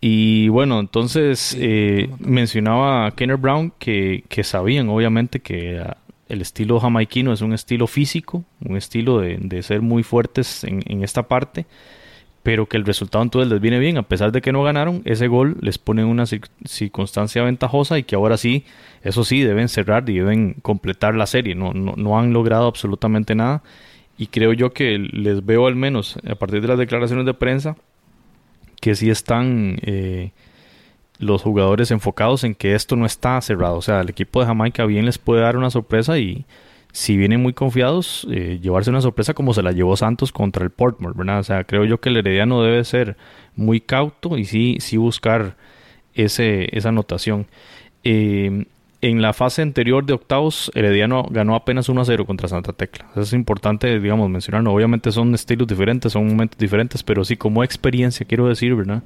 [0.01, 5.97] Y bueno, entonces eh, mencionaba Kenner Brown que, que, sabían obviamente que ah,
[6.27, 10.81] el estilo jamaiquino es un estilo físico, un estilo de, de ser muy fuertes en,
[10.85, 11.65] en, esta parte,
[12.43, 15.27] pero que el resultado entonces les viene bien, a pesar de que no ganaron, ese
[15.27, 18.65] gol les pone en una circunstancia ventajosa y que ahora sí,
[19.01, 23.33] eso sí, deben cerrar y deben completar la serie, no, no, no han logrado absolutamente
[23.33, 23.63] nada
[24.17, 27.77] y creo yo que les veo al menos a partir de las declaraciones de prensa
[28.79, 30.31] que sí están eh,
[31.17, 33.77] los jugadores enfocados en que esto no está cerrado.
[33.77, 36.45] O sea, el equipo de Jamaica bien les puede dar una sorpresa y
[36.93, 40.69] si vienen muy confiados, eh, llevarse una sorpresa como se la llevó Santos contra el
[40.69, 41.39] Portmore, ¿verdad?
[41.39, 43.17] O sea, creo yo que el Herediano debe ser
[43.55, 45.57] muy cauto y sí, sí buscar
[46.13, 47.47] ese, esa anotación.
[48.03, 48.67] Eh,
[49.01, 53.07] en la fase anterior de octavos, Herediano ganó apenas 1 a 0 contra Santa Tecla.
[53.15, 54.71] Es importante, digamos, mencionarlo.
[54.71, 59.01] Obviamente son estilos diferentes, son momentos diferentes, pero sí como experiencia, quiero decir, ¿verdad?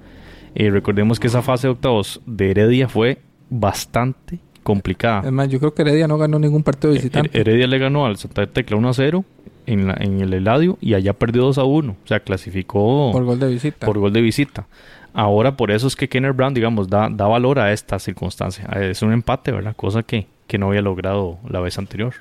[0.55, 3.19] Eh, recordemos que esa fase de octavos de Heredia fue
[3.49, 5.21] bastante complicada.
[5.25, 7.39] Es más, yo creo que Heredia no ganó ningún partido de visitante.
[7.39, 9.23] Heredia le ganó al Santa Tecla 1 a 0
[9.65, 11.91] en, en el Eladio y allá perdió 2 a 1.
[11.93, 13.85] O sea, clasificó por gol de visita.
[13.85, 14.67] Por gol de visita.
[15.13, 18.65] Ahora por eso es que Kenner Brown, digamos, da, da valor a esta circunstancia.
[18.65, 19.73] Es un empate, ¿verdad?
[19.73, 22.15] Cosa que, que no había logrado la vez anterior.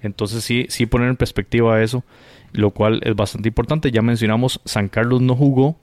[0.00, 2.04] Entonces sí, sí poner en perspectiva eso,
[2.52, 3.90] lo cual es bastante importante.
[3.90, 5.76] Ya mencionamos, San Carlos no jugó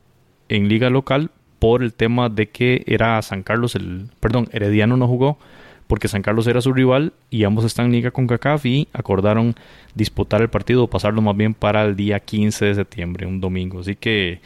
[0.49, 1.29] en liga local
[1.61, 5.37] por el tema de que era San Carlos el, perdón, Herediano no jugó
[5.85, 9.53] porque San Carlos era su rival y ambos están en liga con CACAF y acordaron
[9.93, 13.81] disputar el partido o pasarlo más bien para el día 15 de septiembre, un domingo.
[13.81, 14.41] Así que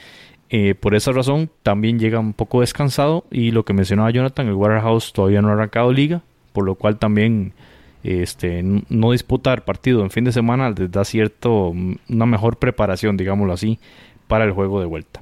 [0.49, 4.55] eh, por esa razón también llega un poco descansado y lo que mencionaba Jonathan, el
[4.55, 6.21] Waterhouse todavía no ha arrancado liga,
[6.51, 7.53] por lo cual también
[8.03, 11.73] este, no disputar partido en fin de semana les da cierto,
[12.09, 13.79] una mejor preparación, digámoslo así,
[14.27, 15.21] para el juego de vuelta.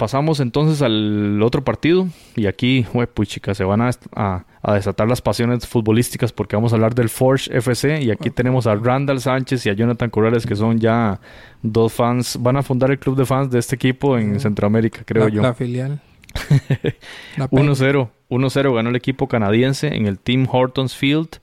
[0.00, 5.66] Pasamos entonces al otro partido y aquí, pues chicas, se van a, desatar las pasiones
[5.66, 9.68] futbolísticas porque vamos a hablar del Forge FC y aquí tenemos a Randall Sánchez y
[9.68, 11.20] a Jonathan Corrales que son ya
[11.60, 15.28] dos fans, van a fundar el club de fans de este equipo en Centroamérica, creo
[15.28, 15.42] yo.
[15.42, 16.00] La filial.
[17.36, 21.40] 1-0, 1-0 ganó el equipo canadiense en el Team Hortons Field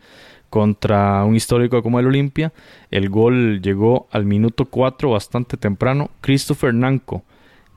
[0.50, 2.52] contra un histórico como el Olimpia.
[2.90, 6.10] El gol llegó al minuto 4 bastante temprano.
[6.22, 7.24] Christopher Nanco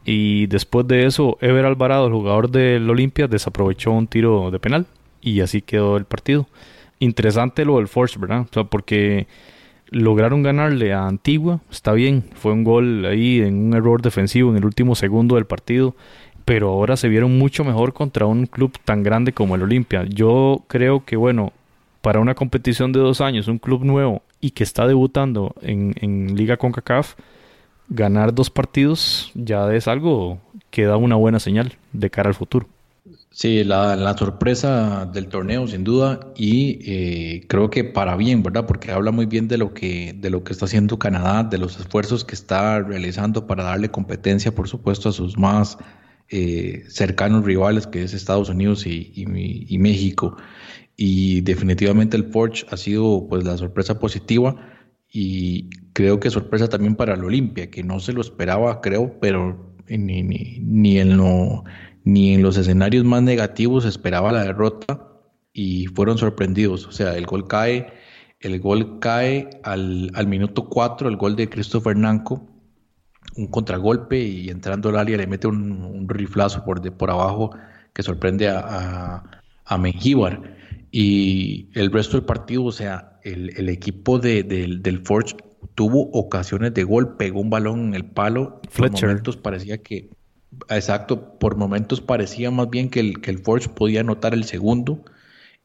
[0.05, 4.87] y después de eso, Ever Alvarado, el jugador del Olimpia, desaprovechó un tiro de penal
[5.21, 6.47] y así quedó el partido.
[6.99, 8.43] Interesante lo del Force, ¿verdad?
[8.43, 9.27] O sea, porque
[9.91, 14.57] lograron ganarle a Antigua, está bien, fue un gol ahí en un error defensivo en
[14.57, 15.95] el último segundo del partido,
[16.45, 20.05] pero ahora se vieron mucho mejor contra un club tan grande como el Olimpia.
[20.05, 21.53] Yo creo que, bueno,
[22.03, 26.37] para una competición de dos años, un club nuevo y que está debutando en, en
[26.37, 27.15] Liga CONCACAF,
[27.91, 30.41] ganar dos partidos ya es algo
[30.71, 32.67] que da una buena señal de cara al futuro.
[33.33, 38.67] Sí, la, sorpresa del torneo, sin duda, y eh, creo que para bien, ¿verdad?
[38.67, 41.79] Porque habla muy bien de lo que de lo que está haciendo Canadá, de los
[41.79, 45.79] esfuerzos que está realizando para darle competencia, por supuesto, a sus más
[46.29, 50.37] eh, cercanos rivales, que es Estados Unidos y, y, México.
[50.97, 54.57] Y definitivamente el Forge ha sido pues la sorpresa positiva
[55.12, 59.74] y creo que sorpresa también para el Olimpia, que no se lo esperaba, creo, pero
[59.89, 61.19] ni, ni, ni en
[62.05, 65.11] ni en los escenarios más negativos esperaba la derrota
[65.53, 66.87] y fueron sorprendidos.
[66.87, 67.93] O sea, el gol cae,
[68.41, 72.49] el gol cae al, minuto 4, el gol de Christopher Nanco,
[73.37, 77.51] un contragolpe y entrando al área le mete un, riflazo por, de, por abajo
[77.93, 79.23] que sorprende a,
[79.65, 80.57] a, Mengíbar.
[80.93, 85.37] Y el resto del partido, o sea, el, equipo de, del Forge
[85.75, 88.61] tuvo ocasiones de gol, pegó un balón en el palo.
[88.77, 90.11] Por momentos parecía que
[90.69, 95.05] Exacto, por momentos parecía más bien que el, que el Forge podía anotar el segundo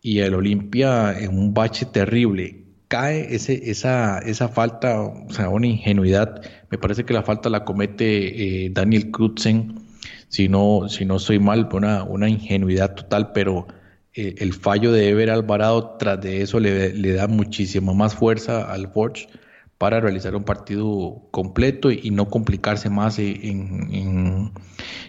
[0.01, 2.63] y el Olimpia en un bache terrible.
[2.87, 6.41] Cae ese, esa, esa falta, o sea, una ingenuidad.
[6.69, 9.87] Me parece que la falta la comete eh, Daniel Krutzen,
[10.29, 13.67] si no, si no estoy mal, una, una ingenuidad total, pero
[14.15, 18.87] eh, el fallo de Ever Alvarado tras de eso le, da muchísima más fuerza al
[18.87, 19.27] Forge
[19.77, 24.53] para realizar un partido completo y, no complicarse más en,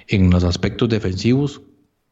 [0.09, 1.63] los aspectos defensivos,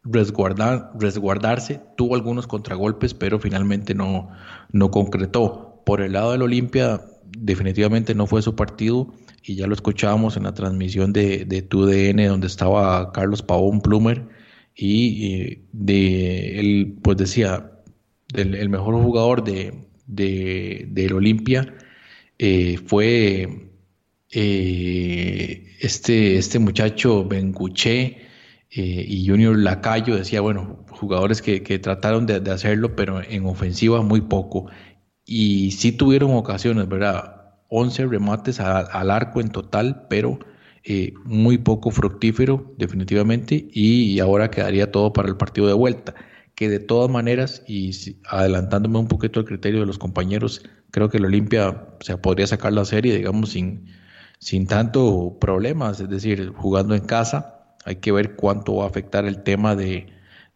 [0.04, 4.28] resguardar, resguardarse, tuvo algunos contragolpes, pero finalmente no,
[4.70, 5.82] no concretó.
[5.84, 7.00] Por el lado del Olimpia,
[7.36, 9.12] definitivamente no fue su partido
[9.42, 14.28] y ya lo escuchábamos en la transmisión de, de TUDN donde estaba Carlos Pavón Plumer
[14.76, 17.70] y de él pues decía
[18.34, 21.74] el, mejor jugador de, de, del Olimpia
[22.38, 23.70] eh, fue
[24.30, 28.18] eh, este, este muchacho Benguche
[28.70, 34.22] eh, y Junior Lacayo, decía, bueno, jugadores que, trataron de, hacerlo, pero en ofensiva muy
[34.22, 34.66] poco.
[35.24, 37.54] Y sí tuvieron ocasiones, ¿verdad?
[37.68, 40.40] 11 remates al arco en total, pero
[41.24, 46.14] muy poco fructífero, definitivamente, y ahora quedaría todo para el partido de vuelta
[46.54, 47.90] que de todas maneras, y
[48.28, 52.72] adelantándome un poquito al criterio de los compañeros, creo que el Olimpia se podría sacar
[52.72, 53.86] la serie, digamos, sin,
[54.38, 59.24] sin tanto problemas, es decir, jugando en casa, hay que ver cuánto va a afectar
[59.24, 60.06] el tema de,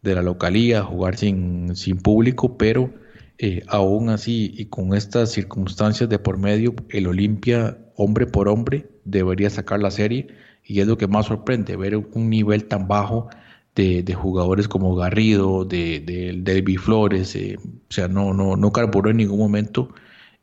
[0.02, 2.94] de la localía, jugar sin, sin público, pero
[3.38, 8.88] eh, aún así y con estas circunstancias de por medio, el Olimpia, hombre por hombre,
[9.10, 10.28] debería sacar la serie,
[10.64, 13.28] y es lo que más sorprende, ver un nivel tan bajo
[13.74, 19.18] de, jugadores como Garrido, de, de, Flores, eh, o sea, no, no, no carburó en
[19.18, 19.90] ningún momento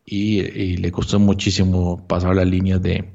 [0.06, 3.06] y, le costó muchísimo pasar las líneas de,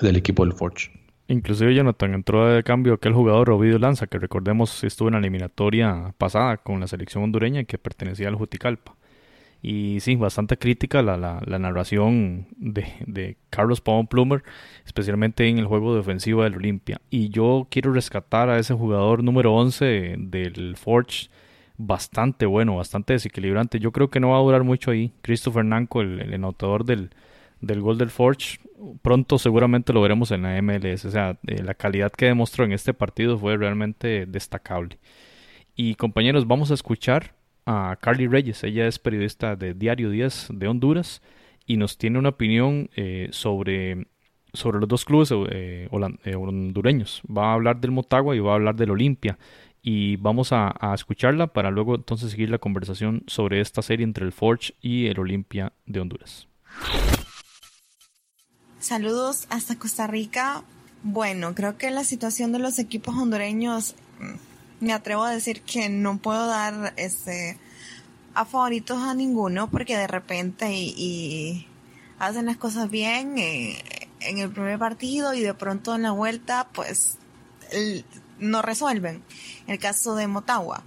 [0.00, 0.90] del equipo del Forge.
[1.28, 6.12] Inclusive Jonathan entró de cambio aquel jugador Ovidio Lanza, que recordemos estuvo en la eliminatoria
[6.18, 8.96] pasada con la selección hondureña y que pertenecía al Juticalpa.
[9.62, 14.42] Y sí, bastante crítica la, la, narración de, de, Carlos Pavón Plumer,
[14.86, 17.00] especialmente en el juego defensivo del Olimpia.
[17.10, 21.28] Y yo quiero rescatar a ese jugador número 11 del Forge,
[21.76, 23.80] bastante bueno, bastante desequilibrante.
[23.80, 25.12] Yo creo que no va a durar mucho ahí.
[25.20, 27.10] Christopher Nanco, el, el anotador del,
[27.60, 28.60] del gol del Forge,
[29.02, 31.04] pronto seguramente lo veremos en la MLS.
[31.04, 34.98] O sea, eh, la calidad que demostró en este partido fue realmente destacable.
[35.76, 37.34] Y compañeros, vamos a escuchar
[37.70, 38.64] a Carly Reyes.
[38.64, 41.22] Ella es periodista de Diario 10 de Honduras
[41.66, 44.08] y nos tiene una opinión eh, sobre,
[44.52, 45.88] sobre los dos clubes eh,
[46.24, 47.22] eh, hondureños.
[47.24, 49.38] Va a hablar del Motagua y va a hablar del Olimpia.
[49.82, 54.32] Y vamos a, escucharla para luego entonces seguir la conversación sobre esta serie entre el
[54.32, 56.48] Forge y el Olimpia de Honduras.
[58.80, 60.64] Saludos hasta Costa Rica.
[61.04, 64.49] Bueno, creo que la situación de los equipos hondureños mm,
[64.80, 67.58] me atrevo a decir que no puedo dar este
[68.34, 71.66] a favoritos a ninguno porque de repente y,
[72.18, 73.82] hacen las cosas bien eh,
[74.20, 77.18] en el primer partido y de pronto en la vuelta pues
[78.38, 79.22] no resuelven.
[79.66, 80.82] El caso de Motagua.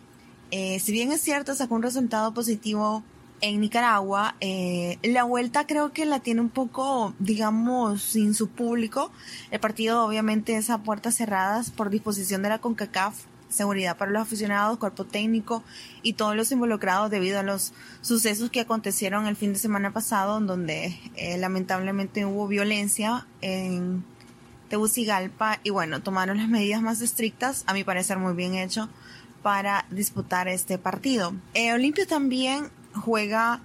[0.52, 3.04] Eh, si bien es cierto, sacó un resultado positivo
[3.42, 9.12] en Nicaragua, eh, la vuelta creo que la tiene un poco, digamos, sin su público.
[9.52, 14.22] El partido obviamente es a puertas cerradas por disposición de la CONCACAF seguridad para los
[14.22, 15.64] aficionados, cuerpo técnico
[16.02, 20.40] y todos los involucrados debido a los sucesos que acontecieron el fin de semana pasado,
[20.40, 24.04] donde eh, lamentablemente hubo violencia en
[24.70, 28.90] Tegucigalpa y bueno, tomaron las medidas más estrictas, a mi parecer muy bien hecho,
[29.42, 31.34] para disputar este partido.
[31.54, 33.62] Eh, Olimpia también juega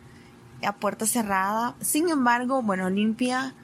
[0.62, 3.54] a puerta cerrada, sin embargo, bueno, Olimpia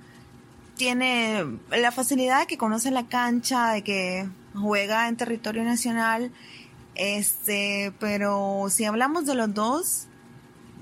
[0.76, 6.32] tiene la facilidad de que conoce la cancha, de que juega en territorio nacional,
[6.94, 10.06] este, pero si hablamos de los dos,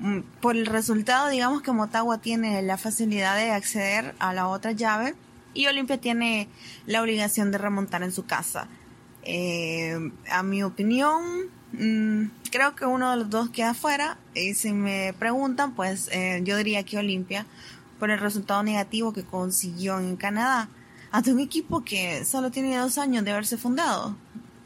[0.00, 4.72] mm, por el resultado, digamos que Motagua tiene la facilidad de acceder a la otra
[4.72, 5.14] llave
[5.54, 6.48] y Olimpia tiene
[6.86, 8.68] la obligación de remontar en su casa.
[9.24, 11.22] Eh, a mi opinión,
[11.72, 14.18] mm, creo que uno de los dos queda afuera.
[14.34, 17.46] Y si me preguntan, pues eh, yo diría que Olimpia,
[17.98, 20.68] por el resultado negativo que consiguió en Canadá,
[21.12, 24.16] ante un equipo que solo tiene dos años de haberse fundado.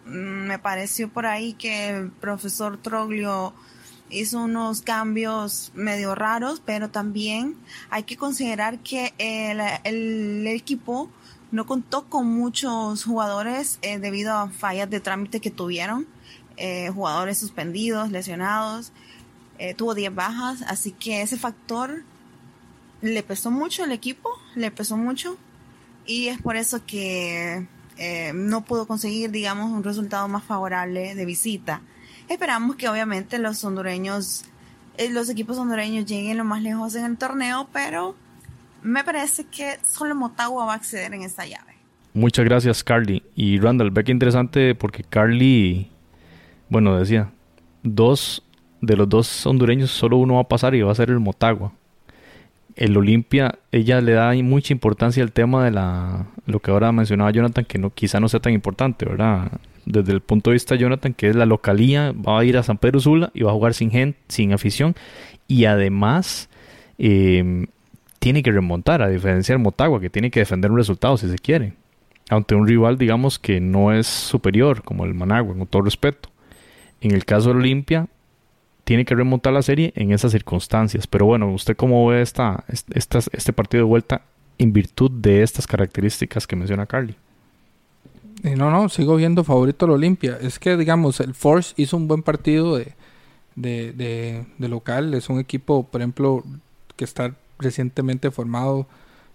[0.06, 3.52] Mm, me pareció por ahí que el profesor Troglio
[4.08, 7.56] hizo unos cambios medio raros, pero también
[7.90, 11.10] hay que considerar que el, el equipo
[11.50, 16.06] no contó con muchos jugadores eh, debido a fallas de trámite que tuvieron,
[16.56, 18.92] eh, jugadores suspendidos, lesionados,
[19.58, 22.04] eh, tuvo 10 bajas, así que ese factor
[23.02, 25.36] le pesó mucho al equipo, le pesó mucho
[26.06, 27.66] y es por eso que
[28.34, 31.80] no pudo conseguir, digamos, un resultado más favorable de visita.
[32.28, 34.44] Esperamos que obviamente los hondureños,
[35.10, 38.16] los equipos hondureños lleguen lo más lejos en el torneo, pero
[38.82, 41.74] me parece que solo Motagua va a acceder en esta llave.
[42.14, 43.22] Muchas gracias, Carly.
[43.34, 45.90] Y Randall, ve que interesante porque Carly,
[46.68, 47.30] bueno, decía,
[47.82, 48.42] dos
[48.80, 51.72] de los dos hondureños, solo uno va a pasar y va a ser el Motagua.
[52.76, 57.30] El Olimpia, ella le da mucha importancia al tema de la, lo que ahora mencionaba
[57.30, 59.50] Jonathan, que no, quizá no sea tan importante, ¿verdad?
[59.86, 62.62] Desde el punto de vista de Jonathan, que es la localía, va a ir a
[62.62, 64.94] San Pedro Sula y va a jugar sin gente, sin afición.
[65.48, 66.50] Y además,
[66.98, 67.66] eh,
[68.18, 71.38] tiene que remontar, a diferencia del Motagua, que tiene que defender un resultado si se
[71.38, 71.74] quiere.
[72.28, 76.28] Ante un rival, digamos, que no es superior, como el Managua, con todo respeto.
[77.00, 78.08] En el caso de Olimpia,
[78.86, 81.08] tiene que remontar la serie en esas circunstancias.
[81.08, 84.22] Pero bueno, ¿usted cómo ve esta, este partido de vuelta
[84.58, 87.16] en virtud de estas características que menciona Carly?
[88.44, 90.38] Eh, no, no, sigo viendo favorito al Olimpia.
[90.40, 92.94] Es que, digamos, el Force hizo un buen partido de,
[93.56, 95.14] de, de local.
[95.14, 96.44] Es un equipo, por ejemplo,
[96.94, 98.86] que está recientemente formado,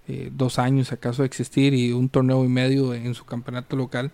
[0.07, 4.14] eh, dos años acaso de existir y un torneo y medio en su campeonato local.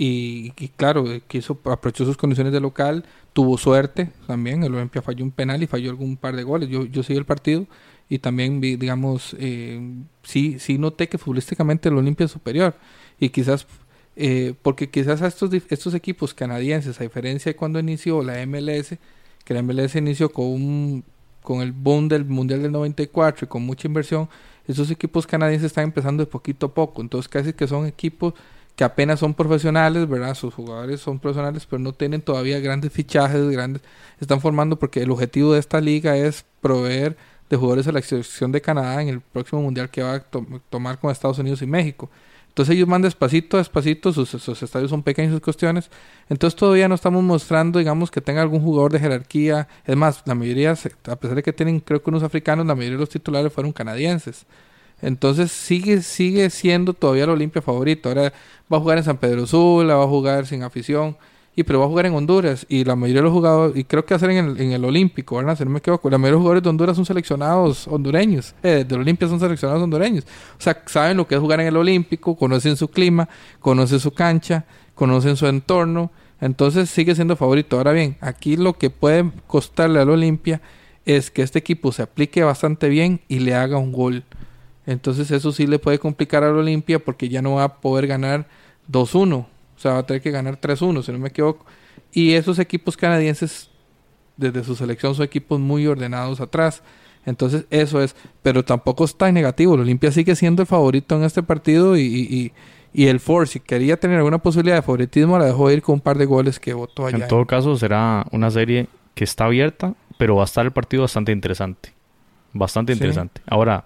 [0.00, 5.24] Y, claro, eh, quiso, aprovechó sus condiciones de local, tuvo suerte también, el Olimpia falló
[5.24, 6.68] un penal y falló algún par de goles.
[6.68, 7.66] Yo, yo seguí el partido
[8.08, 9.80] y también digamos, eh,
[10.22, 12.76] sí, sí noté que futbolísticamente el Olimpia es superior.
[13.18, 13.66] Y quizás,
[14.14, 18.96] eh, porque quizás a estos, estos equipos canadienses, a diferencia de cuando inició la MLS,
[19.44, 21.04] que la MLS inició con un
[21.42, 24.28] con el boom del Mundial del 94 y con mucha inversión,
[24.66, 27.00] esos equipos canadienses están empezando de poquito a poco.
[27.00, 28.34] Entonces casi que son equipos
[28.78, 30.36] que apenas son profesionales, ¿verdad?
[30.36, 33.82] Sus jugadores son profesionales, pero no tienen todavía grandes fichajes, grandes...
[34.20, 37.16] Están formando porque el objetivo de esta liga es proveer
[37.50, 40.24] de jugadores a la selección de Canadá en el próximo mundial que va a
[40.70, 42.08] tomar con Estados Unidos y México.
[42.50, 45.90] Entonces ellos van despacito, despacito, sus, estadios son pequeños sus cuestiones.
[46.28, 49.66] Entonces todavía no estamos mostrando, digamos, que tenga algún jugador de jerarquía.
[49.86, 52.96] Es más, la mayoría, a pesar de que tienen, creo que unos africanos, la mayoría
[52.96, 54.46] de los titulares fueron canadienses.
[55.00, 58.08] Entonces sigue, sigue siendo todavía el Olimpia favorito.
[58.08, 58.32] Ahora
[58.72, 61.16] va a jugar en San Pedro Sula, va a jugar sin afición
[61.58, 64.04] y pero va a jugar en Honduras y la mayoría de los jugadores, y creo
[64.04, 65.58] que va a ser en el, en el Olímpico, ¿verdad?
[65.58, 68.84] Si no me equivoco, la mayoría de los jugadores de Honduras son seleccionados hondureños, eh,
[68.86, 70.24] del Olimpia son seleccionados hondureños.
[70.56, 74.12] O sea, saben lo que es jugar en el Olímpico, conocen su clima, conocen su
[74.12, 77.76] cancha, conocen su entorno, entonces sigue siendo favorito.
[77.76, 80.60] Ahora bien, aquí lo que puede costarle al Olimpia
[81.06, 84.22] es que este equipo se aplique bastante bien y le haga un gol.
[84.88, 88.48] Entonces eso sí le puede complicar al Olimpia porque ya no va a poder ganar
[88.90, 89.46] 2-1
[89.78, 91.64] o sea, va a tener que ganar 3-1, si no me equivoco.
[92.10, 93.70] Y esos equipos canadienses,
[94.36, 96.82] desde su selección, son equipos muy ordenados atrás.
[97.24, 98.16] Entonces, eso es.
[98.42, 99.76] Pero tampoco está en negativo.
[99.76, 102.52] El Olimpia sigue siendo el favorito en este partido y, y,
[102.92, 106.00] y el Ford, si quería tener alguna posibilidad de favoritismo, la dejó ir con un
[106.00, 107.18] par de goles que votó allá.
[107.18, 111.02] En todo caso, será una serie que está abierta, pero va a estar el partido
[111.02, 111.92] bastante interesante.
[112.52, 113.42] Bastante interesante.
[113.46, 113.84] Ahora,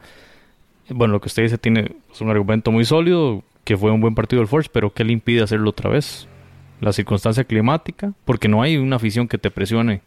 [0.89, 4.41] bueno, lo que usted dice tiene un argumento muy sólido que fue un buen partido
[4.41, 6.29] del Forge, pero ¿qué le impide hacerlo otra vez?
[6.81, 10.03] La circunstancia climática, porque no hay una afición que te presione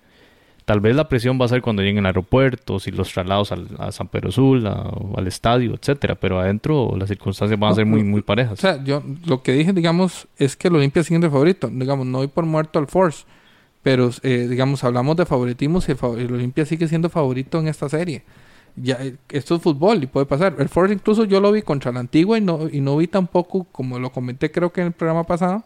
[0.65, 3.91] Tal vez la presión va a ser cuando lleguen aeropuertos y los traslados al, a
[3.91, 8.03] San Pedro Sula o al estadio, etcétera, pero adentro las circunstancias van a ser muy,
[8.03, 8.53] muy parejas.
[8.53, 11.69] O sea, yo lo que dije, digamos, es que el Olimpia sigue siendo favorito.
[11.71, 13.25] Digamos, no voy por muerto al Force,
[13.83, 17.87] pero eh, digamos, hablamos de favoritismos y el, el Olimpia sigue siendo favorito en esta
[17.87, 18.23] serie
[18.75, 18.99] ya
[19.29, 20.55] esto es fútbol y puede pasar.
[20.59, 23.65] El Force incluso yo lo vi contra la Antigua y no, y no vi tampoco,
[23.71, 25.63] como lo comenté creo que en el programa pasado,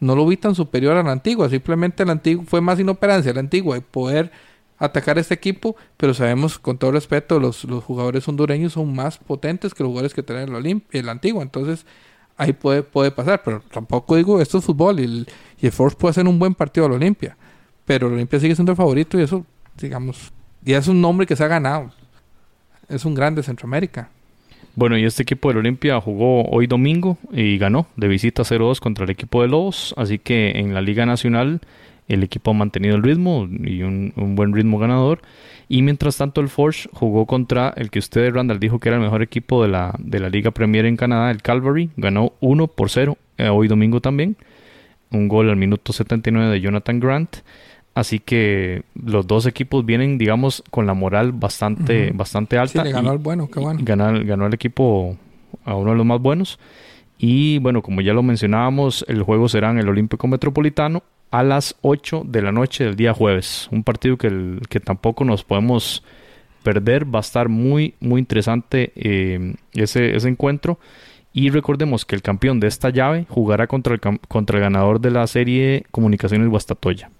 [0.00, 1.48] no lo vi tan superior a la Antigua.
[1.48, 4.32] Simplemente la Antigua fue más inoperancia la Antigua y poder
[4.78, 9.74] atacar este equipo, pero sabemos con todo respeto, los, los jugadores hondureños son más potentes
[9.74, 11.42] que los jugadores que tienen el, el Antigua.
[11.42, 11.86] Entonces
[12.36, 15.28] ahí puede, puede pasar, pero tampoco digo, esto es fútbol y el,
[15.60, 17.36] y el Force puede hacer un buen partido al Olimpia.
[17.84, 19.46] Pero el Olimpia sigue siendo el favorito y eso,
[19.78, 20.32] digamos,
[20.62, 21.92] ya es un nombre que se ha ganado
[22.92, 24.10] es un grande Centroamérica.
[24.74, 29.04] Bueno, y este equipo del Olimpia jugó hoy domingo y ganó de visita 0-2 contra
[29.04, 31.60] el equipo de Lobos, así que en la Liga Nacional
[32.08, 35.20] el equipo ha mantenido el ritmo y un, buen ritmo ganador.
[35.68, 39.02] Y mientras tanto el Forge jugó contra el que usted, Randall, dijo que era el
[39.02, 41.90] mejor equipo de la, de la Liga Premier en Canadá, el Calvary.
[41.96, 44.36] Ganó 1 por 0 eh, hoy domingo también.
[45.10, 47.36] Un gol al minuto 79 de Jonathan Grant.
[47.94, 52.82] Así que los dos equipos vienen, digamos, con la moral bastante, bastante alta.
[52.82, 53.80] Sí, le ganó al bueno, qué bueno.
[53.82, 55.16] Ganó, ganó el equipo
[55.64, 56.58] a uno de los más buenos.
[57.18, 61.76] Y bueno, como ya lo mencionábamos, el juego será en el Olímpico Metropolitano a las
[61.82, 63.68] 8 de la noche del día jueves.
[63.70, 66.02] Un partido que, que tampoco nos podemos
[66.62, 67.12] perder.
[67.12, 70.78] Va a estar muy, muy interesante eh, ese, ese encuentro.
[71.34, 75.10] Y recordemos que el campeón de esta llave jugará contra el, contra el ganador de
[75.10, 77.10] la serie Comunicaciones Guastatoya.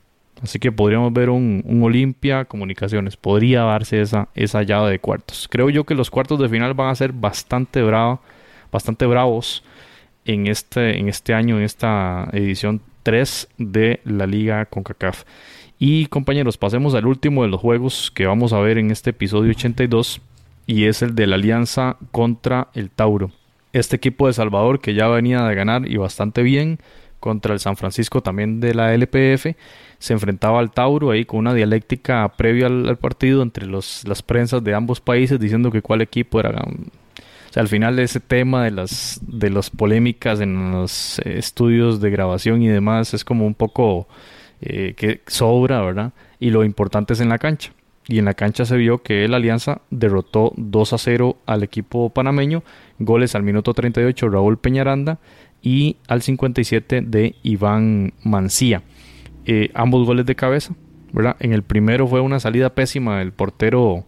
[0.43, 3.17] Así que podríamos ver un, Olimpia Comunicaciones.
[3.17, 5.49] Podría darse esa, esa llave de cuartos.
[5.49, 8.21] Creo yo que los cuartos de final van a ser bastante, bravo,
[8.73, 9.63] bastante bravos
[10.25, 15.25] en este, en este año, en esta edición 3 de la Liga CONCACAF.
[15.79, 19.51] Y compañeros, pasemos al último de los juegos que vamos a ver en este episodio
[19.51, 20.21] 82
[20.67, 23.31] y es el de la alianza contra el Tauro.
[23.73, 26.79] Este equipo de Salvador que ya venía de ganar y bastante bien
[27.19, 29.57] contra el San Francisco también de la LPF
[30.03, 34.65] se enfrentaba al Tauro ahí con una dialéctica previa al, partido entre los, las prensas
[34.65, 36.61] de ambos países diciendo que cuál equipo era.
[36.67, 36.87] Um,
[37.49, 42.01] o sea, al final ese tema de las, de las polémicas en los eh, estudios
[42.01, 44.09] de grabación y demás es como un poco
[44.61, 46.13] eh, que sobra, ¿verdad?
[46.41, 47.73] Y lo importante es en la cancha.
[48.09, 52.11] Y en la cancha se vio que la Alianza derrotó 2 a 0 al equipo
[52.11, 52.65] panameño,
[52.99, 55.21] goles al minuto 38 Raúl Peñaranda
[55.63, 58.83] y al 57 de Iván Mancía.
[59.45, 60.75] Eh, ambos goles de cabeza,
[61.13, 61.37] ¿verdad?
[61.41, 64.05] En el primero fue una salida pésima del portero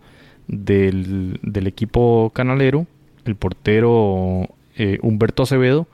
[0.46, 2.86] del, equipo canalero,
[3.24, 5.88] el portero eh, Humberto Acevedo,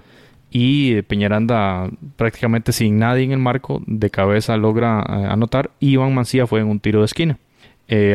[0.50, 6.14] y eh, Peñaranda prácticamente sin nadie en el marco, de cabeza logra anotar, y Iván
[6.14, 7.38] Mancía fue en un tiro de esquina.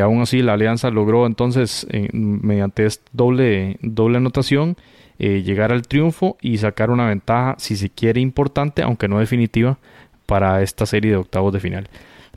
[0.02, 4.76] aún así, la alianza logró entonces, mediante doble, doble anotación,
[5.18, 9.78] llegar al triunfo y sacar una ventaja, si se quiere, importante, aunque no definitiva,
[10.26, 11.88] para esta serie de octavos de final.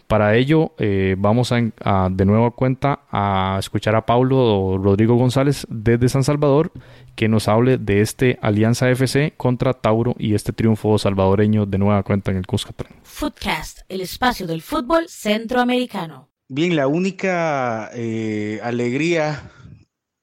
[0.10, 5.68] Para ello eh, vamos a, de nuevo a cuenta a escuchar a Paulo Rodrigo González
[5.70, 6.72] desde San Salvador
[7.16, 12.02] que nos hable de este Alianza FC contra Tauro y este triunfo salvadoreño de nueva
[12.02, 12.91] cuenta en el Cuscatlán.
[13.03, 16.30] Footcast, el espacio del fútbol centroamericano.
[16.48, 19.52] Bien, la única eh, alegría,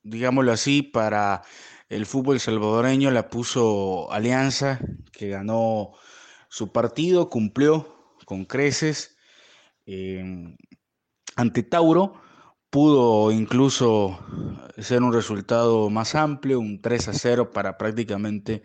[0.02, 1.42] digámoslo así, para
[1.88, 4.80] el fútbol salvadoreño la puso Alianza,
[5.12, 5.92] que ganó
[6.56, 9.18] su partido cumplió con creces
[9.84, 10.56] em,
[11.36, 12.14] ante Tauro.
[12.70, 14.18] Pudo incluso
[14.78, 18.62] ser un resultado más amplio, un 3 a 0 para prácticamente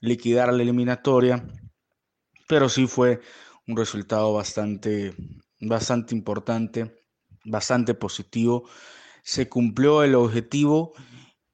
[0.00, 1.46] liquidar la eliminatoria,
[2.48, 3.20] pero sí fue
[3.66, 5.14] un resultado bastante,
[5.60, 6.94] bastante importante,
[7.44, 8.70] bastante positivo.
[9.22, 10.94] Se cumplió el objetivo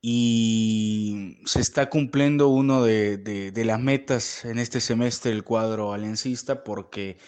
[0.03, 7.19] y se está cumpliendo uno de, las metas en este semestre del cuadro aliancista porque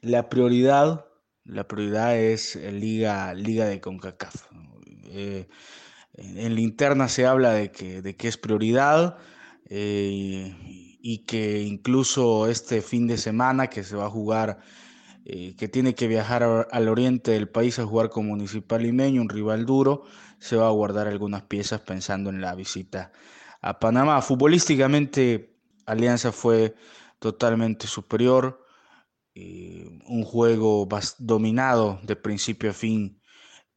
[0.00, 1.06] la prioridad,
[1.44, 4.46] la prioridad es Liga, Liga de CONCACAF.
[5.06, 5.48] Eh,
[6.14, 9.18] en la interna se habla de que, de que es prioridad
[9.68, 10.54] eh,
[11.02, 14.60] y que incluso este fin de semana que se va a jugar,
[15.26, 19.28] eh, que tiene que viajar al oriente del país a jugar con Municipal Limeño, un
[19.28, 20.04] rival duro,
[20.44, 23.12] se va a guardar algunas piezas pensando en la visita
[23.62, 24.20] a Panamá.
[24.20, 25.56] Futbolísticamente,
[25.86, 26.74] Alianza fue
[27.18, 28.62] totalmente superior,
[29.34, 33.22] eh, un juego dominado de principio a fin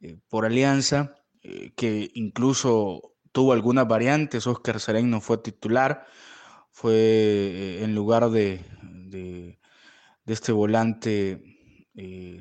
[0.01, 4.45] eh, por Alianza, eh, que incluso tuvo algunas variantes.
[4.45, 6.05] Oscar Serén no fue titular,
[6.69, 9.57] fue en lugar de, de,
[10.25, 11.41] este volante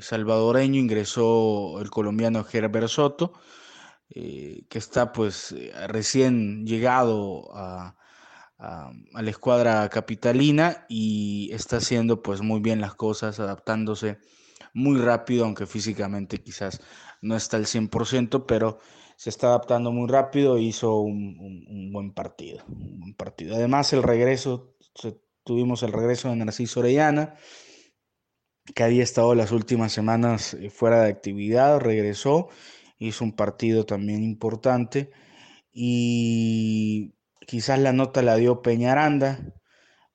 [0.00, 3.32] salvadoreño ingresó el colombiano Gerber Soto,
[4.10, 5.54] eh, que está pues
[5.88, 7.96] recién llegado a,
[8.58, 14.18] la escuadra capitalina y está haciendo pues muy bien las cosas, adaptándose
[14.72, 16.80] muy rápido, aunque físicamente quizás
[17.20, 18.78] no está al 100%, pero
[19.16, 23.56] se está adaptando muy rápido, hizo un, buen partido, un buen partido.
[23.56, 24.76] Además el regreso,
[25.42, 27.34] tuvimos el regreso de Narciso Orellana,
[28.74, 32.48] que había estado las últimas semanas eh, fuera de actividad, regresó,
[32.98, 35.10] hizo un partido también importante
[35.72, 37.14] y
[37.46, 39.54] quizás la nota la dio Peñaranda,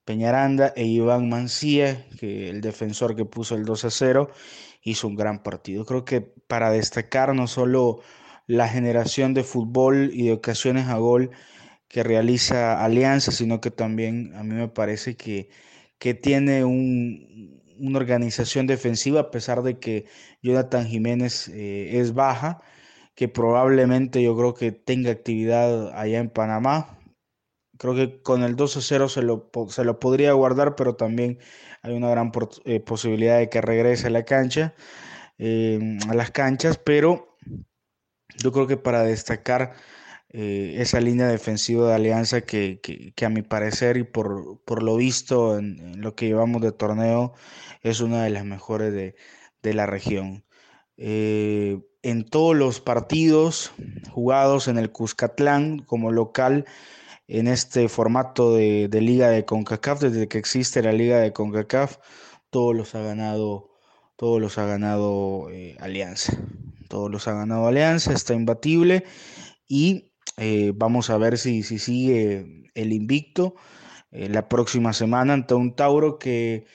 [0.06, 4.32] Peñaranda e Iván Mancía, que el defensor que puso el 2 a 0,
[4.84, 5.86] hizo un gran partido.
[5.86, 8.02] Creo que para destacar no solo
[8.48, 11.32] la generación de fútbol y de ocasiones a gol
[11.88, 15.50] que realiza Alianza, sino que también a mí me parece que,
[16.00, 20.06] que tiene un, una organización defensiva, a pesar de que
[20.42, 22.62] Jonathan Jiménez eh, es baja,
[23.16, 26.98] que probablemente yo creo que tenga actividad allá en Panamá.
[27.78, 31.40] Creo que con el 2 a 0 se lo, se lo podría guardar, pero también
[31.82, 32.32] hay una gran
[32.66, 34.76] eh, posibilidad de que regrese a la cancha,
[35.38, 37.38] em, a las canchas, pero
[38.38, 39.74] yo creo que para destacar
[40.34, 42.80] eh, esa línea defensiva de Alianza que,
[43.22, 47.34] a mi parecer y por, por lo visto en, lo que llevamos de torneo
[47.82, 50.46] es una de las mejores de, la región.
[50.96, 53.74] Eh, en todos los partidos
[54.10, 56.66] jugados en el Cuscatlán como local
[57.28, 61.98] en este formato de, liga de CONCACAF, desde que existe la liga de CONCACAF,
[62.50, 63.72] todos los ha ganado,
[64.16, 66.38] todos los ha ganado eh, Alianza.
[66.90, 69.06] Todos los ha ganado Alianza, está imbatible
[69.66, 70.11] y
[70.44, 73.54] eh, vamos a ver si, si sigue el invicto
[74.10, 76.66] eh, la próxima semana ante un Tauro que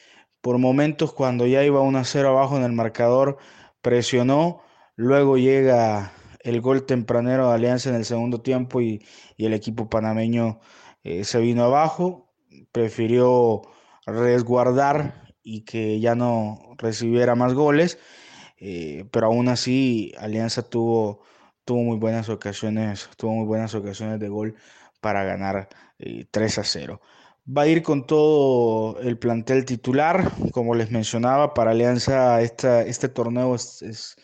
[0.41, 3.39] por momentos cuando ya iba 1 a 0 abajo en el marcador
[3.83, 4.61] presionó,
[4.95, 6.13] luego llega
[6.45, 9.05] el gol tempranero de Alianza en el segundo tiempo y,
[9.37, 10.61] el equipo panameño
[11.03, 12.33] eh, se vino abajo,
[12.71, 13.63] prefirió
[14.07, 17.99] resguardar y que ya no recibiera más goles,
[19.11, 21.23] pero aún así Alianza tuvo
[21.67, 24.55] tuvo muy buenas ocasiones, tuvo muy buenas ocasiones de gol
[25.01, 25.69] para ganar
[25.99, 27.01] 3 eh, a 0.
[27.47, 33.09] Va a ir con todo el plantel titular, como les mencionaba, para Alianza esta, este
[33.09, 34.17] torneo es, es,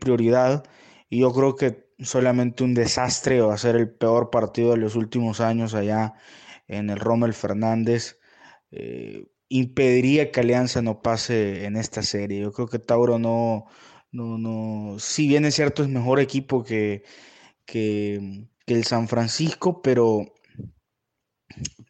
[0.00, 0.64] prioridad
[1.10, 4.96] y yo creo que solamente un desastre va a ser el peor partido de los
[4.96, 6.14] últimos años allá
[6.68, 8.18] en el Rommel Fernández.
[8.70, 12.40] Eh, impediría que Alianza no pase en esta serie.
[12.40, 13.66] Yo creo que Tauro no,
[14.14, 17.02] no, no, si bien es cierto, es mejor equipo que,
[17.66, 20.32] que, el San Francisco, pero,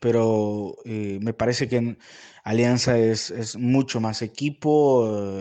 [0.01, 1.99] pero eh, me parece que
[2.43, 5.39] Alianza es, mucho más equipo,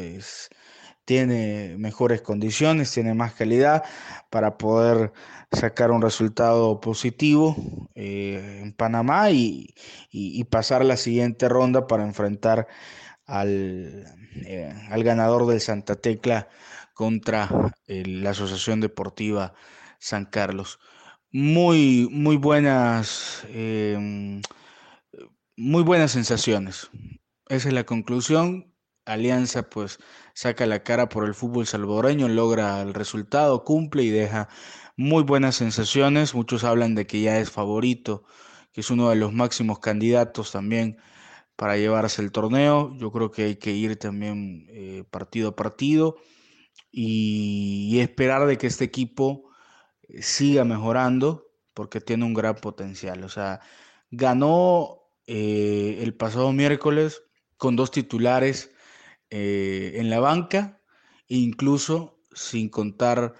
[1.06, 3.84] tiene mejores condiciones, tiene más calidad
[4.30, 5.14] para poder
[5.54, 7.56] sacar un resultado positivo
[7.96, 9.74] eh, en Panamá y,
[10.12, 12.68] y, pasar la siguiente ronda para enfrentar
[13.26, 14.06] al,
[14.46, 16.50] eh, al ganador del Santa Tecla
[16.94, 17.50] contra
[17.88, 19.54] la Asociación Deportiva
[20.00, 20.80] San Carlos.
[21.32, 24.42] Muy, muy buenas, em,
[25.58, 26.90] muy buenas sensaciones.
[27.48, 28.74] Esa es la conclusión.
[29.06, 30.00] Alianza pues
[30.34, 34.50] saca la cara por el fútbol salvadoreño, logra el resultado, cumple y deja
[34.98, 36.36] muy buenas sensaciones.
[36.36, 38.24] Muchos hablan de que ya es favorito,
[38.72, 40.98] que es uno de los máximos candidatos también
[41.56, 42.96] para llevarse el torneo.
[42.98, 46.18] Yo creo que hay que ir también eh, partido a partido
[46.92, 49.50] y, esperar de que este equipo
[50.04, 53.24] eh, siga mejorando porque tiene un gran potencial.
[53.24, 53.62] O sea,
[54.12, 57.24] ganó eh, el pasado miércoles
[57.58, 58.72] con dos titulares
[59.32, 60.82] eh, en la banca,
[61.28, 63.36] incluso sin contar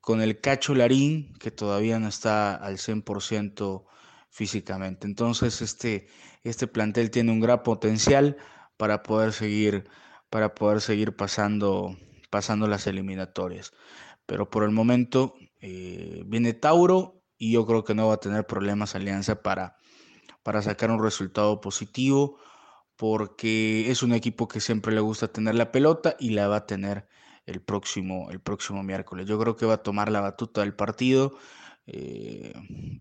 [0.00, 3.86] con el Cacho Larín, que todavía no está al 100%
[4.28, 5.06] físicamente.
[5.06, 6.08] Entonces, este,
[6.44, 8.36] este plantel tiene un gran potencial
[8.76, 9.88] para poder seguir,
[10.28, 11.96] para poder seguir pasando
[12.30, 13.72] pasando las eliminatorias.
[14.26, 18.46] Pero por el momento eh, viene Tauro y yo creo que no va a tener
[18.46, 19.76] problemas Alianza para,
[20.42, 22.38] para sacar un resultado positivo
[22.96, 26.66] porque es un equipo que siempre le gusta tener la pelota y la va a
[26.66, 27.08] tener
[27.46, 29.26] el próximo, el próximo miércoles.
[29.26, 31.38] Yo creo que va a tomar la batuta del partido,
[31.86, 32.52] eh,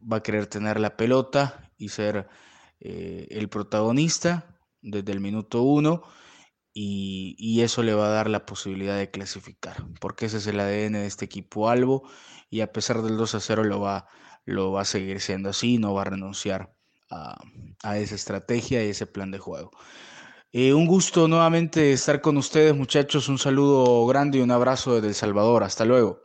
[0.10, 2.28] va a querer tener la pelota y ser
[2.80, 6.04] eh, el protagonista desde el minuto uno
[6.80, 10.94] y, eso le va a dar la posibilidad de clasificar, porque ese es el ADN
[10.94, 12.08] de este equipo Albo
[12.49, 14.08] y a pesar del 2 a 0 lo va,
[14.45, 16.72] lo va a seguir siendo así, no va a renunciar
[17.10, 19.72] a, esa estrategia y ese plan de juego.
[20.52, 23.28] Eh, un gusto nuevamente estar con ustedes, muchachos.
[23.28, 25.64] Un saludo grande y un abrazo desde El Salvador.
[25.64, 26.22] Hasta luego.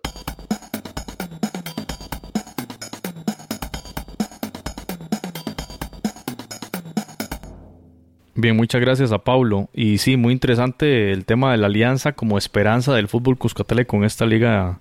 [8.42, 9.70] Bien, muchas gracias a Paulo.
[9.72, 14.02] Y sí, muy interesante el tema de la alianza como esperanza del fútbol Cuscatele con
[14.02, 14.80] esta liga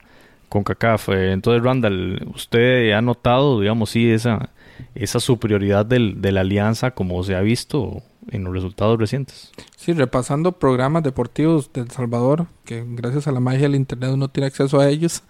[0.49, 1.09] con CACAF.
[1.09, 4.49] Eh, entonces, Randall, ¿usted ha notado, digamos, sí, esa,
[4.95, 8.01] esa superioridad del, de la alianza como se ha visto
[8.31, 9.51] en los resultados recientes?
[9.77, 14.27] Sí, repasando programas deportivos de El Salvador, que gracias a la magia del Internet uno
[14.27, 15.21] tiene acceso a ellos,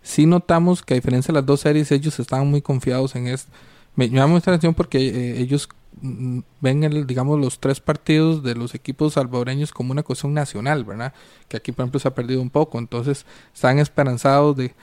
[0.00, 3.52] sí notamos que a diferencia de las dos series, ellos estaban muy confiados en esto.
[3.96, 5.68] Me llama mucha atención porque eh, ellos
[6.00, 11.14] ven el, digamos los tres partidos de los equipos salvadoreños como una cuestión nacional, ¿verdad?
[11.48, 13.24] Que aquí por ejemplo se ha perdido un poco, entonces
[13.54, 14.74] están esperanzados de,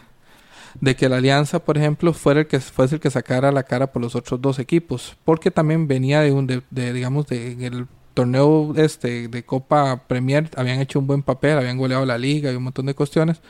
[0.81, 3.91] de que la alianza, por ejemplo, fuera el que fuese el que sacara la cara
[3.91, 8.73] por los otros dos equipos, porque también venía de un de, digamos de el torneo
[8.75, 12.63] este de Copa Premier habían hecho un buen papel, habían goleado la liga y un
[12.63, 13.41] montón de cuestiones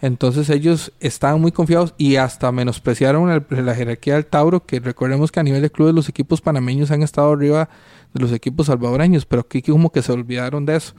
[0.00, 5.40] entonces ellos estaban muy confiados y hasta menospreciaron la jerarquía del Tauro, que recordemos que
[5.40, 7.68] a nivel de clubes los equipos panameños han estado arriba
[8.14, 10.94] de los equipos salvadoreños, pero aquí como que se olvidaron de eso.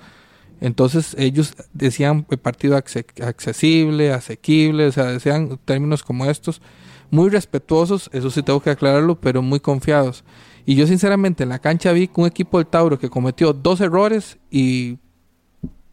[0.60, 6.62] Entonces ellos decían partido accesible, asequible, o sea, decían términos como estos,
[7.10, 10.26] muy respetuosos, eso sí tengo que aclararlo, pero muy confiados.
[10.66, 14.38] Y yo sinceramente en la cancha vi un equipo del Tauro que cometió dos errores
[14.52, 14.98] y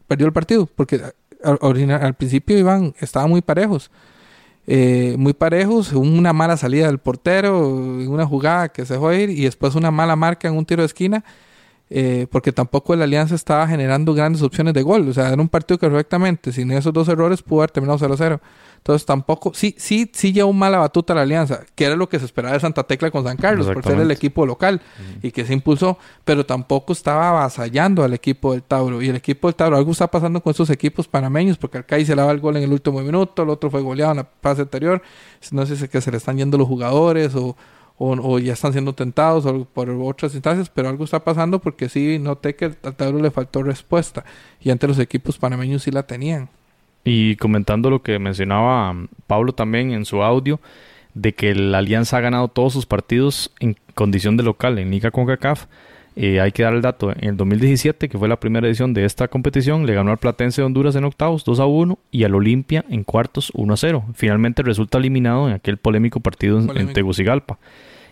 [0.07, 1.01] perdió el partido, porque
[1.47, 3.91] al principio iban, estaban muy parejos.
[4.69, 9.43] Eh, muy parejos, una mala salida del portero, una jugada que se dejó ir y
[9.45, 11.23] después una mala marca en un tiro de esquina,
[11.89, 15.07] eh, porque tampoco la alianza estaba generando grandes opciones de gol.
[15.07, 18.41] O sea, era un partido que perfectamente, sin esos dos errores, pudo haber terminado 0-0.
[18.87, 22.25] Entonces tampoco, sí, sí, sí llevó mala batuta la alianza, que era lo que se
[22.25, 24.79] esperaba de Santa Tecla con San Carlos, por ser el equipo local
[25.21, 29.01] y que se impulsó, pero tampoco estaba avasallando al equipo del Tauro.
[29.01, 32.15] Y el equipo del Tauro, algo está pasando con esos equipos panameños, porque Alcai se
[32.15, 35.01] lava el gol en el último minuto, el otro fue goleado en la fase anterior,
[35.51, 37.57] no sé si es que se le están yendo los jugadores o,
[37.97, 39.43] o, ya están siendo tentados
[39.73, 43.63] por otras instancias, pero algo está pasando porque sí noté que al Tauro le faltó
[43.63, 44.23] respuesta
[44.61, 46.47] y ante los equipos panameños sí la tenían.
[47.09, 48.93] Y comentando lo que mencionaba
[49.27, 50.59] Pablo también en su audio,
[51.13, 55.09] de que la Alianza ha ganado todos sus partidos en condición de local en Liga
[55.09, 55.67] CONCACAF.
[56.17, 59.05] Eh, hay que dar el dato, en el 2017, que fue la primera edición de
[59.05, 62.35] esta competición, le ganó al Platense de Honduras en octavos 2 a 1 y al
[62.35, 64.03] Olimpia en cuartos 1 a 0.
[64.13, 67.57] Finalmente resulta eliminado en aquel polémico partido en Tegucigalpa.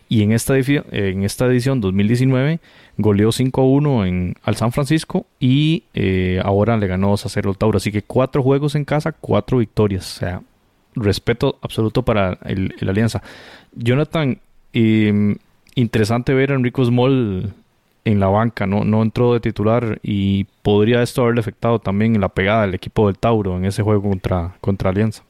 [0.07, 2.59] Y en esta, en esta edición 2019
[2.97, 7.77] goleó 5-1 en, al San Francisco y eh, ahora le ganó 2 0 al Tauro.
[7.77, 10.15] Así que cuatro juegos en casa, cuatro victorias.
[10.15, 10.41] O sea,
[10.95, 13.21] respeto absoluto para el, Alianza.
[13.73, 14.39] Jonathan,
[14.73, 15.37] em,
[15.73, 17.53] interesante ver a Enrico Small
[18.05, 18.85] en la banca, ¿no?
[18.85, 23.07] no entró de titular y podría esto haberle afectado también en la pegada del equipo
[23.07, 25.23] del Tauro en ese juego contra, contra Alianza.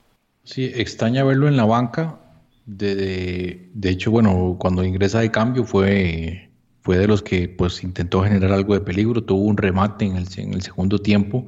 [0.43, 2.19] Sí, extraña verlo en la banca
[2.65, 6.49] de, de, hecho, bueno, cuando ingresa de cambio fue,
[6.81, 10.27] fue de los que pues intentó generar algo de peligro, tuvo un remate en el,
[10.37, 11.47] en el segundo tiempo,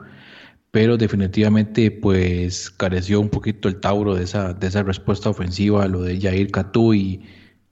[0.72, 6.02] pero definitivamente pues careció un poquito el Tauro de esa, de esa respuesta ofensiva, lo
[6.02, 7.24] de Jair Catú y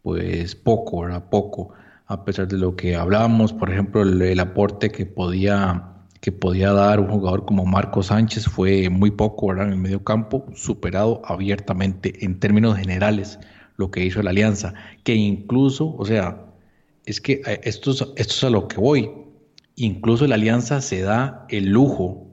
[0.01, 1.29] pues poco, ¿verdad?
[1.29, 1.73] Poco,
[2.07, 5.94] a pesar de lo que hablábamos, por ejemplo, el aporte que podía
[6.25, 10.47] que podía dar un jugador como Marco Sánchez fue muy poco en el medio campo,
[10.55, 13.37] superado abiertamente en términos generales
[13.77, 14.73] lo que hizo la Alianza,
[15.03, 16.47] que incluso, o sea,
[17.05, 19.11] es que eh, esto es, esto es a lo que voy,
[19.75, 22.25] incluso la Alianza se da el lujo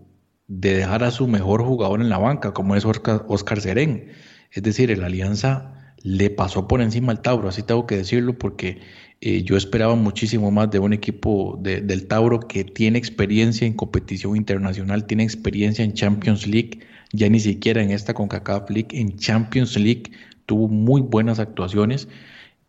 [0.46, 4.08] de dejar a su mejor jugador en la banca, como es Oscar, Oscar Serén.
[4.52, 8.80] Es decir, la Alianza le pasó por encima al Tauro, así tengo que decirlo, porque
[9.20, 14.36] eh, yo esperaba muchísimo más de un equipo del Tauro que tiene experiencia en competición
[14.36, 16.80] internacional, tiene experiencia en Champions League,
[17.12, 20.10] ya ni siquiera en esta CONCACAF League, en Champions League
[20.46, 22.08] tuvo muy buenas actuaciones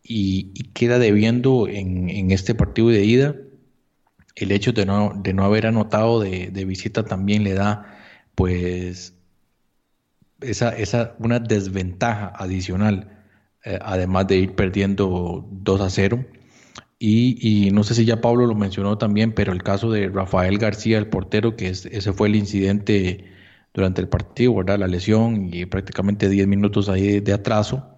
[0.02, 3.36] y, queda debiendo en, este partido de ida.
[4.36, 7.98] El hecho de no, de haber anotado de, visita también le da
[8.34, 9.14] pues
[10.40, 13.23] esa, esa, una desventaja adicional,
[13.64, 16.24] eh, además de ir perdiendo 2 a 0.
[16.98, 20.96] Y, no sé si ya Pablo lo mencionó también, pero el caso de Rafael García,
[20.98, 23.24] el portero, que ese fue el incidente
[23.74, 24.78] durante el partido, ¿verdad?
[24.78, 27.90] La lesión y prácticamente 10 minutos ahí de, atraso.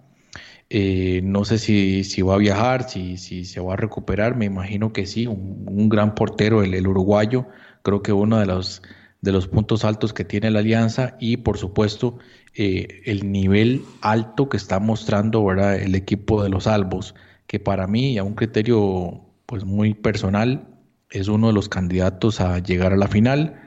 [0.69, 4.45] Eh, no sé si, si, va a viajar, si, si, se va a recuperar, me
[4.45, 7.47] imagino que sí, un, gran portero, el, el, uruguayo,
[7.83, 8.81] creo que uno de los,
[9.27, 12.17] de los puntos altos que tiene la alianza y por supuesto
[12.55, 15.75] eh, el nivel alto que está mostrando ¿verdad?
[15.75, 17.13] el equipo de los Albos
[17.45, 20.67] que para mí, a un criterio pues muy personal,
[21.09, 23.61] es uno de los candidatos a llegar a la final.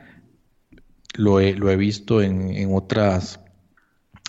[1.14, 3.40] Lo he, visto en otras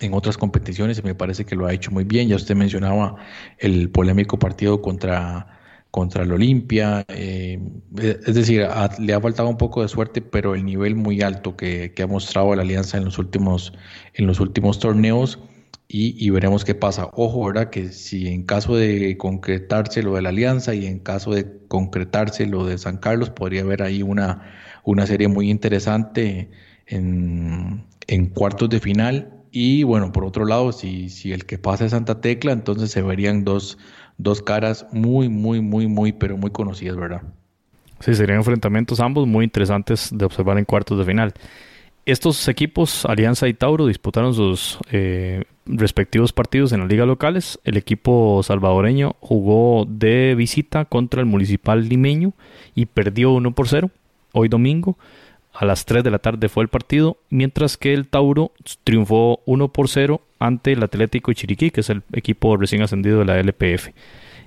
[0.01, 2.27] en otras competiciones y me parece que lo ha hecho muy bien.
[2.27, 3.17] Ya usted mencionaba
[3.59, 5.59] el polémico partido contra,
[5.91, 7.05] contra el Olimpia.
[7.09, 7.59] Eh,
[7.97, 8.67] es decir,
[8.99, 12.55] le ha faltado un poco de suerte, pero el nivel muy alto que, ha mostrado
[12.55, 13.73] la alianza en los últimos,
[14.13, 15.39] en los últimos torneos.
[15.93, 17.09] Y, veremos qué pasa.
[17.11, 17.69] Ojo, ¿verdad?
[17.69, 22.45] Que si en caso de concretarse lo de la alianza y en caso de concretarse
[22.45, 24.53] lo de San Carlos, podría haber ahí una,
[24.85, 26.49] una serie muy interesante
[26.87, 31.85] en, en cuartos de final y bueno, por otro lado, si, si el que pasa
[31.85, 33.77] es Santa Tecla, entonces se verían dos,
[34.23, 37.21] dos caras muy, muy, muy, muy, pero muy conocidas, ¿verdad?
[37.99, 41.33] Sí, serían enfrentamientos ambos muy interesantes de observar en cuartos de final.
[42.05, 47.59] Estos equipos, Alianza y Tauro, disputaron sus eh, respectivos partidos en las ligas locales.
[47.63, 52.33] El equipo salvadoreño jugó de visita contra el municipal limeño
[52.73, 53.91] y perdió 1 por 0
[54.33, 54.97] hoy domingo.
[55.53, 58.51] A las 3 de la tarde fue el partido, mientras que el Tauro
[58.83, 63.25] triunfó 1 por 0 ante el Atlético Chiriquí, que es el equipo recién ascendido de
[63.25, 63.89] la LPF.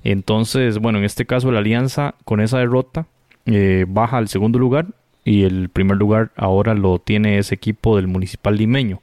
[0.03, 3.07] Entonces, bueno, en este caso la Alianza con esa derrota
[3.47, 4.87] eh, baja al segundo lugar
[5.25, 9.01] y el primer lugar ahora lo tiene ese equipo del Municipal Limeño.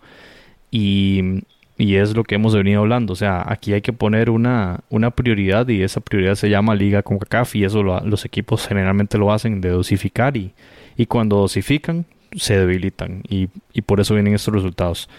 [0.70, 1.44] Y,
[1.78, 3.14] y es lo que hemos venido hablando.
[3.14, 7.02] O sea, aquí hay que poner una, una prioridad y esa prioridad se llama Liga
[7.02, 10.54] CONCACAF y eso los equipos generalmente lo hacen de dosificar y,
[10.98, 12.06] y cuando dosifican
[12.36, 13.48] se debilitan y,
[13.82, 15.10] por eso vienen estos resultados.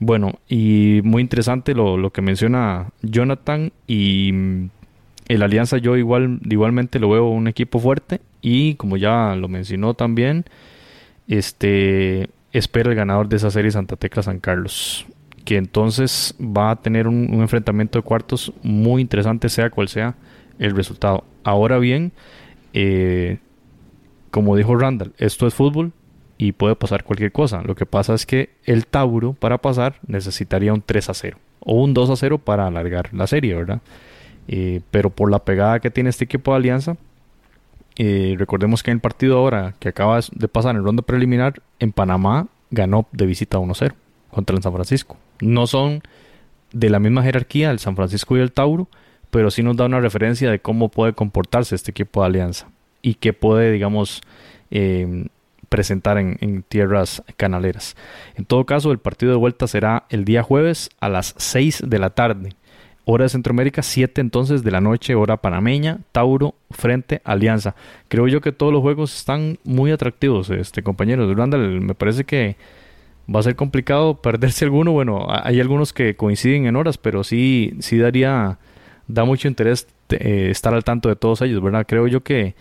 [0.00, 4.70] Bueno, y muy interesante lo, que menciona Jonathan y mm,
[5.28, 9.94] el Alianza yo igual igualmente lo veo un equipo fuerte y como ya lo mencionó
[9.94, 10.44] también,
[11.26, 15.06] este espera el ganador de esa serie Santa Tecla San Carlos,
[15.44, 20.14] que entonces va a tener un, un enfrentamiento de cuartos muy interesante sea cual sea
[20.58, 21.24] el resultado.
[21.44, 22.12] Ahora bien,
[22.72, 23.38] eh,
[24.30, 25.92] como dijo Randall, esto es fútbol
[26.38, 27.62] y puede pasar cualquier cosa.
[27.62, 31.82] Lo que pasa es que el Tauro para pasar necesitaría un 3 a 0 o
[31.82, 33.80] un 2 a 0 para alargar la serie, ¿verdad?
[34.46, 36.96] Eh, pero por la pegada que tiene este equipo de Alianza,
[37.96, 41.90] eh, recordemos que en el partido ahora que acaba de pasar en ronda preliminar, en
[41.90, 43.92] Panamá ganó de visita 1-0
[44.30, 45.16] contra el San Francisco.
[45.40, 46.02] No son
[46.72, 48.86] de la misma jerarquía el San Francisco y el Tauro,
[49.30, 52.68] pero sí nos da una referencia de cómo puede comportarse este equipo de Alianza
[53.02, 54.22] y que puede, digamos,
[54.70, 55.26] em,
[55.68, 57.96] presentar en, tierras canaleras.
[58.36, 61.98] En todo caso, el partido de vuelta será el día jueves a las 6 de
[61.98, 62.52] la tarde.
[63.04, 67.74] Hora de Centroamérica, 7 entonces de la noche, hora panameña, Tauro frente Alianza.
[68.08, 71.80] Creo yo que todos los juegos están muy atractivos, este compañero de Randall.
[71.80, 72.56] Me parece que
[73.34, 74.92] va a ser complicado perderse alguno.
[74.92, 78.58] Bueno, hay algunos que coinciden en horas, pero sí, sí daría,
[79.06, 81.86] da mucho interés eh, estar al tanto de todos ellos, ¿verdad?
[81.88, 82.54] Creo yo que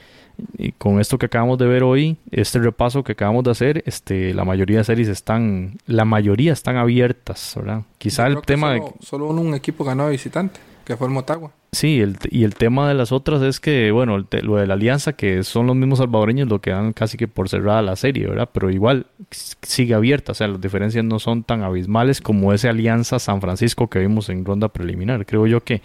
[0.57, 4.33] y con esto que acabamos de ver hoy, este repaso que acabamos de hacer, este,
[4.33, 7.83] la mayoría de series están, la mayoría están abiertas, ¿verdad?
[7.97, 9.05] Quizá el tema solo, de...
[9.05, 11.51] Solo un equipo ganó visitante, que fue el Motagua.
[11.71, 15.13] Sí, el, y el tema de las otras es que, bueno, lo de la alianza,
[15.13, 18.49] que son los mismos salvadoreños lo que dan casi que por cerrada la serie, ¿verdad?
[18.51, 23.19] Pero igual sigue abierta, o sea, las diferencias no son tan abismales como esa alianza
[23.19, 25.25] San Francisco que vimos en ronda preliminar.
[25.25, 25.81] Creo yo que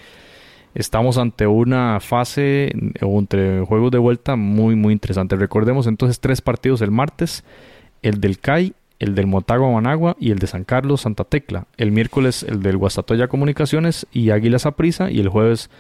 [0.75, 5.37] estamos ante una fase o entre juegos de vuelta muy muy interesante.
[5.37, 7.45] Recordemos entonces tres partidos el martes,
[8.03, 11.67] el del CAI, el del Motagua Managua y el de San Carlos Santa Tecla.
[11.77, 15.71] El miércoles el del Guastatoya Comunicaciones y Águilas Aprisa y el jueves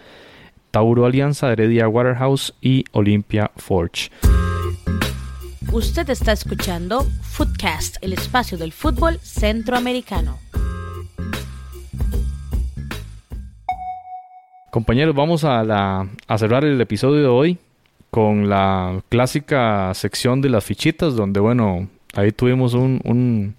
[0.70, 4.10] Tauro Alianza, Heredia Waterhouse y Olimpia Forge.
[5.72, 10.38] Usted está escuchando Footcast, el espacio del fútbol centroamericano.
[14.72, 17.58] Compañeros, vamos a, la, a cerrar el episodio de hoy
[18.10, 23.54] con la clásica sección de las fichitas, donde, bueno, ahí tuvimos un,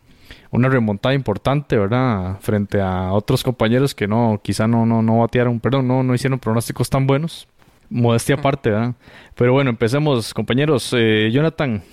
[0.49, 2.39] una remontada importante, ¿verdad?
[2.39, 6.39] Frente a otros compañeros que no, quizá no, no, no batearon, perdón, no, no hicieron
[6.39, 7.47] pronósticos tan buenos.
[7.91, 8.95] Modestia aparte, ¿verdad?
[9.35, 10.95] Pero bueno, empecemos, compañeros.
[10.97, 11.83] Eh, Jonathan,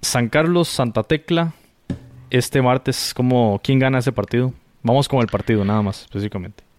[0.00, 1.54] San Carlos, Santa Tecla,
[2.30, 4.54] este martes, ¿cómo, ¿quién gana ese partido?
[4.84, 6.69] Vamos con el partido, nada más, específicamente.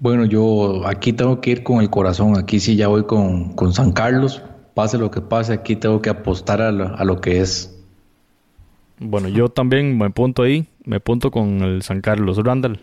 [0.00, 3.92] Bueno, yo aquí tengo que ir con el corazón, aquí sí ya voy con, San
[3.92, 7.78] Carlos, pase lo que pase, aquí tengo que apostar a lo, que es.
[8.98, 12.38] Bueno, yo también me punto ahí, me punto con el San Carlos.
[12.38, 12.80] Randall.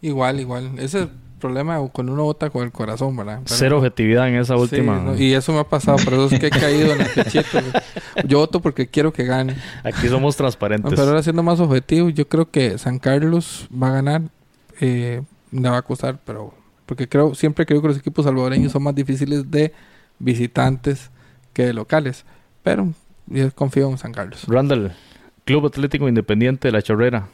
[0.00, 0.72] Igual, igual.
[0.78, 3.40] Ese es el problema cuando uno vota con el corazón, ¿verdad?
[3.44, 5.14] Cero objetividad en esa última.
[5.16, 7.60] y eso me ha pasado, por eso es que he caído en el pechito.
[8.26, 9.54] yo voto porque quiero que gane.
[9.84, 10.90] Aquí somos transparentes.
[10.90, 14.22] pero ahora siendo más objetivo, yo creo que San Carlos va a ganar.
[14.80, 16.54] Eh, me va a costar, pero
[16.86, 19.72] porque creo siempre creo que los equipos salvadoreños son más difíciles de
[20.18, 21.10] visitantes
[21.52, 22.24] que de locales.
[22.62, 22.92] pero
[23.26, 24.44] yo confío en San Carlos.
[24.48, 24.92] Randall,
[25.44, 27.28] Club Atlético Independiente de la Chorrera,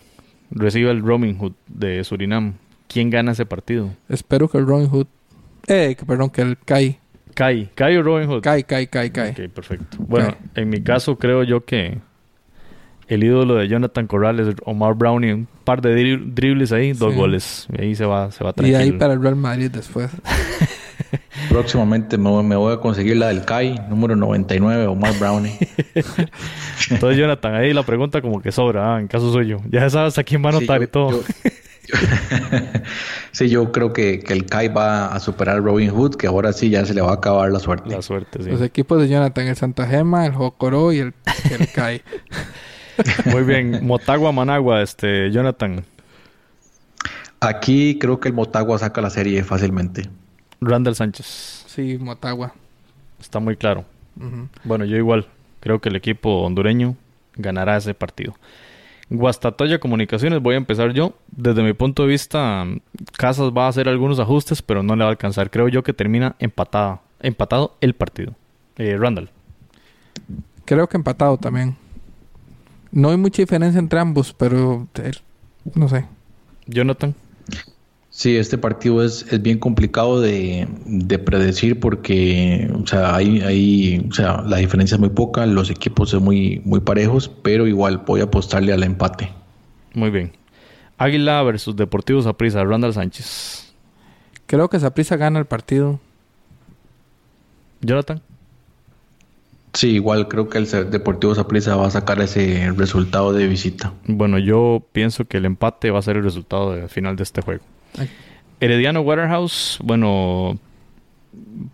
[0.50, 2.54] recibe el Robin Hood de Surinam.
[2.88, 3.90] ¿Quién gana ese partido?
[4.08, 5.06] Espero que el Robin Hood,
[5.66, 6.98] eh, que, perdón, que el Kai,
[7.34, 7.70] Kai.
[7.74, 8.42] Kai o Robin Hood.
[8.42, 9.30] Kai, Kai, Kai, Kai.
[9.30, 9.96] Ok, perfecto.
[9.98, 11.98] Bueno, en mi caso creo yo que
[13.14, 17.18] el ídolo de Jonathan Corrales, Omar Brownie, un par de dri- dribles ahí, dos Sí.
[17.18, 17.66] goles.
[17.76, 18.78] Y ahí se va, se va Y tranquilo.
[18.78, 20.10] ahí para el Real Madrid después.
[21.48, 25.56] Próximamente me, voy- me voy a conseguir la del CAI, número 99, Omar Brownie.
[26.90, 29.58] Entonces, Jonathan, ahí la pregunta como que sobra, ah, en caso suyo.
[29.70, 31.10] Ya sabes a quién va a Sí, anotar yo- y todo.
[31.10, 31.22] yo-
[33.32, 36.52] sí, yo creo que, que el CAI va a superar al Robin Hood, que ahora
[36.52, 37.90] sí ya se le va a acabar la suerte.
[37.90, 38.50] La suerte, sí.
[38.50, 41.14] Los equipos de Jonathan, el Santa Gema, el Jocoro y el,
[41.58, 42.00] el Kai.
[43.26, 43.86] Muy bien.
[43.86, 45.84] Motagua, Managua, este, Jonathan.
[47.40, 50.08] Aquí creo que el Motagua saca la serie fácilmente.
[50.60, 51.64] Randall Sánchez.
[51.66, 52.54] Sí, Motagua.
[53.20, 53.84] Está muy claro.
[54.64, 55.26] Bueno, yo igual.
[55.60, 56.96] Creo que el equipo hondureño
[57.36, 58.34] ganará ese partido.
[59.10, 61.14] Guastatoya Comunicaciones, voy a empezar yo.
[61.30, 62.66] Desde mi punto de vista,
[63.16, 65.50] Casas va a hacer algunos ajustes, pero no le va a alcanzar.
[65.50, 68.34] Creo yo que termina empatada, empatado el partido.
[68.76, 69.30] Eh, Randall.
[70.64, 71.76] Creo que empatado también.
[72.94, 75.10] No hay mucha diferencia entre ambos, pero eh,
[75.74, 76.06] no sé.
[76.68, 77.12] Jonathan.
[78.08, 84.06] Sí, este partido es, es bien complicado de, de predecir porque, o sea, hay, hay,
[84.08, 88.04] o sea, la diferencia es muy poca, los equipos son muy, muy parejos, pero igual
[88.06, 89.32] voy a apostarle al empate.
[89.94, 90.30] Muy bien.
[90.96, 92.62] Águila versus Deportivo Saprissa.
[92.62, 93.74] Randall Sánchez.
[94.46, 95.98] Creo que Saprissa gana el partido.
[97.80, 98.22] Jonathan.
[99.74, 103.92] Sí, igual creo que el Deportivo Saprissa va a sacar ese resultado de visita.
[104.06, 107.42] Bueno, yo pienso que el empate va a ser el resultado del final de este
[107.42, 107.62] juego.
[107.98, 108.08] Ay.
[108.60, 110.58] Herediano Waterhouse, bueno,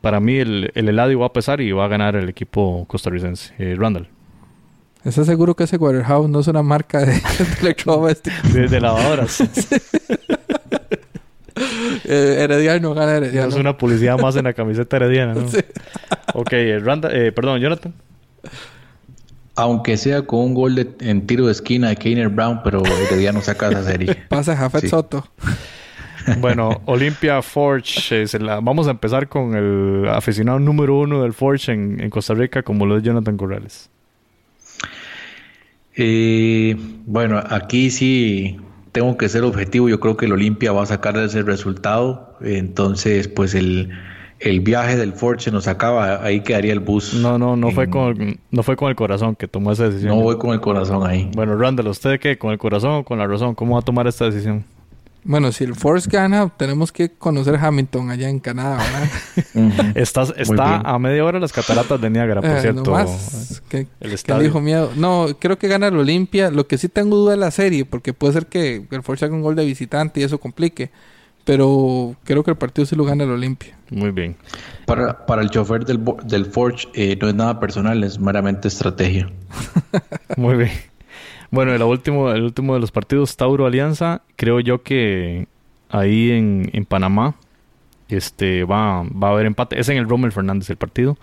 [0.01, 3.53] para mí el, el Eladio va a pesar y va a ganar el equipo costarricense.
[3.59, 4.09] Eh, Randall.
[5.05, 8.53] ¿Estás seguro que ese Waterhouse no es una marca de, de electrodomésticos?
[8.53, 9.43] De, de lavadoras.
[12.05, 13.49] Eh, Herediano gana Herediano.
[13.49, 15.47] es una publicidad más en la camiseta herediana, ¿no?
[16.35, 17.93] Ok, eh, Randall, eh, perdón, Jonathan.
[19.57, 23.41] Aunque sea con un gol de- en tiro de esquina de Keiner Brown, pero Herediano
[23.43, 24.15] saca esa serie.
[24.29, 24.89] Pasa Jafet Sí.
[24.89, 25.27] Soto.
[26.39, 31.33] Bueno, Olympia Forge, eh, se la- vamos a empezar con el aficionado número uno del
[31.33, 33.89] Forge en, en Costa Rica, como lo es Jonathan Corrales.
[35.97, 36.77] Eh,
[37.07, 38.59] bueno, aquí sí
[38.93, 39.89] tengo que ser objetivo.
[39.89, 42.35] Yo creo que el Olimpia va a sacar ese resultado.
[42.41, 43.91] Entonces, pues el,
[44.41, 46.25] el viaje del Ford se nos acaba.
[46.25, 47.15] Ahí quedaría el bus.
[47.15, 50.17] No, no, no fue con no fue con el corazón que tomó esa decisión.
[50.17, 51.31] No voy con el corazón ahí.
[51.35, 52.39] Bueno, Randall, ¿usted qué?
[52.39, 53.55] ¿Con el corazón o con la razón?
[53.55, 54.65] ¿Cómo va a tomar esta decisión?
[55.23, 59.93] Bueno, si el Force gana, tenemos que conocer Hamilton allá en Canadá, ¿verdad?
[59.95, 62.83] Estás, está a media hora las cataratas de Niágara, por Eh, cierto.
[62.85, 64.91] nomás que, el que dijo miedo.
[64.97, 66.51] No, creo que gana el Olimpia.
[66.51, 69.35] Lo que sí tengo duda es la serie, porque puede ser que el Force haga
[69.35, 70.91] un gol de visitante y eso complique.
[71.45, 73.77] Pero creo que el partido sí lo gana el Olimpia.
[73.91, 74.37] Muy bien.
[74.87, 78.69] Para, para el chofer del, bo- del Forge eh, no es nada personal, es meramente
[78.69, 79.29] estrategia.
[80.37, 80.71] Muy bien.
[81.51, 85.49] Bueno, el último, el último de los partidos, Tauro Alianza, creo yo que
[85.89, 87.35] ahí en, en Panamá
[88.09, 89.79] este va, va a haber empate.
[89.79, 91.17] Es en el Rommel Fernández el partido.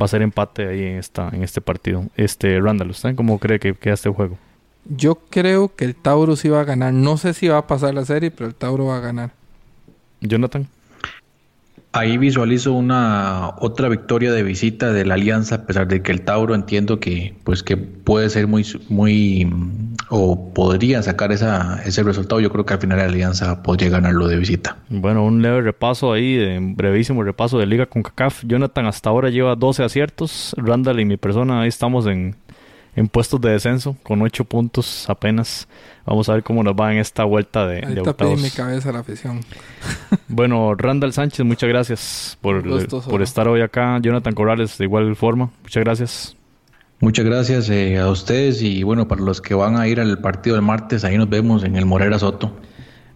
[0.00, 2.04] Va a ser empate ahí en esta, en este partido.
[2.16, 4.36] Este, Randall, ¿usted cómo cree que queda este juego?
[4.84, 6.92] Yo creo que el Tauro sí va a ganar.
[6.92, 9.32] No sé si va a pasar la serie, pero el Tauro va a ganar.
[10.20, 10.68] Jonathan.
[11.96, 16.20] Ahí visualizo una otra victoria de visita de la Alianza, a pesar de que el
[16.22, 19.50] Tauro entiendo que pues que puede ser muy muy
[20.08, 22.40] o podría sacar esa, ese resultado.
[22.40, 24.76] Yo creo que al final la Alianza podría ganarlo de visita.
[24.88, 28.44] Bueno, un leve repaso ahí, de, brevísimo repaso de Liga con CACAF.
[28.44, 30.54] Jonathan hasta ahora lleva 12 aciertos.
[30.58, 32.36] Randall y mi persona ahí estamos en,
[32.96, 35.68] en puestos de descenso con 8 puntos apenas.
[36.06, 38.42] Vamos a ver cómo nos va en esta vuelta de, de Ahorita pedí octavos.
[38.42, 39.40] mi cabeza a la afición.
[40.28, 42.62] Bueno, Randall Sánchez, muchas gracias por,
[43.04, 43.98] por estar hoy acá.
[44.02, 46.36] Jonathan Corrales, de igual forma, muchas gracias.
[47.00, 50.56] Muchas gracias eh, a ustedes y bueno, para los que van a ir al partido
[50.56, 52.52] del martes, ahí nos vemos en el Morera Soto.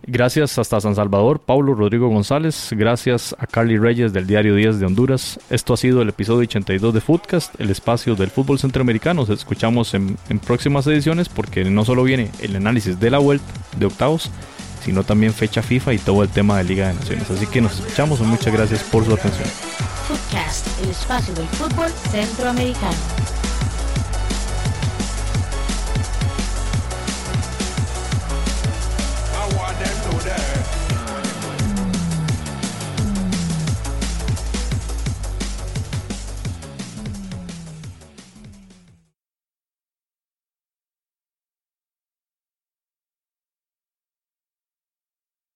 [0.07, 2.69] Gracias hasta San Salvador, Paulo Rodrigo González.
[2.73, 5.39] Gracias a Carly Reyes del Diario 10 de Honduras.
[5.51, 9.23] Esto ha sido el episodio 82 de Footcast, el espacio del fútbol centroamericano.
[9.23, 10.17] Nos escuchamos en,
[10.47, 13.45] próximas ediciones porque no solo viene el análisis de la vuelta
[13.77, 14.31] de octavos,
[14.85, 17.31] sino también fecha FIFA y todo el tema de Liga de Naciones.
[17.31, 19.49] Así que nos escuchamos y muchas gracias por su atención.
[20.09, 23.50] Footcast, el espacio del fútbol centroamericano.